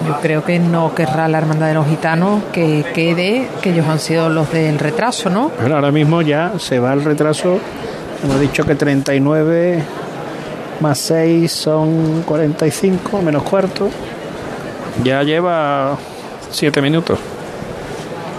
Yo 0.06 0.20
creo 0.20 0.44
que 0.44 0.58
no 0.58 0.94
querrá 0.94 1.28
la 1.28 1.38
Hermandad 1.38 1.68
de 1.68 1.74
los 1.74 1.86
Gitanos 1.86 2.42
que 2.52 2.84
quede, 2.94 3.48
que 3.62 3.70
ellos 3.70 3.86
han 3.86 4.00
sido 4.00 4.28
los 4.28 4.50
del 4.50 4.78
retraso, 4.78 5.30
¿no? 5.30 5.50
Bueno, 5.60 5.76
ahora 5.76 5.92
mismo 5.92 6.20
ya 6.22 6.54
se 6.58 6.78
va 6.78 6.92
el 6.92 7.04
retraso. 7.04 7.58
Hemos 8.24 8.40
dicho 8.40 8.64
que 8.64 8.74
39 8.74 9.82
más 10.80 10.98
6 10.98 11.50
son 11.50 12.22
45, 12.22 13.22
menos 13.22 13.42
cuarto. 13.44 13.88
Ya 15.04 15.22
lleva 15.22 15.96
7 16.50 16.82
minutos. 16.82 17.18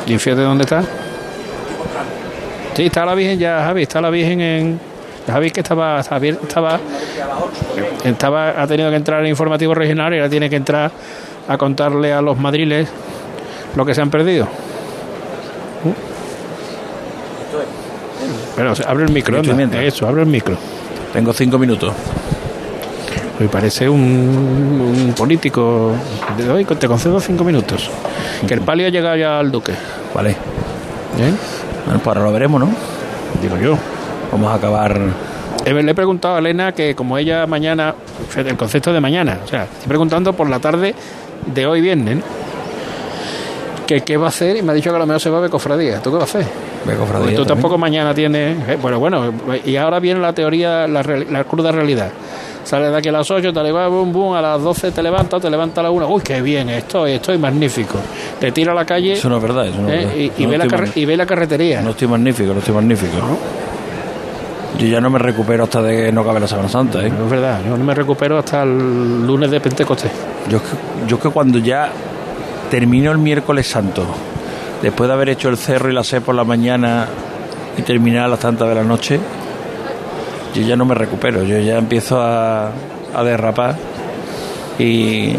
¿Y 0.05 0.17
fíjate 0.17 0.41
dónde 0.41 0.63
está? 0.63 0.83
Sí, 2.75 2.85
está 2.85 3.05
la 3.05 3.15
Virgen 3.15 3.39
ya, 3.39 3.63
Javi. 3.63 3.83
Está 3.83 4.01
la 4.01 4.09
Virgen 4.09 4.41
en. 4.41 4.92
Javi 5.27 5.51
que 5.51 5.61
estaba, 5.61 6.03
Javier 6.03 6.37
estaba, 6.41 6.79
estaba, 8.03 8.61
ha 8.61 8.67
tenido 8.67 8.89
que 8.89 8.97
entrar 8.97 9.21
en 9.21 9.27
informativo 9.27 9.73
regional 9.73 10.13
y 10.13 10.17
ahora 10.17 10.29
tiene 10.29 10.49
que 10.49 10.57
entrar 10.57 10.91
a 11.47 11.57
contarle 11.57 12.13
a 12.13 12.21
los 12.21 12.37
madriles 12.37 12.89
lo 13.75 13.85
que 13.85 13.93
se 13.93 14.01
han 14.01 14.09
perdido. 14.09 14.47
Pero 18.55 18.73
abre 18.87 19.05
el 19.05 19.11
micro. 19.11 19.41
Eso, 19.41 20.07
abre 20.07 20.21
el 20.21 20.27
micro. 20.27 20.57
Tengo 21.11 21.33
cinco 21.33 21.57
minutos. 21.57 21.93
Me 23.39 23.47
parece 23.47 23.89
un, 23.89 23.99
un 23.99 25.13
político. 25.13 25.91
De 26.37 26.49
hoy 26.49 26.65
te 26.65 26.87
concedo 26.87 27.19
cinco 27.19 27.43
minutos. 27.43 27.89
Que 28.47 28.53
el 28.53 28.61
palio 28.61 28.87
ha 28.87 28.89
llegado 28.89 29.15
ya 29.15 29.39
al 29.39 29.51
duque. 29.51 29.73
Vale. 30.13 30.35
¿Bien? 31.17 31.37
Bueno, 31.85 31.99
pues 31.99 32.07
ahora 32.07 32.27
lo 32.27 32.33
veremos, 32.33 32.61
¿no? 32.61 32.69
Digo 33.41 33.57
yo. 33.57 33.77
Vamos 34.33 34.51
a 34.51 34.55
acabar. 34.55 34.99
Eh, 35.65 35.73
Le 35.73 35.91
he 35.91 35.95
preguntado 35.95 36.35
a 36.35 36.39
Elena 36.39 36.71
que 36.73 36.95
como 36.95 37.17
ella 37.17 37.45
mañana, 37.47 37.93
el 38.35 38.57
concepto 38.57 38.91
de 38.91 38.99
mañana, 38.99 39.39
o 39.45 39.47
sea, 39.47 39.63
estoy 39.63 39.87
preguntando 39.87 40.33
por 40.33 40.49
la 40.49 40.59
tarde 40.59 40.93
de 41.45 41.65
hoy 41.65 41.81
viernes, 41.81 42.17
¿no? 42.17 42.23
que 43.87 43.99
qué 44.01 44.15
va 44.17 44.27
a 44.27 44.29
hacer 44.29 44.55
y 44.57 44.61
me 44.61 44.71
ha 44.71 44.75
dicho 44.75 44.89
que 44.91 44.95
a 44.95 44.99
lo 44.99 45.05
mejor 45.05 45.21
se 45.21 45.29
va 45.29 45.37
a 45.39 45.41
ver 45.41 45.49
cofradía. 45.49 45.99
¿Tú 46.01 46.09
qué 46.11 46.17
vas 46.17 46.33
a 46.35 46.39
hacer? 46.39 46.51
Ve 46.85 46.95
cofradía 46.95 47.19
Porque 47.19 47.35
tú 47.35 47.41
también. 47.43 47.47
tampoco 47.47 47.77
mañana 47.77 48.13
tienes... 48.13 48.57
eh, 48.69 48.77
bueno, 48.81 48.97
bueno, 48.99 49.33
y 49.65 49.75
ahora 49.75 49.99
viene 49.99 50.19
la 50.21 50.31
teoría, 50.33 50.87
la, 50.87 51.03
la 51.03 51.43
cruda 51.43 51.71
realidad. 51.71 52.09
Sales 52.63 52.91
de 52.91 52.97
aquí 52.97 53.09
a 53.09 53.11
las 53.11 53.29
8, 53.29 53.51
te 53.51 53.61
levantas, 53.61 53.91
bum, 53.91 54.13
bum, 54.13 54.33
a 54.35 54.41
las 54.41 54.61
12 54.61 54.91
te 54.91 55.03
levantas, 55.03 55.41
te 55.41 55.49
levantas 55.49 55.79
a 55.79 55.83
la 55.83 55.91
1. 55.91 56.07
Uy, 56.07 56.21
qué 56.23 56.41
bien, 56.41 56.69
estoy, 56.69 57.11
estoy 57.11 57.37
magnífico. 57.37 57.97
Te 58.39 58.53
tira 58.53 58.71
a 58.71 58.75
la 58.75 58.85
calle 58.85 59.13
Eso 59.13 59.27
no 59.27 59.35
es 59.35 59.43
verdad. 59.43 59.67
Eso 59.67 59.81
no 59.81 59.89
es 59.89 59.93
eh, 59.95 59.97
verdad. 60.05 60.15
y, 60.37 60.43
y 60.43 60.45
No 60.45 60.49
ve 60.51 60.57
la 60.57 60.87
y 60.95 61.05
ve 61.05 61.17
la 61.17 61.25
carretería. 61.25 61.81
No 61.81 61.89
estoy 61.89 62.07
magnífico, 62.07 62.53
no 62.53 62.59
estoy 62.59 62.73
magnífico. 62.73 63.17
Yo 64.79 64.87
ya 64.87 64.99
no 64.99 65.09
me 65.09 65.19
recupero 65.19 65.65
hasta 65.65 65.81
de 65.81 66.05
que 66.05 66.11
no 66.11 66.25
cabe 66.25 66.39
la 66.39 66.47
Semana 66.47 66.67
Santa, 66.67 67.05
¿eh? 67.05 67.09
No 67.09 67.25
es 67.25 67.31
verdad, 67.31 67.61
yo 67.63 67.77
no 67.77 67.83
me 67.83 67.93
recupero 67.93 68.39
hasta 68.39 68.63
el 68.63 69.25
lunes 69.25 69.51
de 69.51 69.59
Pentecostés. 69.59 70.11
Yo 70.49 70.57
es 70.57 70.63
que, 70.63 70.69
yo 71.07 71.17
es 71.17 71.21
que 71.21 71.29
cuando 71.29 71.59
ya 71.59 71.91
termino 72.71 73.11
el 73.11 73.19
miércoles 73.19 73.67
santo, 73.67 74.03
después 74.81 75.07
de 75.07 75.13
haber 75.13 75.29
hecho 75.29 75.49
el 75.49 75.57
cerro 75.57 75.91
y 75.91 75.93
la 75.93 76.03
sed 76.03 76.23
por 76.23 76.33
la 76.33 76.43
mañana 76.43 77.07
y 77.77 77.83
terminar 77.83 78.25
a 78.25 78.27
las 78.29 78.39
tantas 78.39 78.67
de 78.67 78.75
la 78.75 78.83
noche, 78.83 79.19
yo 80.55 80.61
ya 80.63 80.75
no 80.75 80.85
me 80.85 80.95
recupero, 80.95 81.43
yo 81.43 81.59
ya 81.59 81.77
empiezo 81.77 82.19
a, 82.19 82.71
a 83.13 83.23
derrapar 83.23 83.75
y 84.79 85.33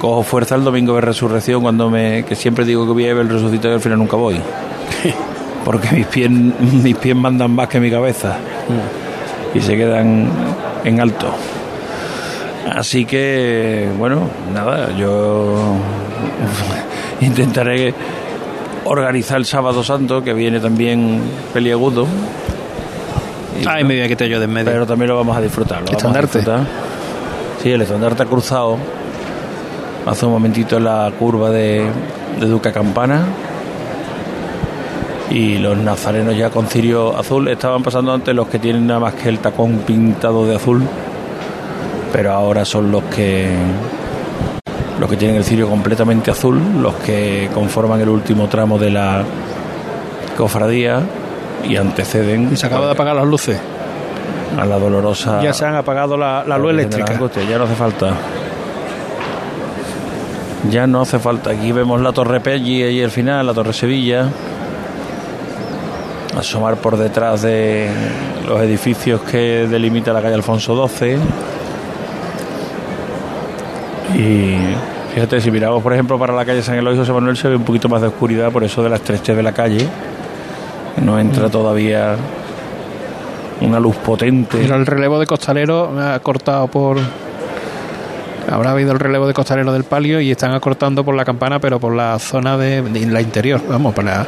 cojo 0.00 0.22
fuerza 0.22 0.54
el 0.54 0.62
domingo 0.64 0.94
de 0.94 1.00
resurrección 1.00 1.62
cuando 1.62 1.90
me 1.90 2.24
que 2.24 2.36
siempre 2.36 2.64
digo 2.64 2.86
que 2.86 2.92
voy 2.92 3.08
a 3.08 3.14
ver 3.14 3.26
el 3.26 3.30
resucitado 3.30 3.74
y 3.74 3.76
al 3.76 3.80
final 3.80 3.98
nunca 3.98 4.16
voy. 4.16 4.36
Porque 5.64 5.90
mis 5.90 6.06
pies, 6.06 6.30
mis 6.30 6.96
pies 6.96 7.16
mandan 7.16 7.50
más 7.52 7.68
que 7.68 7.80
mi 7.80 7.90
cabeza 7.90 8.38
y 9.54 9.60
se 9.60 9.76
quedan 9.76 10.28
en 10.84 11.00
alto. 11.00 11.28
Así 12.74 13.04
que, 13.04 13.88
bueno, 13.98 14.28
nada, 14.52 14.94
yo 14.96 15.54
intentaré 17.20 17.94
organizar 18.84 19.38
el 19.38 19.46
sábado 19.46 19.82
santo, 19.84 20.22
que 20.22 20.32
viene 20.32 20.60
también 20.60 21.20
peliagudo. 21.52 22.06
Ay, 23.66 23.84
me 23.84 23.94
voy 23.94 24.12
a 24.12 24.26
yo 24.26 24.38
de 24.38 24.44
en 24.44 24.52
medio. 24.52 24.70
Pero 24.70 24.86
también 24.86 25.08
lo 25.08 25.16
vamos 25.16 25.36
a 25.36 25.40
disfrutar. 25.40 25.78
Lo 25.80 25.86
vamos 25.86 25.94
a 25.94 25.96
Estandarte. 25.96 26.38
disfrutar. 26.38 26.66
Sí, 27.62 27.70
el 27.70 27.82
estandarte 27.82 28.22
ha 28.22 28.26
cruzado 28.26 28.76
hace 30.06 30.26
un 30.26 30.32
momentito 30.32 30.76
en 30.76 30.84
la 30.84 31.10
curva 31.18 31.50
de, 31.50 31.86
de 32.38 32.46
Duca 32.46 32.72
Campana. 32.72 33.24
Y 35.30 35.58
los 35.58 35.76
nazarenos 35.76 36.36
ya 36.36 36.50
con 36.50 36.66
cirio 36.66 37.16
azul 37.16 37.48
estaban 37.48 37.82
pasando 37.82 38.12
antes 38.12 38.34
los 38.34 38.46
que 38.48 38.58
tienen 38.58 38.86
nada 38.86 39.00
más 39.00 39.14
que 39.14 39.28
el 39.28 39.40
tacón 39.40 39.78
pintado 39.78 40.46
de 40.46 40.56
azul, 40.56 40.82
pero 42.12 42.32
ahora 42.32 42.64
son 42.64 42.92
los 42.92 43.02
que 43.04 43.48
los 45.00 45.10
que 45.10 45.16
tienen 45.16 45.36
el 45.36 45.44
cirio 45.44 45.68
completamente 45.68 46.30
azul, 46.30 46.60
los 46.80 46.94
que 46.94 47.50
conforman 47.52 48.00
el 48.00 48.08
último 48.08 48.48
tramo 48.48 48.78
de 48.78 48.90
la 48.90 49.24
cofradía 50.36 51.02
y 51.68 51.76
anteceden. 51.76 52.50
Y 52.52 52.56
se 52.56 52.66
acaba 52.66 52.86
de 52.86 52.92
apagar 52.92 53.16
las 53.16 53.26
luces. 53.26 53.58
A 54.58 54.64
la 54.64 54.78
dolorosa. 54.78 55.42
Ya 55.42 55.52
se 55.52 55.66
han 55.66 55.74
apagado 55.74 56.16
la, 56.16 56.44
la 56.46 56.56
luz 56.56 56.70
eléctrica. 56.70 57.18
ya 57.48 57.58
no 57.58 57.64
hace 57.64 57.74
falta. 57.74 58.14
Ya 60.70 60.86
no 60.86 61.02
hace 61.02 61.18
falta. 61.18 61.50
Aquí 61.50 61.72
vemos 61.72 62.00
la 62.00 62.12
Torre 62.12 62.40
Pelli 62.40 62.82
y 62.84 63.00
el 63.00 63.10
final, 63.10 63.46
la 63.46 63.52
Torre 63.54 63.72
Sevilla. 63.72 64.28
Asomar 66.36 66.76
por 66.76 66.98
detrás 66.98 67.42
de 67.42 67.88
los 68.46 68.60
edificios 68.60 69.22
que 69.22 69.66
delimita 69.68 70.12
la 70.12 70.20
calle 70.20 70.34
Alfonso 70.34 70.86
XII. 70.88 71.16
Y 74.14 74.56
fíjate, 75.14 75.40
si 75.40 75.50
miramos 75.50 75.82
por 75.82 75.92
ejemplo 75.92 76.18
para 76.18 76.34
la 76.34 76.44
calle 76.44 76.62
San 76.62 76.76
Eloy 76.76 76.96
José 76.96 77.12
Manuel 77.12 77.36
se 77.36 77.48
ve 77.48 77.56
un 77.56 77.64
poquito 77.64 77.88
más 77.88 78.02
de 78.02 78.08
oscuridad 78.08 78.52
por 78.52 78.64
eso 78.64 78.82
de 78.82 78.90
la 78.90 78.96
estrechez 78.96 79.34
de 79.36 79.42
la 79.42 79.52
calle. 79.52 79.88
No 81.02 81.18
entra 81.18 81.48
todavía 81.48 82.16
una 83.60 83.80
luz 83.80 83.96
potente. 83.96 84.58
Mira, 84.58 84.76
el 84.76 84.86
relevo 84.86 85.18
de 85.18 85.26
costalero 85.26 85.90
me 85.90 86.02
ha 86.02 86.18
cortado 86.20 86.66
por. 86.68 86.98
Habrá 88.50 88.70
habido 88.72 88.92
el 88.92 89.00
relevo 89.00 89.26
de 89.26 89.34
costalero 89.34 89.72
del 89.72 89.84
palio 89.84 90.20
y 90.20 90.30
están 90.30 90.52
acortando 90.52 91.04
por 91.04 91.14
la 91.14 91.24
campana, 91.24 91.58
pero 91.58 91.80
por 91.80 91.94
la 91.94 92.18
zona 92.18 92.56
de, 92.56 92.82
de 92.82 93.06
la 93.06 93.20
interior, 93.20 93.60
vamos, 93.68 93.92
por 93.92 94.04
la, 94.04 94.24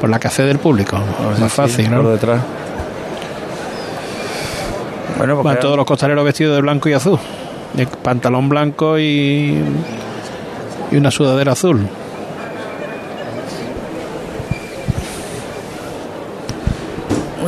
por 0.00 0.10
la 0.10 0.18
que 0.18 0.28
accede 0.28 0.50
el 0.50 0.58
público. 0.58 0.98
Más 1.40 1.52
fácil, 1.52 1.90
¿no? 1.90 2.02
Por 2.02 2.12
detrás. 2.12 2.40
Bueno, 5.16 5.34
porque 5.34 5.48
Van 5.48 5.60
todos 5.60 5.76
los 5.76 5.86
costaleros 5.86 6.24
vestidos 6.24 6.54
de 6.54 6.62
blanco 6.62 6.88
y 6.88 6.92
azul. 6.92 7.18
De 7.74 7.86
pantalón 7.86 8.48
blanco 8.48 8.98
y. 8.98 9.58
y 10.90 10.96
una 10.96 11.10
sudadera 11.10 11.52
azul. 11.52 11.86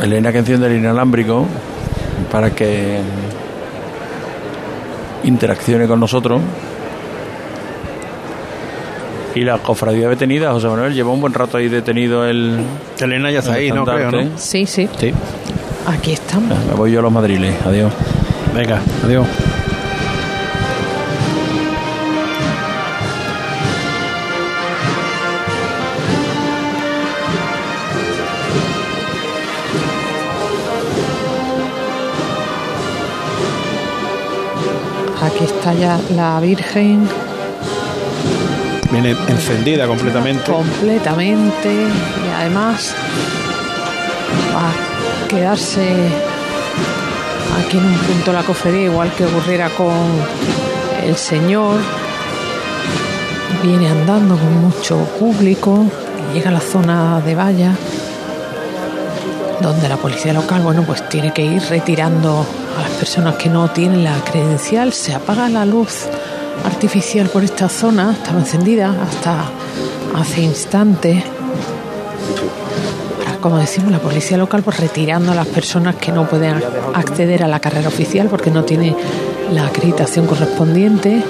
Elena 0.01 0.31
que 0.31 0.39
enciende 0.39 0.65
el 0.67 0.77
inalámbrico 0.77 1.45
para 2.31 2.49
que 2.49 2.99
interaccione 5.23 5.87
con 5.87 5.99
nosotros. 5.99 6.41
Y 9.33 9.41
la 9.41 9.57
cofradía 9.59 10.09
detenida, 10.09 10.51
José 10.51 10.67
Manuel, 10.67 10.93
lleva 10.93 11.11
un 11.11 11.21
buen 11.21 11.33
rato 11.33 11.57
ahí 11.57 11.69
detenido 11.69 12.25
el. 12.25 12.59
Elena 12.99 13.31
ya 13.31 13.39
está 13.39 13.53
ahí, 13.53 13.71
¿no? 13.71 13.85
Creo, 13.85 14.11
¿no? 14.11 14.37
Sí, 14.37 14.65
sí. 14.65 14.89
Sí. 14.99 15.13
Aquí 15.87 16.13
estamos. 16.13 16.57
Me 16.65 16.73
voy 16.73 16.91
yo 16.91 16.99
a 16.99 17.01
los 17.03 17.11
madriles. 17.11 17.55
Adiós. 17.65 17.93
Venga, 18.53 18.81
adiós. 19.05 19.25
Aquí 35.21 35.43
está 35.43 35.73
ya 35.73 35.99
la 36.15 36.39
Virgen 36.39 37.07
Viene 38.91 39.15
encendida 39.27 39.87
completamente. 39.87 40.51
completamente. 40.51 41.73
Y 41.73 42.33
además 42.35 42.93
a 44.55 45.27
quedarse 45.27 45.95
aquí 47.59 47.77
en 47.77 47.85
un 47.85 47.97
punto 47.97 48.33
la 48.33 48.43
cofradía 48.43 48.83
igual 48.83 49.11
que 49.13 49.25
ocurriera 49.25 49.69
con 49.69 49.93
el 51.05 51.15
señor. 51.15 51.79
Viene 53.63 53.87
andando 53.87 54.37
con 54.37 54.61
mucho 54.61 54.97
público 55.19 55.85
llega 56.33 56.49
a 56.49 56.53
la 56.53 56.61
zona 56.61 57.19
de 57.21 57.35
valla 57.35 57.75
donde 59.61 59.89
la 59.89 59.97
policía 59.97 60.33
local 60.33 60.61
bueno 60.61 60.83
pues 60.83 61.07
tiene 61.09 61.33
que 61.33 61.43
ir 61.43 61.61
retirando 61.63 62.45
a 62.77 62.81
las 62.81 62.91
personas 62.91 63.35
que 63.35 63.49
no 63.49 63.69
tienen 63.69 64.03
la 64.03 64.15
credencial. 64.23 64.93
Se 64.93 65.13
apaga 65.13 65.49
la 65.49 65.65
luz 65.65 66.07
artificial 66.65 67.29
por 67.29 67.43
esta 67.43 67.69
zona 67.69 68.11
estaba 68.11 68.39
encendida 68.39 68.95
hasta 69.01 69.45
hace 70.15 70.41
instantes. 70.41 71.23
Ahora, 73.27 73.37
como 73.39 73.57
decimos 73.57 73.91
la 73.91 73.99
policía 73.99 74.37
local 74.37 74.63
pues 74.63 74.79
retirando 74.79 75.31
a 75.31 75.35
las 75.35 75.47
personas 75.47 75.95
que 75.95 76.11
no 76.11 76.27
pueden 76.27 76.61
acceder 76.93 77.43
a 77.43 77.47
la 77.47 77.59
carrera 77.59 77.87
oficial 77.87 78.27
porque 78.27 78.51
no 78.51 78.63
tiene 78.63 78.95
la 79.51 79.67
acreditación 79.67 80.27
correspondiente. 80.27 81.23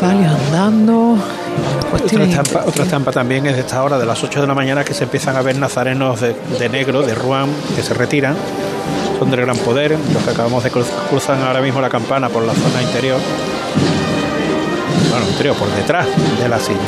Palio 0.00 0.28
andando. 0.28 1.16
Otra 1.92 2.24
estampa, 2.24 2.64
otra 2.66 2.84
estampa 2.84 3.10
también 3.12 3.46
es 3.46 3.54
de 3.54 3.60
esta 3.60 3.82
hora, 3.82 3.98
de 3.98 4.06
las 4.06 4.22
8 4.22 4.42
de 4.42 4.46
la 4.46 4.54
mañana, 4.54 4.84
que 4.84 4.94
se 4.94 5.04
empiezan 5.04 5.36
a 5.36 5.42
ver 5.42 5.56
nazarenos 5.56 6.20
de, 6.20 6.36
de 6.58 6.68
negro, 6.68 7.02
de 7.02 7.14
Ruán, 7.14 7.48
que 7.74 7.82
se 7.82 7.94
retiran. 7.94 8.36
Son 9.18 9.30
del 9.30 9.40
gran 9.40 9.56
poder, 9.58 9.96
los 10.12 10.22
que 10.22 10.30
acabamos 10.30 10.62
de 10.62 10.70
cruz- 10.70 10.86
cruzan 11.10 11.42
ahora 11.42 11.60
mismo 11.60 11.80
la 11.80 11.88
campana 11.90 12.28
por 12.28 12.44
la 12.44 12.54
zona 12.54 12.82
interior. 12.82 13.18
Bueno, 15.10 15.26
interior, 15.28 15.56
por 15.56 15.68
detrás 15.74 16.06
de 16.40 16.48
la 16.48 16.58
silla. 16.58 16.78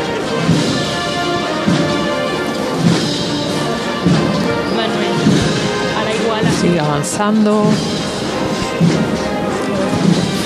sigue 6.61 6.81
avanzando 6.81 7.65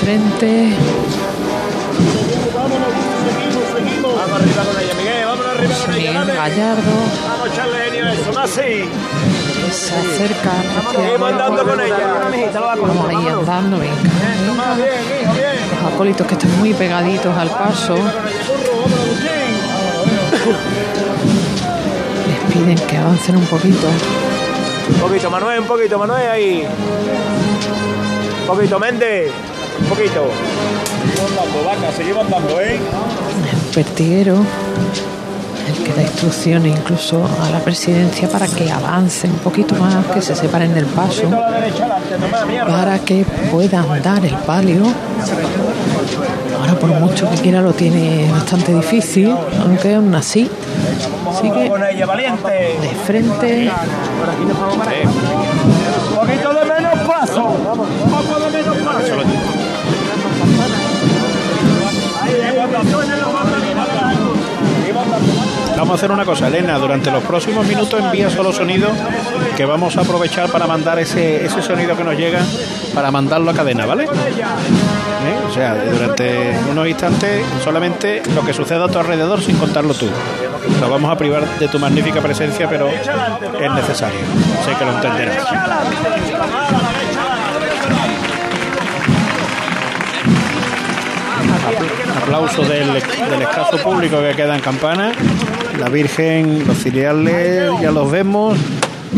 frente 0.01 0.73
Vamos 4.03 4.41
arriba 4.41 4.63
con 4.63 4.81
ella, 4.81 4.93
Miguel, 4.97 5.25
vamos 5.25 5.45
arriba 5.45 5.75
con 5.85 5.93
ella. 5.95 6.23
Gallardo 6.23 6.91
Vamos 7.27 7.49
a 7.49 7.53
echarle 7.53 7.77
genio 7.85 8.05
a 8.05 8.13
eso, 8.13 8.33
más 8.33 8.49
sí. 8.49 8.89
Se 9.71 9.95
acerca 9.95 10.51
hacia. 10.77 11.17
Vamos 11.17 13.09
ahí 13.09 13.27
andando, 13.27 13.77
venga. 13.77 13.95
Los 15.81 15.93
acólitos 15.93 16.27
que 16.27 16.33
están 16.33 16.57
muy 16.59 16.73
pegaditos 16.73 17.35
al 17.37 17.49
paso. 17.49 17.95
Les 22.27 22.53
piden 22.53 22.77
que 22.87 22.97
avancen 22.97 23.35
un 23.37 23.45
poquito. 23.45 23.87
Un 24.89 24.99
poquito, 24.99 25.29
Manuel, 25.31 25.59
un 25.61 25.67
poquito, 25.67 25.97
Manuel, 25.97 26.29
ahí. 26.29 26.67
Un 28.41 28.47
poquito, 28.47 28.79
Méndez. 28.79 29.31
Un 29.81 29.87
poquito. 29.87 30.29
Vaca, 31.65 31.91
seguimos 31.95 32.25
andando, 32.25 32.61
¿eh? 32.61 32.79
Pertiguero, 33.73 34.45
que 35.83 35.93
da 35.93 36.01
instrucciones 36.01 36.77
incluso 36.77 37.23
a 37.43 37.49
la 37.49 37.59
presidencia 37.59 38.27
para 38.29 38.47
que 38.47 38.71
avance 38.71 39.27
un 39.27 39.37
poquito 39.39 39.75
más, 39.75 40.05
que 40.07 40.21
se 40.21 40.35
separen 40.35 40.73
del 40.73 40.85
paso, 40.85 41.29
para 42.67 42.99
que 42.99 43.25
pueda 43.51 43.81
andar 43.81 44.25
el 44.25 44.35
palio. 44.37 44.83
Ahora 46.59 46.79
por 46.79 46.89
mucho 46.99 47.29
que 47.29 47.37
quiera 47.37 47.61
lo 47.61 47.73
tiene 47.73 48.29
bastante 48.31 48.73
difícil, 48.73 49.35
aunque 49.61 49.95
aún 49.95 50.13
así 50.15 50.49
sigue 51.41 51.69
de 51.69 52.95
frente. 53.05 53.71
Un 56.09 56.15
poquito 56.15 56.53
de 56.53 56.65
menos 56.65 56.99
paso. 57.07 57.55
Vamos 65.77 65.91
a 65.91 65.95
hacer 65.95 66.11
una 66.11 66.25
cosa, 66.25 66.47
Elena, 66.47 66.77
durante 66.77 67.11
los 67.11 67.23
próximos 67.23 67.65
minutos 67.67 67.99
envía 67.99 68.29
solo 68.29 68.51
sonido 68.53 68.89
que 69.57 69.65
vamos 69.65 69.97
a 69.97 70.01
aprovechar 70.01 70.49
para 70.49 70.65
mandar 70.67 70.97
ese, 70.99 71.45
ese 71.45 71.61
sonido 71.61 71.95
que 71.97 72.03
nos 72.03 72.15
llega, 72.17 72.39
para 72.93 73.11
mandarlo 73.11 73.51
a 73.51 73.53
cadena, 73.53 73.85
¿vale? 73.85 74.05
¿Eh? 74.05 74.07
O 75.49 75.53
sea, 75.53 75.75
durante 75.75 76.57
unos 76.71 76.87
instantes 76.87 77.45
solamente 77.63 78.21
lo 78.33 78.43
que 78.45 78.53
suceda 78.53 78.85
a 78.85 78.87
tu 78.87 78.99
alrededor 78.99 79.41
sin 79.41 79.57
contarlo 79.57 79.93
tú. 79.93 80.07
Nos 80.79 80.89
vamos 80.89 81.11
a 81.11 81.17
privar 81.17 81.45
de 81.59 81.67
tu 81.67 81.77
magnífica 81.77 82.21
presencia, 82.21 82.67
pero 82.69 82.87
es 82.89 83.71
necesario. 83.73 84.19
Sé 84.65 84.73
que 84.77 84.85
lo 84.85 84.91
entenderás. 84.93 85.45
Apl- 91.67 92.21
Aplauso 92.23 92.61
del, 92.63 92.93
del 92.93 93.41
escaso 93.41 93.77
público 93.77 94.19
que 94.21 94.33
queda 94.35 94.55
en 94.55 94.61
Campana 94.61 95.11
la 95.79 95.89
Virgen, 95.89 96.65
los 96.67 96.77
cereales, 96.77 97.71
ya 97.81 97.91
los 97.91 98.09
vemos, 98.09 98.57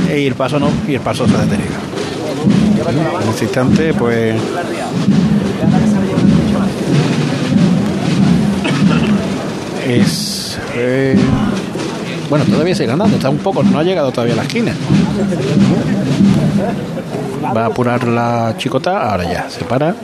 e 0.10 0.20
ir 0.20 0.36
paso 0.36 0.60
no, 0.60 0.70
y 0.88 0.96
el 0.96 1.02
paso 1.02 1.28
se 1.28 1.36
ha 1.36 1.40
detenido. 1.40 1.76
En 3.22 3.30
este 3.30 3.46
instante, 3.46 3.94
pues. 3.94 4.36
Es. 9.86 10.60
Eh, 10.76 11.18
bueno, 12.30 12.46
todavía 12.46 12.76
sigue 12.76 12.92
andando, 12.92 13.16
está 13.16 13.30
un 13.30 13.38
poco, 13.38 13.64
no 13.64 13.80
ha 13.80 13.84
llegado 13.84 14.12
todavía 14.12 14.34
a 14.34 14.38
la 14.38 14.44
esquina. 14.44 14.74
Va 17.56 17.64
a 17.64 17.66
apurar 17.68 18.06
la 18.08 18.56
chicota, 18.58 19.12
ahora 19.12 19.24
ya, 19.24 19.50
se 19.50 19.64
para. 19.64 19.96